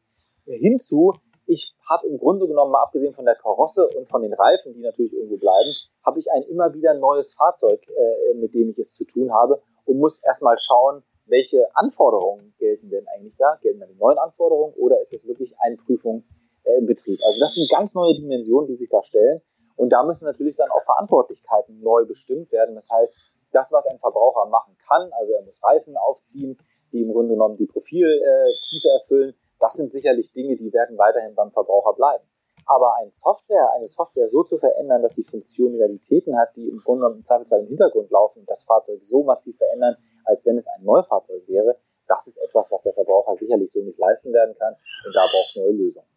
Hinzu, 0.46 1.14
ich 1.46 1.74
habe 1.88 2.08
im 2.08 2.18
Grunde 2.18 2.48
genommen, 2.48 2.72
mal 2.72 2.84
abgesehen 2.84 3.14
von 3.14 3.26
der 3.26 3.36
Karosse 3.36 3.88
und 3.96 4.10
von 4.10 4.22
den 4.22 4.34
Reifen, 4.34 4.74
die 4.74 4.82
natürlich 4.82 5.14
irgendwo 5.14 5.38
bleiben, 5.38 5.70
habe 6.06 6.20
ich 6.20 6.32
ein 6.32 6.44
immer 6.44 6.74
wieder 6.74 6.94
neues 6.94 7.34
Fahrzeug, 7.34 7.82
äh, 7.88 8.34
mit 8.36 8.54
dem 8.54 8.70
ich 8.70 8.78
es 8.78 8.94
zu 8.94 9.06
tun 9.06 9.34
habe 9.34 9.62
und 9.86 9.98
muss 9.98 10.20
erstmal 10.20 10.58
schauen, 10.60 11.04
welche 11.26 11.68
Anforderungen 11.76 12.54
gelten 12.58 12.90
denn 12.90 13.08
eigentlich 13.08 13.38
da? 13.38 13.58
Gelten 13.62 13.80
da 13.80 13.86
die 13.86 13.96
neuen 13.96 14.18
Anforderungen 14.18 14.74
oder 14.76 15.02
ist 15.02 15.14
es 15.14 15.28
wirklich 15.28 15.56
eine 15.60 15.78
Prüfung 15.78 16.24
äh, 16.64 16.78
im 16.80 16.88
Betrieb? 16.88 17.20
Also 17.24 17.40
das 17.40 17.54
sind 17.56 17.70
ganz 17.70 17.96
neue 17.96 18.16
Dimensionen, 18.16 18.68
die 18.68 18.76
sich 18.76 18.90
da 18.90 19.04
stellen. 19.04 19.42
Und 19.80 19.92
da 19.92 20.04
müssen 20.04 20.26
natürlich 20.26 20.58
dann 20.58 20.70
auch 20.72 20.84
Verantwortlichkeiten 20.84 21.80
neu 21.80 22.04
bestimmt 22.04 22.52
werden. 22.52 22.76
Das 22.76 22.90
heißt, 22.90 23.14
das, 23.54 23.72
was 23.72 23.86
ein 23.86 23.98
Verbraucher 23.98 24.46
machen 24.50 24.76
kann, 24.86 25.10
also 25.14 25.32
er 25.32 25.42
muss 25.44 25.64
Reifen 25.64 25.96
aufziehen, 25.96 26.58
die 26.92 27.02
im 27.02 27.14
Grunde 27.14 27.36
genommen 27.36 27.56
die 27.56 27.66
Profiltiefe 27.66 28.90
erfüllen, 29.00 29.36
das 29.58 29.76
sind 29.76 29.94
sicherlich 29.94 30.34
Dinge, 30.34 30.58
die 30.58 30.74
werden 30.74 30.98
weiterhin 30.98 31.34
beim 31.34 31.52
Verbraucher 31.52 31.94
bleiben. 31.94 32.26
Aber 32.66 32.98
eine 32.98 33.12
Software, 33.12 33.72
eine 33.74 33.88
Software 33.88 34.28
so 34.28 34.44
zu 34.44 34.58
verändern, 34.58 35.02
dass 35.02 35.16
sie 35.16 35.24
Funktionalitäten 35.24 36.38
hat, 36.38 36.54
die 36.58 36.68
im 36.68 36.82
Grunde 36.84 37.04
genommen 37.04 37.20
im 37.20 37.26
Zweifelsfall 37.26 37.62
im 37.62 37.68
Hintergrund 37.68 38.12
laufen 38.12 38.40
und 38.40 38.50
das 38.50 38.66
Fahrzeug 38.66 39.00
so 39.04 39.24
massiv 39.24 39.58
verändern, 39.58 39.96
als 40.26 40.46
wenn 40.46 40.58
es 40.58 40.68
ein 40.68 40.84
Neufahrzeug 40.84 41.48
wäre, 41.48 41.78
das 42.06 42.28
ist 42.28 42.38
etwas, 42.40 42.70
was 42.70 42.84
der 42.84 42.94
Verbraucher 42.94 43.38
sicherlich 43.38 43.72
so 43.72 43.80
nicht 43.80 43.98
leisten 43.98 44.34
werden 44.34 44.56
kann 44.60 44.74
und 45.06 45.16
da 45.16 45.22
braucht 45.22 45.56
es 45.56 45.56
neue 45.56 45.72
Lösungen. 45.72 46.08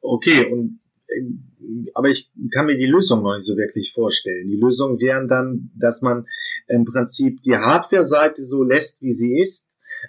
Okay, 0.00 0.52
und 0.52 0.78
aber 1.94 2.08
ich 2.08 2.30
kann 2.52 2.66
mir 2.66 2.76
die 2.76 2.86
Lösung 2.86 3.22
noch 3.22 3.34
nicht 3.34 3.46
so 3.46 3.56
wirklich 3.56 3.92
vorstellen. 3.92 4.48
Die 4.48 4.56
Lösung 4.56 5.00
wären 5.00 5.28
dann, 5.28 5.70
dass 5.76 6.02
man 6.02 6.26
im 6.68 6.84
Prinzip 6.84 7.42
die 7.42 7.56
Hardware-Seite 7.56 8.44
so 8.44 8.62
lässt, 8.62 9.00
wie 9.02 9.12
sie 9.12 9.38
ist. 9.38 9.68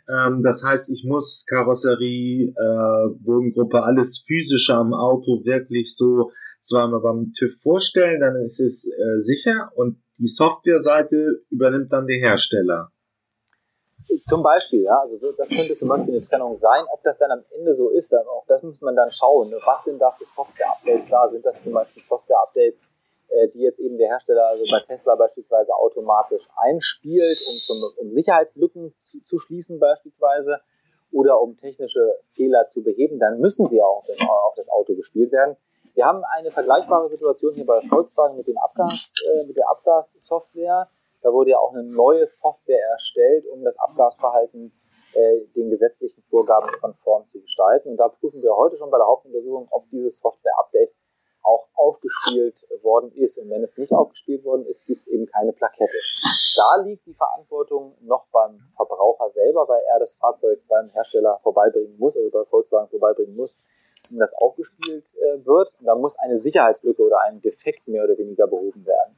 Ähm, 0.09 0.43
das 0.43 0.63
heißt, 0.63 0.89
ich 0.89 1.05
muss 1.05 1.45
Karosserie, 1.47 2.49
äh, 2.49 3.09
Bodengruppe, 3.19 3.83
alles 3.83 4.23
physische 4.25 4.75
am 4.75 4.93
Auto 4.93 5.45
wirklich 5.45 5.95
so 5.95 6.31
zweimal 6.59 7.01
beim 7.01 7.31
TÜV 7.31 7.61
vorstellen, 7.61 8.21
dann 8.21 8.35
ist 8.41 8.59
es 8.59 8.89
äh, 8.89 9.19
sicher 9.19 9.71
und 9.75 10.01
die 10.17 10.27
Software-Seite 10.27 11.43
übernimmt 11.49 11.91
dann 11.91 12.07
der 12.07 12.17
Hersteller. 12.17 12.91
Zum 14.27 14.43
Beispiel, 14.43 14.83
ja, 14.83 14.99
also 14.99 15.31
das 15.31 15.49
könnte 15.49 15.77
zum 15.77 15.87
Beispiel 15.87 16.13
eine 16.13 16.21
Trennung 16.23 16.57
sein. 16.57 16.85
Ob 16.91 17.01
das 17.03 17.17
dann 17.17 17.31
am 17.31 17.43
Ende 17.51 17.73
so 17.73 17.89
ist, 17.89 18.13
auch 18.15 18.45
das 18.47 18.63
muss 18.63 18.81
man 18.81 18.95
dann 18.95 19.11
schauen. 19.11 19.49
Ne? 19.49 19.59
Was 19.65 19.83
sind 19.83 19.99
da 19.99 20.11
für 20.11 20.25
Software-Updates 20.25 21.09
da? 21.09 21.27
Sind 21.27 21.45
das 21.45 21.61
zum 21.61 21.73
Beispiel 21.73 22.01
Software-Updates, 22.01 22.79
äh, 23.29 23.47
die 23.49 23.61
jetzt 23.61 23.79
eben 23.79 23.97
der 23.97 24.09
Hersteller, 24.09 24.47
also 24.47 24.63
bei 24.69 24.79
Tesla 24.79 25.15
beispielsweise, 25.15 25.73
automatisch 25.73 26.47
einspielt, 26.57 27.37
um, 27.47 27.55
zum, 27.55 27.91
um 27.97 28.11
Sicherheitslücken 28.11 28.93
zu, 29.01 29.23
zu 29.25 29.37
schließen 29.39 29.79
beispielsweise 29.79 30.59
oder 31.11 31.41
um 31.41 31.57
technische 31.57 32.15
Fehler 32.33 32.67
zu 32.73 32.83
beheben, 32.83 33.19
dann 33.19 33.39
müssen 33.39 33.67
sie 33.67 33.81
auch 33.81 34.03
auf 34.43 34.53
das 34.55 34.69
Auto 34.69 34.95
gespielt 34.95 35.31
werden. 35.31 35.55
Wir 35.93 36.05
haben 36.05 36.23
eine 36.25 36.51
vergleichbare 36.51 37.09
Situation 37.09 37.53
hier 37.53 37.65
bei 37.65 37.79
Volkswagen 37.81 38.35
mit 38.35 38.47
dem 38.47 38.57
Abgas, 38.57 39.13
äh, 39.25 39.47
mit 39.47 39.55
der 39.55 39.69
Abgassoftware. 39.69 40.89
Da 41.25 41.33
wurde 41.33 41.49
ja 41.49 41.57
auch 41.57 41.73
eine 41.73 41.81
neue 41.81 42.27
Software 42.27 42.87
erstellt, 42.91 43.47
um 43.47 43.63
das 43.63 43.79
Abgasverhalten 43.79 44.71
äh, 45.15 45.39
den 45.55 45.71
gesetzlichen 45.71 46.21
Vorgaben 46.21 46.69
konform 46.79 47.25
zu 47.25 47.41
gestalten. 47.41 47.89
Und 47.89 47.97
da 47.97 48.09
prüfen 48.09 48.43
wir 48.43 48.55
heute 48.55 48.77
schon 48.77 48.91
bei 48.91 48.99
der 48.99 49.07
Hauptuntersuchung, 49.07 49.67
ob 49.71 49.89
dieses 49.89 50.19
Software-Update 50.19 50.93
auch 51.41 51.67
aufgespielt 51.73 52.67
worden 52.83 53.11
ist. 53.13 53.39
Und 53.39 53.49
wenn 53.49 53.63
es 53.63 53.75
nicht 53.75 53.91
aufgespielt 53.91 54.45
worden 54.45 54.67
ist, 54.67 54.85
gibt 54.85 55.01
es 55.01 55.07
eben 55.07 55.25
keine 55.25 55.51
Plakette. 55.51 55.97
Da 56.57 56.83
liegt 56.83 57.07
die 57.07 57.15
Verantwortung 57.15 57.97
noch 58.01 58.27
beim 58.31 58.59
Verbraucher 58.75 59.31
selber, 59.31 59.67
weil 59.67 59.81
er 59.81 59.97
das 59.97 60.13
Fahrzeug 60.13 60.61
beim 60.67 60.89
Hersteller 60.89 61.39
vorbeibringen 61.41 61.97
muss, 61.97 62.15
also 62.15 62.29
bei 62.29 62.45
Volkswagen 62.45 62.87
vorbeibringen 62.89 63.35
muss, 63.35 63.57
um 64.11 64.19
das 64.19 64.31
aufgespielt 64.35 65.07
äh, 65.15 65.43
wird. 65.43 65.73
Und 65.79 65.87
da 65.87 65.95
muss 65.95 66.15
eine 66.19 66.37
Sicherheitslücke 66.37 67.01
oder 67.01 67.21
ein 67.21 67.41
Defekt 67.41 67.87
mehr 67.87 68.03
oder 68.03 68.15
weniger 68.15 68.45
behoben 68.45 68.85
werden. 68.85 69.15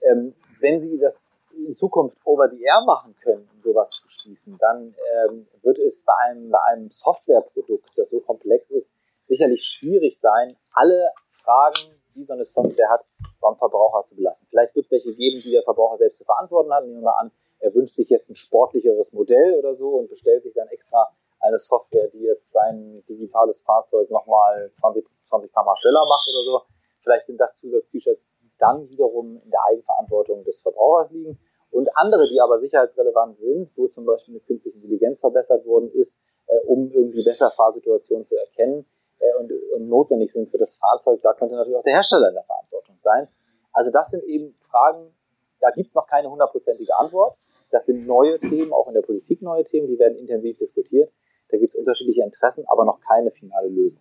Ähm, 0.00 0.34
wenn 0.60 0.80
Sie 0.80 0.98
das 0.98 1.30
in 1.56 1.74
Zukunft 1.74 2.18
over 2.24 2.48
the 2.48 2.62
air 2.62 2.82
machen 2.84 3.14
können, 3.22 3.48
um 3.54 3.62
sowas 3.62 3.90
zu 3.90 4.08
schließen, 4.08 4.58
dann 4.58 4.94
ähm, 5.28 5.46
wird 5.62 5.78
es 5.78 6.04
bei 6.04 6.12
einem, 6.24 6.50
bei 6.50 6.58
einem 6.70 6.90
Softwareprodukt, 6.90 7.90
das 7.96 8.10
so 8.10 8.20
komplex 8.20 8.70
ist, 8.70 8.94
sicherlich 9.26 9.62
schwierig 9.62 10.18
sein, 10.18 10.56
alle 10.72 11.10
Fragen, 11.30 11.94
die 12.14 12.24
so 12.24 12.34
eine 12.34 12.44
Software 12.44 12.90
hat, 12.90 13.06
beim 13.40 13.56
Verbraucher 13.56 14.04
zu 14.08 14.16
belassen. 14.16 14.46
Vielleicht 14.50 14.74
wird 14.74 14.86
es 14.86 14.90
welche 14.90 15.14
geben, 15.14 15.40
die 15.42 15.50
der 15.50 15.62
Verbraucher 15.62 15.98
selbst 15.98 16.18
zu 16.18 16.24
verantworten 16.24 16.72
hat. 16.72 16.84
Nehmen 16.84 17.00
wir 17.00 17.04
mal 17.04 17.20
an, 17.20 17.30
er 17.58 17.74
wünscht 17.74 17.96
sich 17.96 18.08
jetzt 18.08 18.28
ein 18.30 18.36
sportlicheres 18.36 19.12
Modell 19.12 19.54
oder 19.58 19.74
so 19.74 19.88
und 19.96 20.08
bestellt 20.08 20.42
sich 20.42 20.54
dann 20.54 20.68
extra 20.68 21.08
eine 21.40 21.58
Software, 21.58 22.08
die 22.08 22.22
jetzt 22.22 22.52
sein 22.52 23.04
digitales 23.08 23.60
Fahrzeug 23.60 24.10
nochmal 24.10 24.70
20, 24.72 25.06
20 25.28 25.52
km 25.52 25.68
schneller 25.76 26.04
macht 26.06 26.28
oder 26.32 26.44
so. 26.44 26.62
Vielleicht 27.02 27.26
sind 27.26 27.38
das 27.38 27.58
Zusatzfeatures, 27.58 28.18
dann 28.58 28.88
wiederum 28.88 29.40
in 29.44 29.50
der 29.50 29.60
Eigenverantwortung 29.68 30.44
des 30.44 30.60
Verbrauchers 30.60 31.10
liegen. 31.10 31.38
Und 31.70 31.88
andere, 31.94 32.28
die 32.28 32.40
aber 32.40 32.60
sicherheitsrelevant 32.60 33.38
sind, 33.38 33.70
wo 33.76 33.88
zum 33.88 34.06
Beispiel 34.06 34.34
eine 34.34 34.40
künstliche 34.40 34.76
Intelligenz 34.76 35.20
verbessert 35.20 35.66
worden 35.66 35.90
ist, 35.92 36.20
äh, 36.46 36.58
um 36.66 36.90
irgendwie 36.90 37.24
besser 37.24 37.50
Fahrsituationen 37.50 38.24
zu 38.24 38.36
erkennen 38.36 38.86
äh, 39.18 39.34
und, 39.40 39.52
und 39.74 39.88
notwendig 39.88 40.32
sind 40.32 40.50
für 40.50 40.58
das 40.58 40.78
Fahrzeug, 40.78 41.20
da 41.22 41.32
könnte 41.34 41.54
natürlich 41.54 41.76
auch 41.76 41.82
der 41.82 41.94
Hersteller 41.94 42.28
in 42.28 42.34
der 42.34 42.44
Verantwortung 42.44 42.96
sein. 42.96 43.28
Also 43.72 43.90
das 43.90 44.10
sind 44.10 44.24
eben 44.24 44.54
Fragen, 44.70 45.14
da 45.60 45.70
gibt's 45.70 45.94
noch 45.94 46.06
keine 46.06 46.30
hundertprozentige 46.30 46.96
Antwort. 46.96 47.36
Das 47.70 47.86
sind 47.86 48.06
neue 48.06 48.38
Themen, 48.38 48.72
auch 48.72 48.88
in 48.88 48.94
der 48.94 49.02
Politik 49.02 49.42
neue 49.42 49.64
Themen, 49.64 49.88
die 49.88 49.98
werden 49.98 50.16
intensiv 50.16 50.56
diskutiert. 50.58 51.12
Da 51.48 51.58
gibt's 51.58 51.74
unterschiedliche 51.74 52.22
Interessen, 52.22 52.64
aber 52.68 52.84
noch 52.84 53.00
keine 53.00 53.30
finale 53.30 53.68
Lösung. 53.68 54.00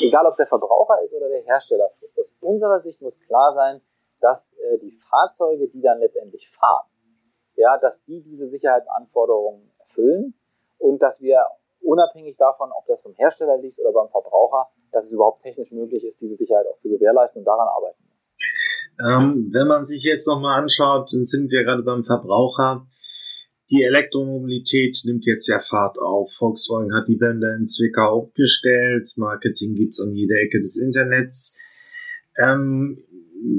Egal, 0.00 0.26
ob 0.26 0.32
es 0.32 0.38
der 0.38 0.46
Verbraucher 0.46 1.02
ist 1.04 1.12
oder 1.12 1.28
der 1.28 1.42
Hersteller. 1.42 1.90
Aus 2.16 2.32
unserer 2.40 2.80
Sicht 2.80 3.00
muss 3.02 3.18
klar 3.20 3.50
sein, 3.52 3.80
dass 4.20 4.54
äh, 4.54 4.78
die 4.78 4.92
Fahrzeuge, 4.92 5.68
die 5.68 5.82
dann 5.82 5.98
letztendlich 5.98 6.48
fahren, 6.48 6.86
ja, 7.56 7.78
dass 7.78 8.04
die 8.04 8.22
diese 8.22 8.48
Sicherheitsanforderungen 8.48 9.70
erfüllen 9.78 10.34
und 10.78 11.02
dass 11.02 11.20
wir 11.20 11.46
unabhängig 11.80 12.36
davon, 12.36 12.70
ob 12.72 12.86
das 12.86 13.00
vom 13.00 13.14
Hersteller 13.14 13.58
liegt 13.58 13.78
oder 13.78 13.92
beim 13.92 14.08
Verbraucher, 14.08 14.68
dass 14.92 15.06
es 15.06 15.12
überhaupt 15.12 15.42
technisch 15.42 15.70
möglich 15.72 16.04
ist, 16.04 16.20
diese 16.20 16.36
Sicherheit 16.36 16.66
auch 16.66 16.78
zu 16.78 16.88
gewährleisten 16.88 17.40
und 17.40 17.44
daran 17.44 17.68
arbeiten. 17.68 18.02
Ähm, 19.00 19.50
wenn 19.52 19.66
man 19.66 19.84
sich 19.84 20.04
jetzt 20.04 20.26
nochmal 20.26 20.60
anschaut, 20.60 21.12
dann 21.12 21.26
sind 21.26 21.50
wir 21.50 21.64
gerade 21.64 21.82
beim 21.82 22.04
Verbraucher. 22.04 22.86
Die 23.74 23.82
Elektromobilität 23.82 25.00
nimmt 25.04 25.26
jetzt 25.26 25.48
ja 25.48 25.58
Fahrt 25.58 25.98
auf. 25.98 26.32
Volkswagen 26.32 26.94
hat 26.94 27.08
die 27.08 27.18
Wände 27.18 27.56
in 27.58 27.66
Zwickau 27.66 28.22
aufgestellt. 28.22 29.08
Marketing 29.16 29.74
gibt's 29.74 30.00
an 30.00 30.14
jeder 30.14 30.36
Ecke 30.36 30.60
des 30.60 30.76
Internets. 30.76 31.58
Ähm, 32.40 33.02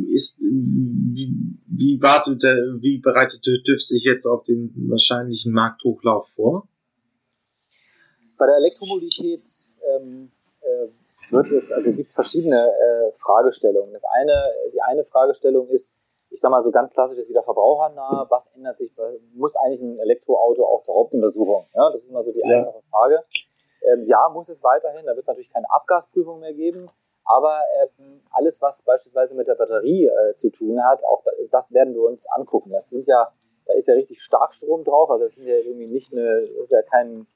ist, 0.07 0.39
wie, 0.39 1.36
wie, 1.68 2.01
wartet, 2.01 2.43
wie 2.43 2.99
bereitet 2.99 3.41
TÜV 3.43 3.82
sich 3.82 4.05
jetzt 4.05 4.26
auf 4.26 4.43
den 4.43 4.72
wahrscheinlichen 4.89 5.51
Markthochlauf 5.51 6.30
vor? 6.30 6.70
Bei 8.38 8.45
der 8.45 8.55
Elektromobilität 8.55 9.43
ähm, 9.97 10.32
äh, 10.61 11.32
wird 11.34 11.51
es, 11.51 11.74
also 11.74 11.91
gibt 11.91 12.07
es 12.07 12.13
verschiedene 12.13 12.55
äh, 12.55 13.11
Fragestellungen. 13.18 13.91
Das 13.91 14.03
eine, 14.18 14.43
die 14.74 14.82
eine 14.82 15.03
Fragestellung 15.03 15.68
ist, 15.68 15.93
ich 16.36 16.42
sag 16.42 16.52
mal 16.52 16.62
so 16.62 16.70
ganz 16.70 16.92
klassisch 16.92 17.18
ist 17.18 17.30
wieder 17.30 17.44
verbrauchernah, 17.44 18.28
was 18.30 18.46
ändert 18.56 18.78
sich, 18.78 18.92
muss 19.34 19.56
eigentlich 19.56 19.82
ein 19.82 20.00
Elektroauto 20.00 20.66
auch 20.66 20.82
zur 20.82 20.96
Hauptuntersuchung? 20.96 21.64
Ja, 21.74 21.90
das 21.94 22.02
ist 22.02 22.10
immer 22.10 22.26
so 22.26 22.34
die 22.34 22.42
ja. 22.44 22.58
einfache 22.60 22.82
Frage. 22.92 23.24
Ähm, 23.82 24.04
ja, 24.06 24.28
muss 24.34 24.50
es 24.50 24.62
weiterhin, 24.62 25.06
da 25.06 25.12
wird 25.14 25.24
es 25.24 25.28
natürlich 25.28 25.50
keine 25.50 25.72
Abgasprüfung 25.72 26.42
mehr 26.42 26.54
geben, 26.54 26.88
aber 27.24 27.62
ähm, 27.82 28.22
alles, 28.32 28.62
was 28.62 28.84
beispielsweise 28.84 29.34
mit 29.34 29.48
der 29.48 29.56
Batterie 29.56 30.08
äh, 30.08 30.36
zu 30.36 30.50
tun 30.50 30.84
hat, 30.84 31.06
auch 31.06 31.24
da, 31.24 31.32
das 31.52 31.72
werden 31.72 31.94
wir 31.94 32.04
uns 32.04 32.26
angucken. 32.28 32.72
Das 32.72 32.90
sind 32.90 33.08
ja, 33.08 33.32
da 33.66 33.74
ist 33.74 33.88
ja 33.88 33.94
richtig 33.94 34.22
Starkstrom 34.22 34.84
drauf, 34.84 35.10
also 35.10 35.24
das 35.24 35.36
sind 35.36 35.48
ja 35.48 35.56
irgendwie 35.56 35.88
nicht 35.88 36.12
eine, 36.12 36.42
das 36.42 36.66
ist 36.66 36.72
ja 36.72 36.82
kein, 36.82 37.28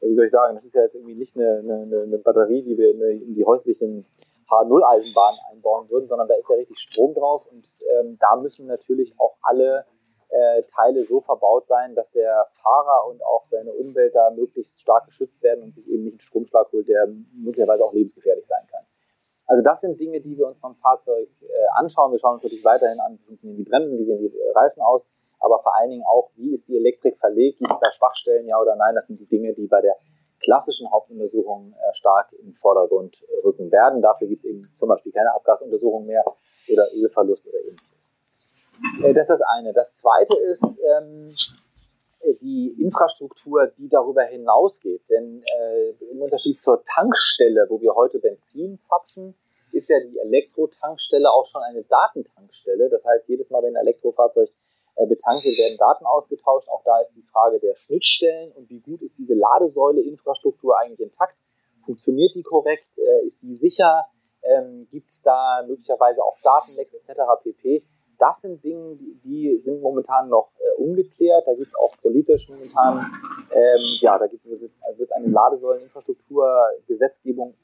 wie 0.00 0.16
soll 0.16 0.24
ich 0.24 0.32
sagen, 0.32 0.54
das 0.54 0.64
ist 0.64 0.74
ja 0.74 0.82
jetzt 0.82 0.96
irgendwie 0.96 1.14
nicht 1.14 1.36
eine, 1.36 1.58
eine, 1.58 2.02
eine 2.02 2.18
Batterie, 2.18 2.62
die 2.62 2.76
wir 2.76 2.90
in 2.90 3.34
die 3.34 3.44
häuslichen 3.44 4.04
H0-Eisenbahnen 4.48 5.38
einbauen 5.52 5.88
würden, 5.90 6.08
sondern 6.08 6.28
da 6.28 6.34
ist 6.34 6.48
ja 6.48 6.56
richtig 6.56 6.78
Strom 6.78 7.14
drauf 7.14 7.46
und 7.50 7.66
ähm, 8.00 8.18
da 8.18 8.36
müssen 8.36 8.66
natürlich 8.66 9.14
auch 9.18 9.36
alle 9.42 9.84
äh, 10.30 10.62
Teile 10.74 11.04
so 11.04 11.20
verbaut 11.20 11.66
sein, 11.66 11.94
dass 11.94 12.10
der 12.12 12.46
Fahrer 12.62 13.06
und 13.08 13.24
auch 13.24 13.46
seine 13.50 13.72
Umwelt 13.72 14.14
da 14.14 14.30
möglichst 14.30 14.80
stark 14.80 15.06
geschützt 15.06 15.42
werden 15.42 15.64
und 15.64 15.74
sich 15.74 15.86
eben 15.88 16.04
nicht 16.04 16.14
einen 16.14 16.20
Stromschlag 16.20 16.70
holt, 16.72 16.88
der 16.88 17.06
möglicherweise 17.32 17.84
auch 17.84 17.92
lebensgefährlich 17.92 18.46
sein 18.46 18.66
kann. 18.70 18.84
Also 19.46 19.62
das 19.62 19.80
sind 19.80 19.98
Dinge, 19.98 20.20
die 20.20 20.36
wir 20.36 20.46
uns 20.46 20.60
beim 20.60 20.74
Fahrzeug 20.76 21.28
äh, 21.40 21.46
anschauen. 21.76 22.12
Wir 22.12 22.18
schauen 22.18 22.34
uns 22.34 22.42
natürlich 22.42 22.64
weiterhin 22.64 23.00
an, 23.00 23.14
wie 23.14 23.24
funktionieren 23.24 23.56
die 23.56 23.64
Bremsen, 23.64 23.98
wie 23.98 24.04
sehen 24.04 24.18
die 24.18 24.30
Reifen 24.54 24.82
aus, 24.82 25.08
aber 25.40 25.60
vor 25.62 25.74
allen 25.76 25.90
Dingen 25.90 26.04
auch, 26.04 26.30
wie 26.36 26.52
ist 26.52 26.68
die 26.68 26.76
Elektrik 26.76 27.18
verlegt, 27.18 27.58
gibt 27.58 27.70
es 27.70 27.80
da 27.80 27.90
Schwachstellen, 27.90 28.46
ja 28.46 28.60
oder 28.60 28.76
nein. 28.76 28.94
Das 28.94 29.06
sind 29.06 29.20
die 29.20 29.26
Dinge, 29.26 29.54
die 29.54 29.66
bei 29.66 29.80
der 29.80 29.96
klassischen 30.40 30.90
Hauptuntersuchungen 30.90 31.72
äh, 31.72 31.94
stark 31.94 32.32
im 32.32 32.54
Vordergrund 32.54 33.24
rücken 33.44 33.70
werden. 33.70 34.02
Dafür 34.02 34.28
gibt 34.28 34.44
es 34.44 34.50
eben 34.50 34.62
zum 34.62 34.88
Beispiel 34.88 35.12
keine 35.12 35.34
Abgasuntersuchung 35.34 36.06
mehr 36.06 36.24
oder 36.70 36.86
Ölverlust 36.94 37.46
oder 37.48 37.58
ähnliches. 37.60 38.16
Äh, 39.02 39.14
das 39.14 39.30
ist 39.30 39.40
das 39.40 39.42
eine. 39.42 39.72
Das 39.72 39.94
zweite 39.94 40.36
ist 40.38 40.80
ähm, 40.98 41.34
die 42.40 42.74
Infrastruktur, 42.80 43.66
die 43.66 43.88
darüber 43.88 44.22
hinausgeht. 44.22 45.02
Denn 45.10 45.42
äh, 45.42 45.90
im 46.10 46.22
Unterschied 46.22 46.60
zur 46.60 46.82
Tankstelle, 46.84 47.66
wo 47.68 47.80
wir 47.80 47.94
heute 47.94 48.18
Benzin 48.18 48.78
zapfen, 48.78 49.34
ist 49.72 49.88
ja 49.90 50.00
die 50.00 50.18
Elektrotankstelle 50.18 51.30
auch 51.30 51.46
schon 51.46 51.62
eine 51.62 51.82
Datentankstelle. 51.84 52.88
Das 52.88 53.04
heißt, 53.04 53.28
jedes 53.28 53.50
Mal, 53.50 53.62
wenn 53.62 53.76
ein 53.76 53.82
Elektrofahrzeug 53.82 54.50
betankt 55.06 55.44
wird, 55.44 55.58
werden 55.58 55.76
Daten 55.78 56.06
ausgetauscht. 56.06 56.68
Auch 56.68 56.82
da 56.84 57.00
ist 57.00 57.14
die 57.14 57.22
Frage 57.22 57.60
der 57.60 57.76
Schnittstellen 57.76 58.50
und 58.52 58.68
wie 58.70 58.80
gut 58.80 59.02
ist 59.02 59.16
diese 59.18 59.34
Ladesäule-Infrastruktur 59.34 60.78
eigentlich 60.78 61.00
intakt? 61.00 61.36
Funktioniert 61.84 62.34
die 62.34 62.42
korrekt? 62.42 62.98
Äh, 62.98 63.24
ist 63.24 63.42
die 63.42 63.52
sicher? 63.52 64.06
Ähm, 64.42 64.88
Gibt 64.90 65.08
es 65.08 65.22
da 65.22 65.62
möglicherweise 65.66 66.22
auch 66.22 66.36
Datenlecks 66.42 66.94
etc. 66.94 67.20
pp? 67.42 67.84
Das 68.18 68.42
sind 68.42 68.62
Dinge, 68.64 68.98
die, 69.24 69.58
sind 69.62 69.80
momentan 69.80 70.28
noch 70.28 70.50
äh, 70.58 70.72
ungeklärt. 70.80 71.46
Da 71.46 71.54
gibt 71.54 71.68
es 71.68 71.76
auch 71.76 71.96
politisch 72.02 72.48
momentan, 72.48 73.06
ähm, 73.52 73.80
ja, 74.00 74.18
da 74.18 74.26
gibt 74.26 74.44
es 74.44 74.72
eine 75.12 75.28
Ladesäuleninfrastruktur-Gesetzgebung 75.28 77.54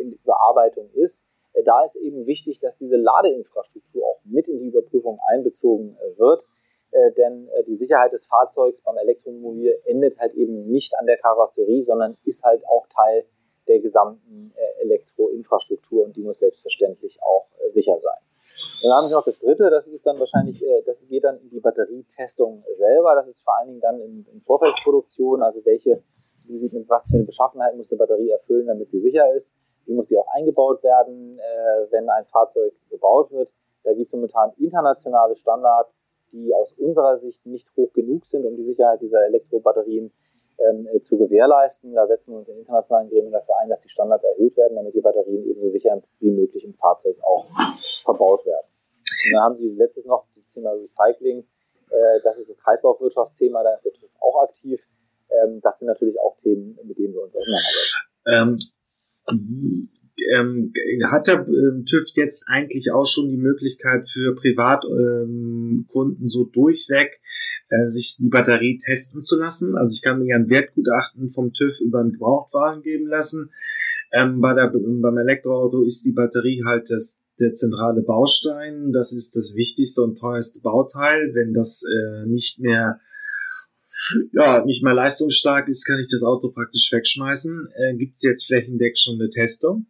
in 0.00 0.12
Überarbeitung 0.12 0.88
ist. 0.92 1.20
Äh, 1.52 1.64
da 1.64 1.84
ist 1.84 1.96
eben 1.96 2.26
wichtig, 2.26 2.60
dass 2.60 2.78
diese 2.78 2.96
Ladeinfrastruktur 2.96 4.06
auch 4.06 4.20
mit 4.24 4.46
in 4.48 4.60
die 4.60 4.68
Überprüfung 4.68 5.20
einbezogen 5.28 5.96
äh, 5.96 6.16
wird. 6.18 6.46
Äh, 6.90 7.12
denn 7.12 7.48
äh, 7.48 7.64
die 7.64 7.76
Sicherheit 7.76 8.12
des 8.12 8.26
Fahrzeugs 8.26 8.80
beim 8.80 8.96
Elektromobil 8.96 9.78
endet 9.84 10.18
halt 10.18 10.34
eben 10.34 10.66
nicht 10.66 10.96
an 10.98 11.06
der 11.06 11.18
Karosserie, 11.18 11.82
sondern 11.82 12.16
ist 12.24 12.44
halt 12.44 12.64
auch 12.66 12.86
Teil 12.88 13.24
der 13.66 13.80
gesamten 13.80 14.54
äh, 14.56 14.82
Elektroinfrastruktur 14.82 16.04
und 16.04 16.16
die 16.16 16.22
muss 16.22 16.38
selbstverständlich 16.38 17.18
auch 17.22 17.48
äh, 17.60 17.70
sicher 17.70 17.98
sein. 18.00 18.18
Dann 18.82 18.92
haben 18.92 19.08
Sie 19.08 19.14
noch 19.14 19.24
das 19.24 19.38
dritte, 19.38 19.70
das 19.70 19.88
ist 19.88 20.06
dann 20.06 20.18
wahrscheinlich, 20.18 20.62
äh, 20.62 20.82
das 20.86 21.06
geht 21.08 21.24
dann 21.24 21.38
in 21.40 21.50
die 21.50 21.60
Batterietestung 21.60 22.64
selber. 22.72 23.14
Das 23.14 23.28
ist 23.28 23.42
vor 23.42 23.56
allen 23.58 23.68
Dingen 23.68 23.80
dann 23.80 24.00
in, 24.00 24.26
in 24.32 24.40
Vorfeldproduktion, 24.40 25.42
also 25.42 25.64
welche, 25.64 26.02
wie 26.44 26.56
sieht 26.56 26.72
mit 26.72 26.88
was 26.88 27.08
für 27.08 27.16
eine 27.16 27.24
Beschaffenheit 27.24 27.76
muss 27.76 27.90
eine 27.90 27.98
Batterie 27.98 28.30
erfüllen, 28.30 28.66
damit 28.66 28.90
sie 28.90 29.00
sicher 29.00 29.32
ist. 29.34 29.54
Wie 29.86 29.94
muss 29.94 30.08
sie 30.08 30.18
auch 30.18 30.28
eingebaut 30.34 30.82
werden, 30.82 31.38
äh, 31.38 31.92
wenn 31.92 32.08
ein 32.08 32.24
Fahrzeug 32.26 32.72
gebaut 32.90 33.30
wird. 33.30 33.52
Da 33.88 33.94
gibt 33.94 34.08
es 34.08 34.12
momentan 34.12 34.52
internationale 34.58 35.34
Standards, 35.34 36.20
die 36.30 36.52
aus 36.52 36.72
unserer 36.72 37.16
Sicht 37.16 37.46
nicht 37.46 37.74
hoch 37.74 37.90
genug 37.94 38.26
sind, 38.26 38.44
um 38.44 38.54
die 38.54 38.64
Sicherheit 38.64 39.00
dieser 39.00 39.24
Elektrobatterien 39.24 40.12
ähm, 40.58 40.86
äh, 40.92 41.00
zu 41.00 41.16
gewährleisten. 41.16 41.94
Da 41.94 42.06
setzen 42.06 42.32
wir 42.32 42.38
uns 42.38 42.48
in 42.48 42.58
internationalen 42.58 43.08
Gremien 43.08 43.32
dafür 43.32 43.56
ein, 43.62 43.70
dass 43.70 43.80
die 43.80 43.88
Standards 43.88 44.24
erhöht 44.24 44.58
werden, 44.58 44.76
damit 44.76 44.94
die 44.94 45.00
Batterien 45.00 45.42
ebenso 45.46 45.70
sicher 45.70 46.02
wie 46.20 46.30
möglich 46.30 46.64
im 46.64 46.74
Fahrzeug 46.74 47.16
auch 47.22 47.46
verbaut 48.04 48.44
werden. 48.44 48.66
Und 49.00 49.32
dann 49.32 49.42
haben 49.42 49.56
Sie 49.56 49.70
letztes 49.70 50.04
noch 50.04 50.26
das 50.36 50.52
Thema 50.52 50.72
Recycling. 50.72 51.46
Äh, 51.90 52.20
das 52.24 52.36
ist 52.36 52.50
ein 52.50 52.58
Kreislaufwirtschaftsthema, 52.58 53.62
da 53.62 53.74
ist 53.74 53.86
der 53.86 53.92
TÜV 53.94 54.10
auch 54.20 54.42
aktiv. 54.42 54.82
Ähm, 55.30 55.62
das 55.62 55.78
sind 55.78 55.88
natürlich 55.88 56.20
auch 56.20 56.36
Themen, 56.36 56.78
mit 56.84 56.98
denen 56.98 57.14
wir 57.14 57.22
uns 57.22 57.34
auseinandersetzen. 57.34 58.58
Ähm, 59.30 59.88
ähm, 60.34 60.72
hat 61.04 61.26
der 61.26 61.46
ähm, 61.46 61.84
TÜV 61.84 62.06
jetzt 62.14 62.44
eigentlich 62.48 62.92
auch 62.92 63.06
schon 63.06 63.28
die 63.28 63.36
Möglichkeit 63.36 64.08
für 64.08 64.34
Privatkunden 64.34 65.86
ähm, 66.20 66.28
so 66.28 66.44
durchweg 66.44 67.20
äh, 67.68 67.86
sich 67.86 68.16
die 68.18 68.28
Batterie 68.28 68.80
testen 68.84 69.20
zu 69.20 69.38
lassen? 69.38 69.76
Also 69.76 69.94
ich 69.94 70.02
kann 70.02 70.22
mir 70.22 70.36
ein 70.36 70.50
Wertgutachten 70.50 71.30
vom 71.30 71.52
TÜV 71.52 71.80
über 71.80 72.00
einen 72.00 72.12
Gebrauchtwagen 72.12 72.82
geben 72.82 73.06
lassen. 73.06 73.50
Ähm, 74.12 74.40
bei 74.40 74.54
der, 74.54 74.72
beim 74.72 75.18
Elektroauto 75.18 75.84
ist 75.84 76.04
die 76.04 76.12
Batterie 76.12 76.62
halt 76.64 76.90
das 76.90 77.20
der 77.38 77.52
zentrale 77.52 78.02
Baustein. 78.02 78.92
Das 78.92 79.12
ist 79.12 79.36
das 79.36 79.54
wichtigste 79.54 80.02
und 80.02 80.18
teuerste 80.18 80.60
Bauteil. 80.60 81.34
Wenn 81.34 81.54
das 81.54 81.84
äh, 81.84 82.26
nicht 82.26 82.58
mehr 82.58 83.00
ja, 84.32 84.64
nicht 84.64 84.82
mehr 84.82 84.94
leistungsstark 84.94 85.68
ist, 85.68 85.84
kann 85.84 86.00
ich 86.00 86.08
das 86.10 86.22
Auto 86.22 86.50
praktisch 86.50 86.90
wegschmeißen. 86.92 87.68
Äh, 87.74 87.96
Gibt 87.96 88.16
es 88.16 88.22
jetzt 88.22 88.46
flächendeckend 88.46 88.98
schon 88.98 89.14
eine 89.14 89.28
Testung? 89.28 89.86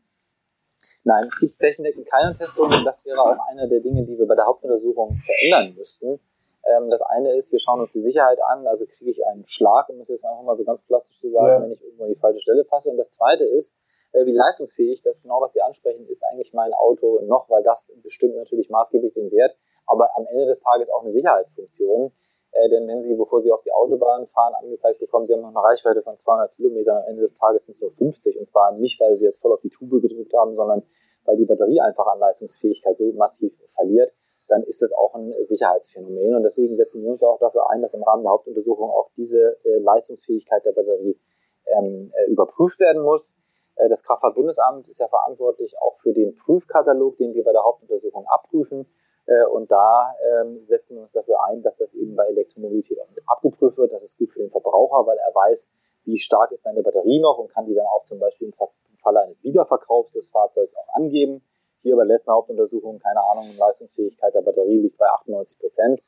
Nein, 1.08 1.24
es 1.24 1.40
gibt 1.40 1.56
flächendeckend 1.56 2.06
keine 2.06 2.34
Testung 2.34 2.70
und 2.70 2.84
das 2.84 3.02
wäre 3.06 3.22
auch 3.22 3.38
eine 3.48 3.66
der 3.66 3.80
Dinge, 3.80 4.04
die 4.04 4.18
wir 4.18 4.26
bei 4.26 4.34
der 4.34 4.44
Hauptuntersuchung 4.44 5.16
verändern 5.24 5.74
müssten. 5.74 6.20
Ähm, 6.64 6.90
das 6.90 7.00
eine 7.00 7.34
ist, 7.34 7.50
wir 7.50 7.58
schauen 7.58 7.80
uns 7.80 7.94
die 7.94 8.00
Sicherheit 8.00 8.38
an, 8.44 8.66
also 8.66 8.84
kriege 8.84 9.12
ich 9.12 9.26
einen 9.26 9.46
Schlag, 9.46 9.88
um 9.88 10.02
es 10.02 10.08
jetzt 10.08 10.22
einfach 10.22 10.42
mal 10.42 10.54
so 10.54 10.64
ganz 10.64 10.82
plastisch 10.82 11.18
zu 11.18 11.30
sagen, 11.30 11.46
ja. 11.46 11.62
wenn 11.62 11.72
ich 11.72 11.82
irgendwo 11.82 12.04
an 12.04 12.10
die 12.10 12.20
falsche 12.20 12.42
Stelle 12.42 12.62
passe. 12.62 12.90
Und 12.90 12.98
das 12.98 13.08
zweite 13.08 13.44
ist, 13.44 13.78
äh, 14.12 14.26
wie 14.26 14.32
leistungsfähig, 14.32 15.00
das 15.02 15.22
genau, 15.22 15.40
was 15.40 15.54
Sie 15.54 15.62
ansprechen, 15.62 16.06
ist 16.08 16.22
eigentlich 16.30 16.52
mein 16.52 16.74
Auto 16.74 17.20
noch, 17.22 17.48
weil 17.48 17.62
das 17.62 17.90
bestimmt 18.02 18.36
natürlich 18.36 18.68
maßgeblich 18.68 19.14
den 19.14 19.30
Wert, 19.30 19.56
aber 19.86 20.14
am 20.14 20.26
Ende 20.26 20.44
des 20.44 20.60
Tages 20.60 20.90
auch 20.90 21.00
eine 21.00 21.12
Sicherheitsfunktion. 21.12 22.12
Äh, 22.52 22.68
denn 22.68 22.88
wenn 22.88 23.02
Sie, 23.02 23.14
bevor 23.14 23.40
Sie 23.40 23.52
auf 23.52 23.62
die 23.62 23.72
Autobahn 23.72 24.26
fahren, 24.28 24.54
angezeigt 24.62 25.00
bekommen, 25.00 25.26
Sie 25.26 25.34
haben 25.34 25.42
noch 25.42 25.48
eine 25.48 25.62
Reichweite 25.62 26.02
von 26.02 26.16
200 26.16 26.54
Kilometern, 26.56 26.98
am 26.98 27.08
Ende 27.08 27.22
des 27.22 27.34
Tages 27.34 27.66
sind 27.66 27.74
es 27.76 27.80
nur 27.80 27.90
50. 27.90 28.38
Und 28.38 28.46
zwar 28.46 28.72
nicht, 28.72 29.00
weil 29.00 29.16
Sie 29.16 29.24
jetzt 29.24 29.40
voll 29.40 29.52
auf 29.52 29.60
die 29.60 29.70
Tube 29.70 30.00
gedrückt 30.00 30.32
haben, 30.34 30.56
sondern 30.56 30.82
weil 31.24 31.36
die 31.36 31.44
Batterie 31.44 31.80
einfach 31.80 32.06
an 32.06 32.18
Leistungsfähigkeit 32.18 32.96
so 32.96 33.12
massiv 33.12 33.52
verliert, 33.68 34.12
dann 34.48 34.62
ist 34.62 34.80
das 34.80 34.92
auch 34.94 35.14
ein 35.14 35.34
Sicherheitsphänomen. 35.42 36.34
Und 36.34 36.42
deswegen 36.42 36.74
setzen 36.74 37.02
wir 37.02 37.10
uns 37.10 37.22
auch 37.22 37.38
dafür 37.38 37.70
ein, 37.70 37.82
dass 37.82 37.94
im 37.94 38.02
Rahmen 38.02 38.22
der 38.22 38.32
Hauptuntersuchung 38.32 38.90
auch 38.90 39.10
diese 39.16 39.58
äh, 39.64 39.78
Leistungsfähigkeit 39.78 40.64
der 40.64 40.72
Batterie 40.72 41.18
ähm, 41.66 42.10
äh, 42.14 42.30
überprüft 42.30 42.80
werden 42.80 43.02
muss. 43.02 43.36
Äh, 43.76 43.90
das 43.90 44.02
Kraftfahrtbundesamt 44.04 44.88
ist 44.88 45.00
ja 45.00 45.08
verantwortlich 45.08 45.74
auch 45.82 45.98
für 46.00 46.14
den 46.14 46.34
Prüfkatalog, 46.34 47.18
den 47.18 47.34
wir 47.34 47.44
bei 47.44 47.52
der 47.52 47.62
Hauptuntersuchung 47.62 48.26
abprüfen. 48.26 48.86
Äh, 49.28 49.44
und 49.44 49.70
da 49.70 50.14
ähm, 50.40 50.64
setzen 50.66 50.96
wir 50.96 51.02
uns 51.02 51.12
dafür 51.12 51.44
ein, 51.44 51.62
dass 51.62 51.76
das 51.78 51.94
eben 51.94 52.16
bei 52.16 52.24
Elektromobilität 52.24 52.98
auch 53.00 53.10
mit 53.10 53.22
abgeprüft 53.26 53.76
wird. 53.76 53.92
Das 53.92 54.02
ist 54.02 54.18
gut 54.18 54.32
für 54.32 54.40
den 54.40 54.50
Verbraucher, 54.50 55.06
weil 55.06 55.18
er 55.18 55.34
weiß, 55.34 55.70
wie 56.04 56.16
stark 56.16 56.50
ist 56.52 56.62
seine 56.62 56.82
Batterie 56.82 57.20
noch 57.20 57.38
und 57.38 57.52
kann 57.52 57.66
die 57.66 57.74
dann 57.74 57.86
auch 57.86 58.04
zum 58.06 58.18
Beispiel 58.18 58.48
im 58.48 58.54
Falle 59.02 59.20
eines 59.20 59.44
Wiederverkaufs 59.44 60.12
des 60.12 60.28
Fahrzeugs 60.30 60.74
auch 60.74 60.94
angeben. 60.94 61.42
Hier 61.82 61.94
bei 61.94 62.04
der 62.04 62.16
letzten 62.16 62.32
Hauptuntersuchung, 62.32 62.98
keine 62.98 63.20
Ahnung, 63.20 63.46
Leistungsfähigkeit 63.58 64.34
der 64.34 64.40
Batterie 64.40 64.80
liegt 64.80 64.96
bei 64.96 65.06
98 65.06 65.58
Prozent. 65.58 66.02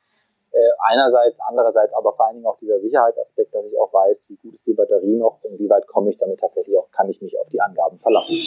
Äh, 0.53 0.57
einerseits, 0.91 1.39
andererseits 1.47 1.93
aber 1.93 2.13
vor 2.13 2.27
allen 2.27 2.35
Dingen 2.35 2.45
auch 2.45 2.57
dieser 2.59 2.77
Sicherheitsaspekt, 2.79 3.55
dass 3.55 3.65
ich 3.65 3.77
auch 3.79 3.93
weiß, 3.93 4.27
wie 4.29 4.35
gut 4.35 4.53
ist 4.55 4.67
die 4.67 4.73
Batterie 4.73 5.15
noch 5.15 5.41
und 5.43 5.57
wie 5.57 5.69
weit 5.69 5.87
komme 5.87 6.09
ich 6.09 6.17
damit 6.17 6.41
tatsächlich 6.41 6.77
auch, 6.77 6.91
kann 6.91 7.07
ich 7.07 7.21
mich 7.21 7.39
auf 7.39 7.47
die 7.47 7.61
Angaben 7.61 7.97
verlassen. 7.99 8.37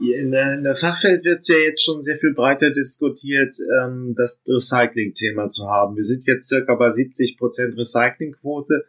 In 0.00 0.32
der, 0.32 0.54
in 0.54 0.64
der 0.64 0.74
Fachwelt 0.74 1.24
wird 1.24 1.38
es 1.38 1.46
ja 1.46 1.56
jetzt 1.56 1.84
schon 1.84 2.02
sehr 2.02 2.16
viel 2.16 2.34
breiter 2.34 2.70
diskutiert, 2.70 3.54
ähm, 3.80 4.16
das 4.18 4.40
Recycling-Thema 4.48 5.46
zu 5.46 5.68
haben. 5.68 5.94
Wir 5.94 6.02
sind 6.02 6.26
jetzt 6.26 6.48
circa 6.48 6.74
bei 6.74 6.90
70 6.90 7.38
Prozent 7.38 7.78
Recyclingquote, 7.78 8.86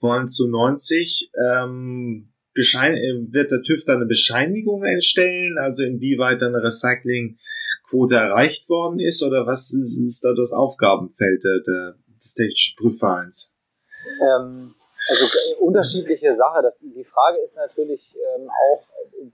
wollen 0.00 0.26
zu 0.26 0.48
90. 0.48 1.30
Ähm, 1.38 2.32
Beschein 2.52 2.96
wird 3.30 3.52
der 3.52 3.62
TÜV 3.62 3.84
dann 3.84 3.98
eine 3.98 4.06
Bescheinigung 4.06 4.82
erstellen, 4.82 5.56
also 5.58 5.84
inwieweit 5.84 6.42
eine 6.42 6.60
Recyclingquote 6.60 8.16
erreicht 8.16 8.68
worden 8.68 8.98
ist 8.98 9.22
oder 9.22 9.46
was 9.46 9.72
ist, 9.72 10.00
ist 10.00 10.24
da 10.24 10.34
das 10.34 10.52
Aufgabenfeld 10.52 11.44
der, 11.44 11.60
der 11.60 11.94
des 12.18 12.34
technischen 12.34 12.76
Prüfvereins? 12.76 13.54
Ähm, 14.20 14.74
also 15.08 15.24
äh, 15.24 15.54
unterschiedliche 15.56 16.32
Sache. 16.32 16.62
Das, 16.62 16.78
die 16.80 17.04
Frage 17.04 17.38
ist 17.38 17.56
natürlich 17.56 18.14
ähm, 18.36 18.50
auch, 18.50 18.82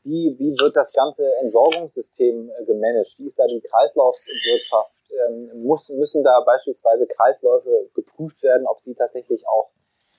wie, 0.02 0.36
wie 0.38 0.56
wird 0.60 0.76
das 0.76 0.92
ganze 0.92 1.28
Entsorgungssystem 1.40 2.50
äh, 2.50 2.64
gemanagt? 2.64 3.16
Wie 3.18 3.26
ist 3.26 3.38
da 3.38 3.46
die 3.46 3.60
Kreislaufwirtschaft 3.60 5.04
ähm, 5.26 5.62
muss, 5.62 5.90
müssen 5.90 6.22
da 6.22 6.40
beispielsweise 6.40 7.06
Kreisläufe 7.06 7.90
geprüft 7.94 8.42
werden, 8.42 8.66
ob 8.66 8.80
sie 8.80 8.94
tatsächlich 8.94 9.46
auch, 9.48 9.70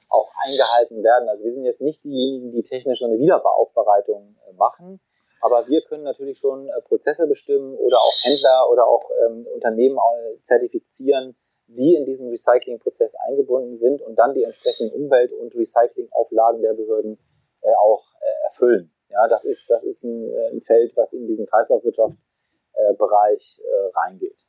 auch 0.10 0.32
eingehalten 0.44 1.04
werden. 1.04 1.30
Also 1.30 1.44
wir 1.44 1.52
sind 1.52 1.66
jetzt 1.66 1.82
nicht 1.82 2.04
diejenigen, 2.04 2.52
die 2.52 2.64
technisch 2.64 3.04
eine 3.04 3.18
Wiederaufbereitung 3.18 4.36
äh, 4.48 4.54
machen, 4.54 5.00
aber 5.42 5.68
wir 5.68 5.82
können 5.82 6.04
natürlich 6.04 6.40
schon 6.40 6.70
äh, 6.70 6.82
Prozesse 6.82 7.28
bestimmen 7.28 7.76
oder 7.76 7.98
auch 7.98 8.14
Händler 8.24 8.70
oder 8.72 8.88
auch 8.88 9.10
ähm, 9.26 9.46
Unternehmen 9.54 9.98
äh, 9.98 10.42
zertifizieren, 10.44 11.36
die 11.68 11.96
in 11.96 12.06
diesen 12.06 12.30
Recyclingprozess 12.30 13.16
eingebunden 13.28 13.74
sind 13.74 14.02
und 14.02 14.16
dann 14.16 14.34
die 14.34 14.44
entsprechenden 14.44 14.94
Umwelt- 14.94 15.34
und 15.34 15.54
Recyclingauflagen 15.56 16.62
der 16.62 16.74
Behörden 16.74 17.18
äh, 17.62 17.74
auch 17.82 18.04
äh, 18.22 18.46
erfüllen. 18.46 18.92
Ja, 19.10 19.28
das 19.28 19.44
ist, 19.46 19.70
das 19.70 19.84
ist 19.84 20.04
ein, 20.04 20.30
äh, 20.30 20.50
ein 20.52 20.62
Feld, 20.62 20.96
was 20.96 21.14
in 21.14 21.26
diesen 21.26 21.48
Kreislaufwirtschaft-Bereich 21.48 23.62
äh, 23.64 23.90
reingeht. 23.96 24.48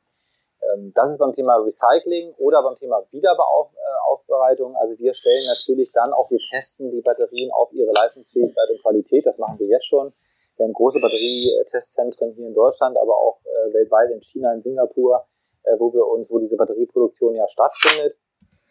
Ähm, 0.75 0.93
das 0.95 1.11
ist 1.11 1.19
beim 1.19 1.33
Thema 1.33 1.57
Recycling 1.57 2.35
oder 2.39 2.63
beim 2.63 2.77
Thema 2.77 3.05
Wiederaufbereitung. 3.11 4.77
Also 4.77 4.99
wir 4.99 5.15
stellen 5.15 5.47
natürlich 5.47 5.93
dann 5.93 6.13
auch, 6.13 6.31
wir 6.31 6.39
testen 6.39 6.91
die 6.91 7.01
Batterien 7.01 7.51
auf 7.53 7.73
ihre 7.73 7.93
Leistungsfähigkeit 7.93 8.71
und 8.71 8.83
Qualität. 8.83 9.27
Das 9.27 9.39
machen 9.39 9.59
wir 9.59 9.67
jetzt 9.67 9.87
schon. 9.87 10.13
Wir 10.57 10.65
haben 10.65 10.73
große 10.73 11.01
Batterietestzentren 11.01 12.33
hier 12.33 12.49
in 12.49 12.55
Deutschland, 12.55 12.97
aber 12.97 13.17
auch 13.17 13.41
äh, 13.45 13.75
weltweit 13.75 14.11
in 14.11 14.21
China, 14.21 14.55
in 14.55 14.63
Singapur, 14.63 15.27
äh, 15.67 15.79
wo 15.79 15.93
wir 15.93 16.07
uns, 16.07 16.31
wo 16.31 16.39
diese 16.39 16.57
Batterieproduktion 16.57 17.35
ja 17.35 17.47
stattfindet. 17.49 18.17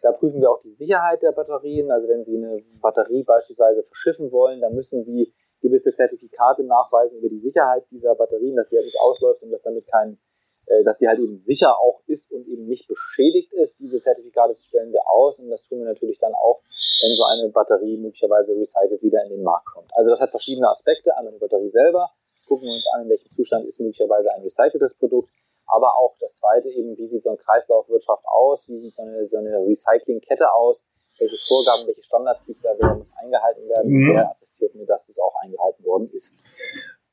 Da 0.02 0.12
prüfen 0.12 0.40
wir 0.40 0.50
auch 0.50 0.60
die 0.60 0.74
Sicherheit 0.74 1.22
der 1.22 1.32
Batterien. 1.32 1.90
Also 1.90 2.08
wenn 2.08 2.24
Sie 2.24 2.36
eine 2.36 2.62
Batterie 2.80 3.22
beispielsweise 3.22 3.82
verschiffen 3.84 4.30
wollen, 4.30 4.60
dann 4.60 4.74
müssen 4.74 5.04
Sie 5.04 5.32
gewisse 5.60 5.92
Zertifikate 5.92 6.64
nachweisen 6.64 7.18
über 7.18 7.28
die 7.28 7.38
Sicherheit 7.38 7.84
dieser 7.90 8.14
Batterien, 8.14 8.56
dass 8.56 8.68
sie 8.68 8.76
halt 8.76 8.86
nicht 8.86 9.00
ausläuft 9.00 9.42
und 9.42 9.50
dass 9.50 9.62
damit 9.62 9.86
kein, 9.86 10.18
äh, 10.66 10.84
dass 10.84 10.98
die 10.98 11.08
halt 11.08 11.18
eben 11.18 11.42
sicher 11.44 11.78
auch 11.80 12.02
ist 12.06 12.30
und 12.32 12.46
eben 12.46 12.66
nicht 12.66 12.86
beschädigt 12.88 13.52
ist. 13.52 13.80
Diese 13.80 13.98
Zertifikate 13.98 14.56
stellen 14.58 14.92
wir 14.92 15.08
aus 15.08 15.40
und 15.40 15.48
das 15.50 15.62
tun 15.66 15.78
wir 15.78 15.86
natürlich 15.86 16.18
dann 16.18 16.34
auch, 16.34 16.62
wenn 17.02 17.12
so 17.12 17.24
eine 17.24 17.50
Batterie 17.50 17.96
möglicherweise 17.96 18.54
recycelt 18.54 19.02
wieder 19.02 19.22
in 19.24 19.30
den 19.30 19.42
Markt 19.42 19.66
kommt. 19.66 19.90
Also 19.94 20.10
das 20.10 20.20
hat 20.20 20.30
verschiedene 20.30 20.68
Aspekte. 20.68 21.16
Einmal 21.16 21.32
die 21.32 21.40
Batterie 21.40 21.68
selber, 21.68 22.10
gucken 22.46 22.66
wir 22.66 22.74
uns 22.74 22.86
an, 22.94 23.02
in 23.02 23.08
welchem 23.08 23.30
Zustand 23.30 23.66
ist 23.66 23.80
möglicherweise 23.80 24.32
ein 24.32 24.42
recyceltes 24.42 24.94
Produkt 24.94 25.30
aber 25.66 25.96
auch 25.96 26.16
das 26.20 26.38
zweite 26.38 26.68
eben, 26.70 26.96
wie 26.96 27.06
sieht 27.06 27.22
so 27.22 27.30
eine 27.30 27.38
Kreislaufwirtschaft 27.38 28.24
aus, 28.26 28.68
wie 28.68 28.78
sieht 28.78 28.94
so 28.94 29.02
eine, 29.02 29.26
so 29.26 29.38
eine 29.38 29.58
Recyclingkette 29.66 30.52
aus, 30.52 30.84
welche 31.18 31.36
Vorgaben, 31.48 31.86
welche 31.86 32.02
Standards 32.02 32.44
gibt 32.46 32.58
es 32.58 32.62
da, 32.62 32.70
wer 32.78 32.94
muss 32.94 33.10
eingehalten 33.22 33.68
werden, 33.68 33.90
mhm. 33.90 34.14
wer 34.14 34.30
attestiert 34.30 34.74
mir, 34.74 34.86
dass 34.86 35.08
es 35.08 35.18
auch 35.18 35.34
eingehalten 35.42 35.84
worden 35.84 36.10
ist. 36.12 36.44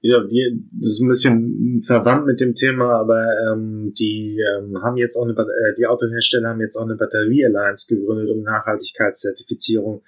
Ja, 0.05 0.17
wir, 0.27 0.51
das 0.81 0.91
ist 0.91 1.01
ein 1.01 1.07
bisschen 1.07 1.81
verwandt 1.81 2.25
mit 2.25 2.41
dem 2.41 2.55
Thema, 2.55 2.99
aber 2.99 3.25
ähm, 3.47 3.93
die 3.97 4.37
ähm, 4.37 4.77
haben 4.83 4.97
jetzt 4.97 5.15
auch 5.15 5.23
eine, 5.23 5.31
äh, 5.31 5.75
die 5.77 5.87
Autohersteller 5.87 6.49
haben 6.49 6.59
jetzt 6.59 6.75
auch 6.75 6.83
eine 6.83 6.97
Batterie 6.97 7.45
Alliance 7.45 7.87
gegründet, 7.87 8.29
um 8.29 8.41
Nachhaltigkeitszertifizierung 8.43 10.03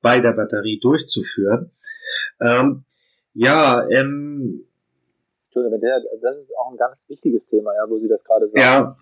bei 0.00 0.20
der 0.20 0.34
Batterie 0.34 0.78
durchzuführen. 0.78 1.72
Ähm, 2.40 2.84
ja, 3.34 3.84
ähm, 3.90 4.66
Entschuldigung, 5.50 5.80
der, 5.80 6.00
das 6.22 6.38
ist 6.38 6.56
auch 6.56 6.70
ein 6.70 6.76
ganz 6.76 7.08
wichtiges 7.08 7.44
Thema, 7.44 7.74
ja, 7.74 7.90
wo 7.90 7.98
Sie 7.98 8.06
das 8.06 8.22
gerade 8.22 8.46
sagen. 8.46 8.56
Ja. 8.56 8.96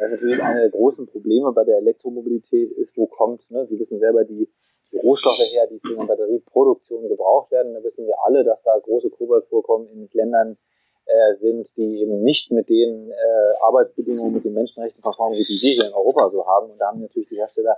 ja. 0.00 0.08
Natürlich 0.08 0.42
eine 0.42 0.60
der 0.60 0.70
großen 0.70 1.06
Probleme 1.06 1.52
bei 1.52 1.64
der 1.64 1.76
Elektromobilität 1.76 2.72
ist, 2.72 2.96
wo 2.96 3.06
kommt, 3.06 3.50
ne, 3.50 3.66
Sie 3.66 3.78
wissen 3.78 3.98
selber, 3.98 4.24
die, 4.24 4.48
die 4.90 4.96
Rohstoffe 4.96 5.44
her, 5.52 5.66
die 5.70 5.80
für 5.80 5.98
eine 5.98 6.06
Batterieproduktion 6.06 7.08
gebraucht 7.08 7.50
werden. 7.50 7.74
Da 7.74 7.84
wissen 7.84 8.06
wir 8.06 8.14
alle, 8.24 8.42
dass 8.42 8.62
da 8.62 8.78
große 8.78 9.10
Kobaltvorkommen 9.10 9.86
in 9.88 10.08
Ländern 10.14 10.56
äh, 11.04 11.32
sind, 11.34 11.76
die 11.76 12.00
eben 12.00 12.22
nicht 12.22 12.50
mit 12.50 12.70
den 12.70 13.10
äh, 13.10 13.14
Arbeitsbedingungen, 13.60 14.32
mit 14.32 14.46
den 14.46 14.54
Menschenrechten 14.54 15.02
verfahren, 15.02 15.32
wie 15.32 15.44
die 15.44 15.60
wir 15.60 15.72
hier 15.74 15.86
in 15.88 15.92
Europa 15.92 16.30
so 16.30 16.46
haben. 16.46 16.70
Und 16.70 16.78
da 16.78 16.86
haben 16.86 17.02
natürlich 17.02 17.28
die 17.28 17.36
Hersteller 17.36 17.76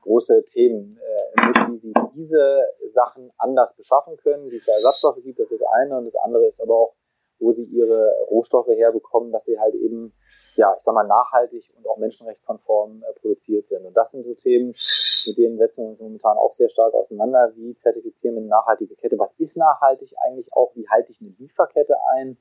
große 0.00 0.44
Themen 0.44 0.98
äh, 0.98 1.46
mit, 1.46 1.56
wie 1.68 1.76
sie 1.76 1.92
diese 2.14 2.60
Sachen 2.84 3.30
anders 3.36 3.74
beschaffen 3.76 4.16
können, 4.16 4.50
wie 4.50 4.56
es 4.56 4.64
da 4.64 4.72
Ersatzstoffe 4.72 5.22
gibt, 5.22 5.38
das 5.38 5.50
ist 5.50 5.60
das 5.60 5.68
eine. 5.68 5.98
Und 5.98 6.06
das 6.06 6.16
andere 6.16 6.46
ist 6.46 6.62
aber 6.62 6.74
auch, 6.74 6.94
wo 7.40 7.52
sie 7.52 7.64
ihre 7.64 8.14
Rohstoffe 8.30 8.68
herbekommen, 8.68 9.32
dass 9.32 9.46
sie 9.46 9.58
halt 9.58 9.74
eben, 9.74 10.12
ja, 10.56 10.74
ich 10.76 10.82
sag 10.82 10.94
mal, 10.94 11.06
nachhaltig 11.06 11.72
und 11.76 11.88
auch 11.88 11.96
menschenrechtskonform 11.96 13.02
äh, 13.02 13.12
produziert 13.18 13.68
sind. 13.68 13.84
Und 13.84 13.96
das 13.96 14.12
sind 14.12 14.24
so 14.24 14.34
Themen, 14.34 14.68
mit 14.68 15.38
denen 15.38 15.58
setzen 15.58 15.84
wir 15.84 15.88
uns 15.88 16.00
momentan 16.00 16.36
auch 16.36 16.52
sehr 16.52 16.68
stark 16.68 16.94
auseinander. 16.94 17.52
Wie 17.56 17.74
zertifizieren 17.74 18.36
wir 18.36 18.40
eine 18.40 18.48
nachhaltige 18.48 18.94
Kette? 18.94 19.18
Was 19.18 19.32
ist 19.38 19.56
nachhaltig 19.56 20.14
eigentlich 20.24 20.52
auch? 20.52 20.74
Wie 20.74 20.88
halte 20.88 21.12
ich 21.12 21.20
eine 21.20 21.34
Lieferkette 21.38 21.96
ein, 22.14 22.36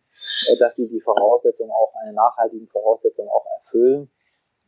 äh, 0.47 0.57
dass 0.59 0.75
sie 0.75 0.87
die 0.87 1.01
Voraussetzungen 1.01 1.71
auch, 1.71 1.93
eine 2.01 2.13
nachhaltigen 2.13 2.67
Voraussetzungen 2.67 3.29
auch 3.29 3.45
erfüllen? 3.57 4.11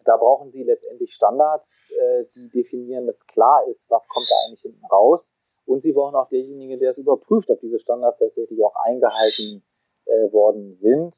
Da 0.03 0.17
brauchen 0.17 0.49
Sie 0.49 0.63
letztendlich 0.63 1.13
Standards, 1.13 1.91
äh, 1.91 2.25
die 2.33 2.49
definieren, 2.49 3.05
dass 3.05 3.27
klar 3.27 3.67
ist, 3.67 3.89
was 3.91 4.07
kommt 4.07 4.25
da 4.29 4.35
eigentlich 4.47 4.61
hinten 4.61 4.85
raus. 4.85 5.35
Und 5.65 5.81
Sie 5.81 5.93
brauchen 5.93 6.15
auch 6.15 6.27
derjenige, 6.27 6.79
der 6.79 6.89
es 6.89 6.97
überprüft, 6.97 7.51
ob 7.51 7.59
diese 7.59 7.77
Standards 7.77 8.19
tatsächlich 8.19 8.63
auch 8.63 8.75
eingehalten 8.83 9.63
äh, 10.11 10.31
worden 10.33 10.73
sind. 10.73 11.15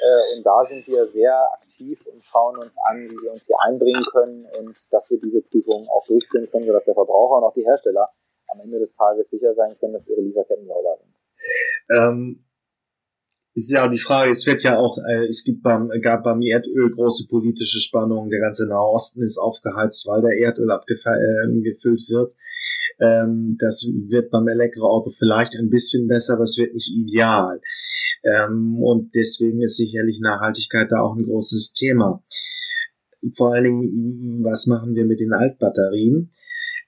Äh, 0.00 0.36
und 0.36 0.44
da 0.44 0.64
sind 0.64 0.86
wir 0.86 1.06
sehr 1.08 1.52
aktiv 1.52 2.04
und 2.06 2.24
schauen 2.24 2.58
uns 2.58 2.74
an, 2.88 3.08
wie 3.08 3.16
wir 3.24 3.32
uns 3.32 3.46
hier 3.46 3.56
einbringen 3.60 4.02
können 4.10 4.46
und 4.58 4.76
dass 4.90 5.10
wir 5.10 5.20
diese 5.20 5.42
Prüfungen 5.42 5.88
auch 5.88 6.06
durchführen 6.06 6.50
können, 6.50 6.66
sodass 6.66 6.86
der 6.86 6.94
Verbraucher 6.94 7.36
und 7.36 7.44
auch 7.44 7.54
die 7.54 7.64
Hersteller 7.64 8.08
am 8.48 8.60
Ende 8.60 8.78
des 8.78 8.92
Tages 8.92 9.30
sicher 9.30 9.54
sein 9.54 9.74
können, 9.78 9.92
dass 9.92 10.08
ihre 10.08 10.20
Lieferketten 10.20 10.66
sauber 10.66 10.98
sind. 10.98 11.14
Ähm, 11.90 12.44
ist 13.54 13.70
ja 13.70 13.86
auch 13.86 13.90
die 13.90 13.98
Frage, 13.98 14.30
es 14.30 14.46
wird 14.46 14.62
ja 14.62 14.78
auch, 14.78 14.96
äh, 15.10 15.26
es 15.26 15.44
gibt 15.44 15.62
beim, 15.62 15.90
gab 16.00 16.24
beim 16.24 16.40
Erdöl 16.42 16.90
große 16.90 17.26
politische 17.28 17.80
Spannungen, 17.80 18.30
der 18.30 18.40
ganze 18.40 18.66
Nahe 18.68 18.86
Osten 18.86 19.22
ist 19.22 19.38
aufgeheizt, 19.38 20.06
weil 20.06 20.22
der 20.22 20.38
Erdöl 20.38 20.70
abgefüllt 20.70 22.00
äh, 22.08 22.12
wird. 22.12 22.34
Ähm, 23.00 23.56
das 23.58 23.86
wird 24.08 24.30
beim 24.30 24.48
Elektroauto 24.48 25.10
vielleicht 25.10 25.54
ein 25.58 25.70
bisschen 25.70 26.08
besser, 26.08 26.34
aber 26.34 26.44
es 26.44 26.56
wird 26.56 26.74
nicht 26.74 26.90
ideal. 26.90 27.60
Ähm, 28.24 28.78
und 28.82 29.14
deswegen 29.14 29.60
ist 29.60 29.76
sicherlich 29.76 30.20
Nachhaltigkeit 30.20 30.90
da 30.90 31.00
auch 31.00 31.16
ein 31.16 31.24
großes 31.24 31.72
Thema. 31.72 32.22
Vor 33.36 33.54
allen 33.54 33.64
Dingen, 33.64 34.44
was 34.44 34.66
machen 34.66 34.94
wir 34.94 35.04
mit 35.04 35.20
den 35.20 35.32
Altbatterien? 35.32 36.32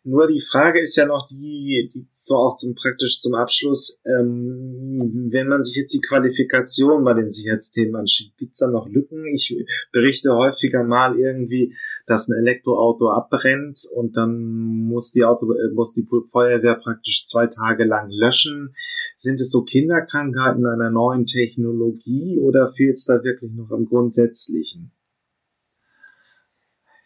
Nur 0.07 0.27
die 0.27 0.43
Frage 0.43 0.81
ist 0.81 0.97
ja 0.97 1.07
noch 1.07 1.29
die, 1.29 1.91
die 1.95 2.07
so 2.15 2.37
auch 2.37 2.57
zum 2.57 2.75
praktisch 2.75 3.21
zum 3.21 3.35
Abschluss, 3.35 3.99
ähm, 4.05 5.31
wenn 5.33 5.49
man 5.49 5.63
sich 5.63 5.77
jetzt 5.77 5.95
die 5.95 6.03
Qualifikation 6.03 7.05
bei 7.05 7.15
den 7.15 7.31
Sicherheitsthemen 7.31 7.97
anschaut, 7.97 8.37
gibt's 8.37 8.59
da 8.59 8.69
noch 8.69 8.87
Lücken? 8.87 9.25
Ich 9.33 9.57
berichte 9.93 10.35
häufiger 10.35 10.85
mal 10.85 11.19
irgendwie, 11.19 11.75
dass 12.07 12.29
ein 12.29 12.37
Elektroauto 12.37 13.09
abbrennt 13.09 13.89
und 13.95 14.19
dann 14.19 14.43
muss 14.43 15.11
die 15.13 15.25
Auto, 15.25 15.51
äh, 15.55 15.73
muss 15.73 15.95
die 15.95 16.07
Feuerwehr 16.31 16.75
praktisch 16.75 17.25
zwei 17.25 17.47
Tage 17.47 17.85
lang 17.85 18.11
löschen. 18.11 18.75
Sind 19.17 19.41
es 19.41 19.51
so 19.51 19.63
Kinderkrankheiten 19.63 20.67
einer 20.67 20.91
neuen 20.91 21.25
Technologie 21.25 22.39
oder 22.41 22.67
fehlt 22.67 22.99
es 22.99 23.07
da 23.07 23.25
wirklich 23.25 23.53
noch 23.53 23.71
am 23.71 23.87
Grundsätzlichen? 23.87 24.93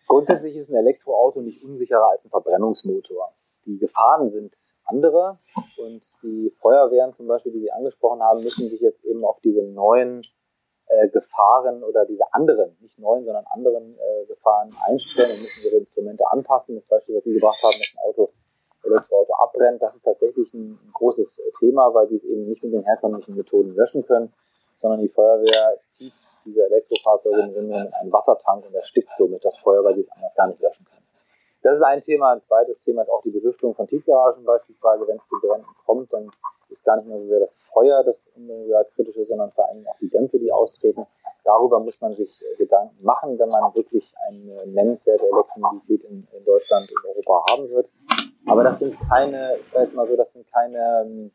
Grundsätzlich 0.09 0.57
ist 0.57 0.71
ein 0.71 0.77
Elektroauto 0.77 1.43
nicht 1.43 1.63
unsicherer 1.63 2.11
als 2.11 2.25
ein 2.25 2.31
Verbrennungsmotor. 2.31 3.35
Die 3.67 3.79
Gefahren 3.79 4.27
sind 4.27 4.55
andere 4.87 5.39
und 5.77 6.03
die 6.23 6.51
Feuerwehren 6.63 7.13
zum 7.13 7.27
Beispiel, 7.27 7.53
die 7.53 7.61
Sie 7.61 7.73
angesprochen 7.73 8.23
haben, 8.23 8.39
müssen 8.39 8.69
sich 8.69 8.81
jetzt 8.81 9.05
eben 9.05 9.23
auf 9.25 9.39
diese 9.41 9.63
neuen 9.63 10.23
äh, 10.87 11.09
Gefahren 11.09 11.83
oder 11.83 12.07
diese 12.07 12.33
anderen, 12.33 12.75
nicht 12.81 12.99
neuen, 12.99 13.25
sondern 13.25 13.45
anderen 13.47 13.99
äh, 13.99 14.25
Gefahren 14.27 14.75
einstellen 14.87 15.29
und 15.29 15.41
müssen 15.41 15.69
ihre 15.69 15.81
Instrumente 15.81 16.25
anpassen. 16.31 16.77
Das 16.77 16.87
Beispiel, 16.87 17.17
was 17.17 17.25
Sie 17.25 17.35
gebracht 17.35 17.63
haben, 17.63 17.79
dass 17.79 17.95
ein 17.95 18.09
Auto, 18.09 18.31
Elektroauto 18.85 19.35
abbrennt, 19.35 19.83
das 19.83 19.97
ist 19.97 20.03
tatsächlich 20.03 20.55
ein, 20.55 20.79
ein 20.83 20.91
großes 20.95 21.41
äh, 21.41 21.51
Thema, 21.59 21.93
weil 21.93 22.09
Sie 22.09 22.15
es 22.15 22.25
eben 22.25 22.49
nicht 22.49 22.63
mit 22.63 22.73
den 22.73 22.85
herkömmlichen 22.85 23.37
Methoden 23.37 23.75
löschen 23.75 24.07
können, 24.07 24.33
sondern 24.81 25.01
die 25.01 25.09
Feuerwehr 25.09 25.79
zieht 25.97 26.15
diese 26.45 26.65
Elektrofahrzeuge 26.65 27.41
im 27.41 27.53
Grunde 27.53 27.85
mit 27.85 27.95
einem 27.95 28.13
Wassertank 28.13 28.65
und 28.67 28.75
erstickt 28.75 29.11
somit 29.17 29.45
das 29.45 29.59
Feuer, 29.59 29.85
weil 29.85 29.95
sie 29.95 30.03
es 30.03 30.11
anders 30.11 30.35
gar 30.35 30.47
nicht 30.47 30.61
löschen 30.61 30.87
können. 30.87 30.99
Das 31.63 31.77
ist 31.77 31.83
ein 31.83 32.01
Thema. 32.01 32.33
Ein 32.33 32.43
zweites 32.43 32.79
Thema 32.79 33.03
ist 33.03 33.11
auch 33.11 33.23
die 33.23 33.31
Belüftung 33.31 33.75
von 33.75 33.87
Tiefgaragen 33.87 34.45
beispielsweise. 34.45 35.07
Wenn 35.07 35.17
es 35.17 35.29
zu 35.29 35.41
Bränden 35.41 35.67
kommt, 35.85 36.13
dann 36.13 36.31
ist 36.69 36.85
gar 36.85 36.97
nicht 36.97 37.09
mehr 37.09 37.19
so 37.19 37.27
sehr 37.27 37.41
das 37.41 37.63
Feuer 37.73 38.05
das 38.05 38.29
kritische, 38.95 39.25
sondern 39.25 39.51
vor 39.53 39.69
allem 39.69 39.87
auch 39.87 39.99
die 40.01 40.11
Dämpfe, 40.11 40.39
die 40.39 40.53
austreten. 40.53 41.07
Darüber 41.45 41.81
muss 41.81 42.01
man 42.01 42.15
sich 42.15 42.43
äh, 42.43 42.57
Gedanken 42.57 43.03
machen, 43.03 43.39
wenn 43.39 43.49
man 43.49 43.75
wirklich 43.75 44.13
eine 44.29 44.67
nennenswerte 44.67 45.27
Elektromobilität 45.33 46.05
in, 46.05 46.29
in 46.33 46.45
Deutschland 46.45 46.91
und 46.91 47.09
Europa 47.09 47.53
haben 47.53 47.71
wird. 47.71 47.91
Aber 48.47 48.65
das 48.65 48.81
sind 48.81 48.97
keine, 49.09 49.57
ich 49.57 49.71
sage 49.71 49.87
jetzt 49.87 49.95
mal 49.95 50.07
so, 50.07 50.17
das 50.17 50.33
sind 50.33 50.47
keine 50.53 51.05
ähm, 51.07 51.31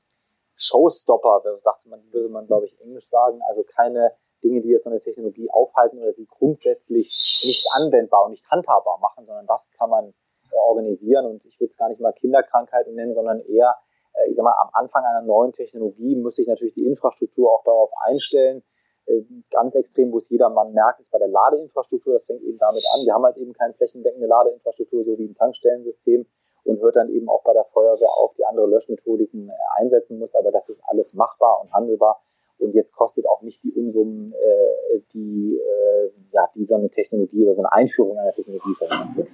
Showstopper, 0.56 1.41
sagt 1.64 1.86
man, 1.86 2.01
würde 2.12 2.30
man, 2.30 2.47
glaube 2.47 2.66
ich, 2.66 2.80
Englisch 2.80 3.08
sagen. 3.10 3.41
Also 3.47 3.64
keine 3.64 4.12
Dinge, 4.43 4.62
die 4.62 4.70
jetzt 4.70 4.84
so 4.84 4.89
eine 4.89 4.99
Technologie 4.99 5.49
aufhalten 5.49 5.99
oder 5.99 6.14
sie 6.14 6.28
grundsätzlich 6.28 7.41
nicht 7.43 7.68
anwendbar 7.74 8.26
und 8.26 8.32
nicht 8.32 8.49
handhabbar 8.49 8.99
machen, 8.99 9.26
sondern 9.26 9.47
das 9.47 9.72
kann 9.78 9.89
man 9.89 10.10
äh, 10.10 10.56
organisieren. 10.68 11.26
Und 11.26 11.45
ich 11.45 11.60
würde 11.60 11.72
es 11.72 11.78
gar 11.78 11.89
nicht 11.89 12.01
mal 12.01 12.14
Kinderkrankheiten 12.14 12.93
nennen, 12.93 13.14
sondern 13.14 13.39
eher, 13.41 13.76
äh, 14.14 14.30
ich 14.30 14.36
sag 14.36 14.43
mal, 14.43 14.56
am 14.62 14.70
Anfang 14.74 15.04
einer 15.06 15.22
neuen 15.26 15.54
Technologie 15.54 16.16
muss 16.16 16.36
sich 16.36 16.47
natürlich 16.47 16.74
die 16.74 16.86
Infrastruktur 16.86 17.51
auch 17.51 17.64
darauf 17.64 17.91
einstellen, 18.06 18.64
Äh, 19.06 19.26
ganz 19.51 19.76
extrem, 19.76 20.14
wo 20.14 20.18
es 20.20 20.30
jedermann 20.30 20.72
merkt, 20.72 21.01
ist 21.01 21.12
bei 21.12 21.20
der 21.20 21.28
Ladeinfrastruktur. 21.28 22.14
Das 22.14 22.24
fängt 22.24 22.41
eben 22.41 22.58
damit 22.58 22.86
an. 22.93 23.04
Wir 23.04 23.14
haben 23.14 23.26
halt 23.26 23.36
eben 23.36 23.51
keine 23.51 23.74
flächendeckende 23.74 24.28
Ladeinfrastruktur, 24.28 25.04
so 25.04 25.18
wie 25.18 25.28
ein 25.28 25.36
Tankstellensystem 25.36 26.26
und 26.64 26.82
hört 26.82 26.95
dann 26.95 27.09
eben 27.09 27.30
auch 27.30 27.43
bei 27.43 27.53
der 27.53 27.66
Feuerwehr 27.66 28.11
auf, 28.16 28.34
die 28.38 28.45
andere 28.45 28.68
Löschmethodiken 28.68 29.49
äh, 29.49 29.82
einsetzen 29.82 30.20
muss. 30.20 30.36
Aber 30.36 30.51
das 30.51 30.70
ist 30.70 30.84
alles 30.88 31.14
machbar 31.14 31.61
und 31.61 31.74
handelbar. 31.74 32.24
Und 32.57 32.74
jetzt 32.74 32.93
kostet 32.95 33.28
auch 33.28 33.41
nicht 33.41 33.64
die 33.64 33.74
Unsummen, 33.74 34.34
äh, 34.34 34.99
die, 35.14 35.57
äh, 35.57 36.11
ja, 36.32 36.47
die 36.55 36.66
so 36.66 36.76
eine 36.76 36.89
Technologie 36.89 37.43
oder 37.43 37.55
so 37.55 37.61
eine 37.61 37.74
Einführung 37.74 38.18
einer 38.18 38.32
Technologie 38.32 38.76
wird. 38.80 39.30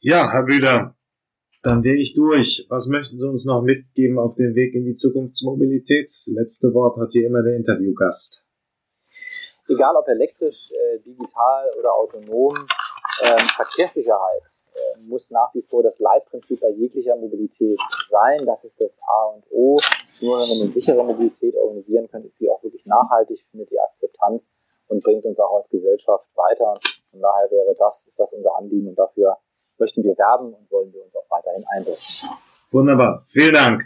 Ja, 0.00 0.30
Herr 0.30 0.44
Bühler, 0.44 0.94
dann 1.62 1.82
wäre 1.82 1.96
ich 1.96 2.14
durch. 2.14 2.66
Was 2.68 2.88
möchten 2.88 3.18
Sie 3.18 3.26
uns 3.26 3.46
noch 3.46 3.62
mitgeben 3.62 4.18
auf 4.18 4.34
dem 4.34 4.54
Weg 4.54 4.74
in 4.74 4.84
die 4.84 4.94
Zukunftsmobilität? 4.94 6.10
Letzte 6.26 6.74
Wort 6.74 6.98
hat 6.98 7.12
hier 7.12 7.26
immer 7.26 7.42
der 7.42 7.56
Interviewgast. 7.56 8.44
Egal 9.68 9.96
ob 9.96 10.06
elektrisch, 10.06 10.70
äh, 10.70 10.98
digital 11.00 11.72
oder 11.78 11.94
autonom, 11.94 12.54
ähm, 13.24 13.46
Verkehrssicherheit 13.56 14.42
muss 15.00 15.30
nach 15.30 15.54
wie 15.54 15.62
vor 15.62 15.82
das 15.82 15.98
Leitprinzip 15.98 16.60
bei 16.60 16.70
jeglicher 16.70 17.16
Mobilität 17.16 17.80
sein. 18.08 18.46
Das 18.46 18.64
ist 18.64 18.80
das 18.80 19.00
A 19.02 19.34
und 19.34 19.44
O. 19.50 19.76
Nur 20.20 20.36
wenn 20.36 20.58
wir 20.58 20.64
eine 20.64 20.74
sichere 20.74 21.04
Mobilität 21.04 21.56
organisieren 21.56 22.08
können, 22.08 22.26
ist 22.26 22.38
sie 22.38 22.50
auch 22.50 22.62
wirklich 22.62 22.86
nachhaltig, 22.86 23.44
findet 23.50 23.70
die 23.70 23.80
Akzeptanz 23.80 24.52
und 24.88 25.02
bringt 25.02 25.24
uns 25.24 25.38
auch 25.40 25.56
als 25.58 25.68
Gesellschaft 25.68 26.26
weiter. 26.34 26.78
Von 27.10 27.20
daher 27.20 27.50
wäre 27.50 27.74
das, 27.78 28.06
ist 28.06 28.18
das 28.18 28.32
unser 28.32 28.56
Anliegen 28.56 28.88
und 28.88 28.98
dafür 28.98 29.36
möchten 29.78 30.02
wir 30.02 30.16
werben 30.16 30.54
und 30.54 30.70
wollen 30.70 30.92
wir 30.92 31.02
uns 31.02 31.14
auch 31.14 31.28
weiterhin 31.30 31.64
einsetzen. 31.68 32.30
Wunderbar. 32.70 33.24
Vielen 33.28 33.54
Dank. 33.54 33.84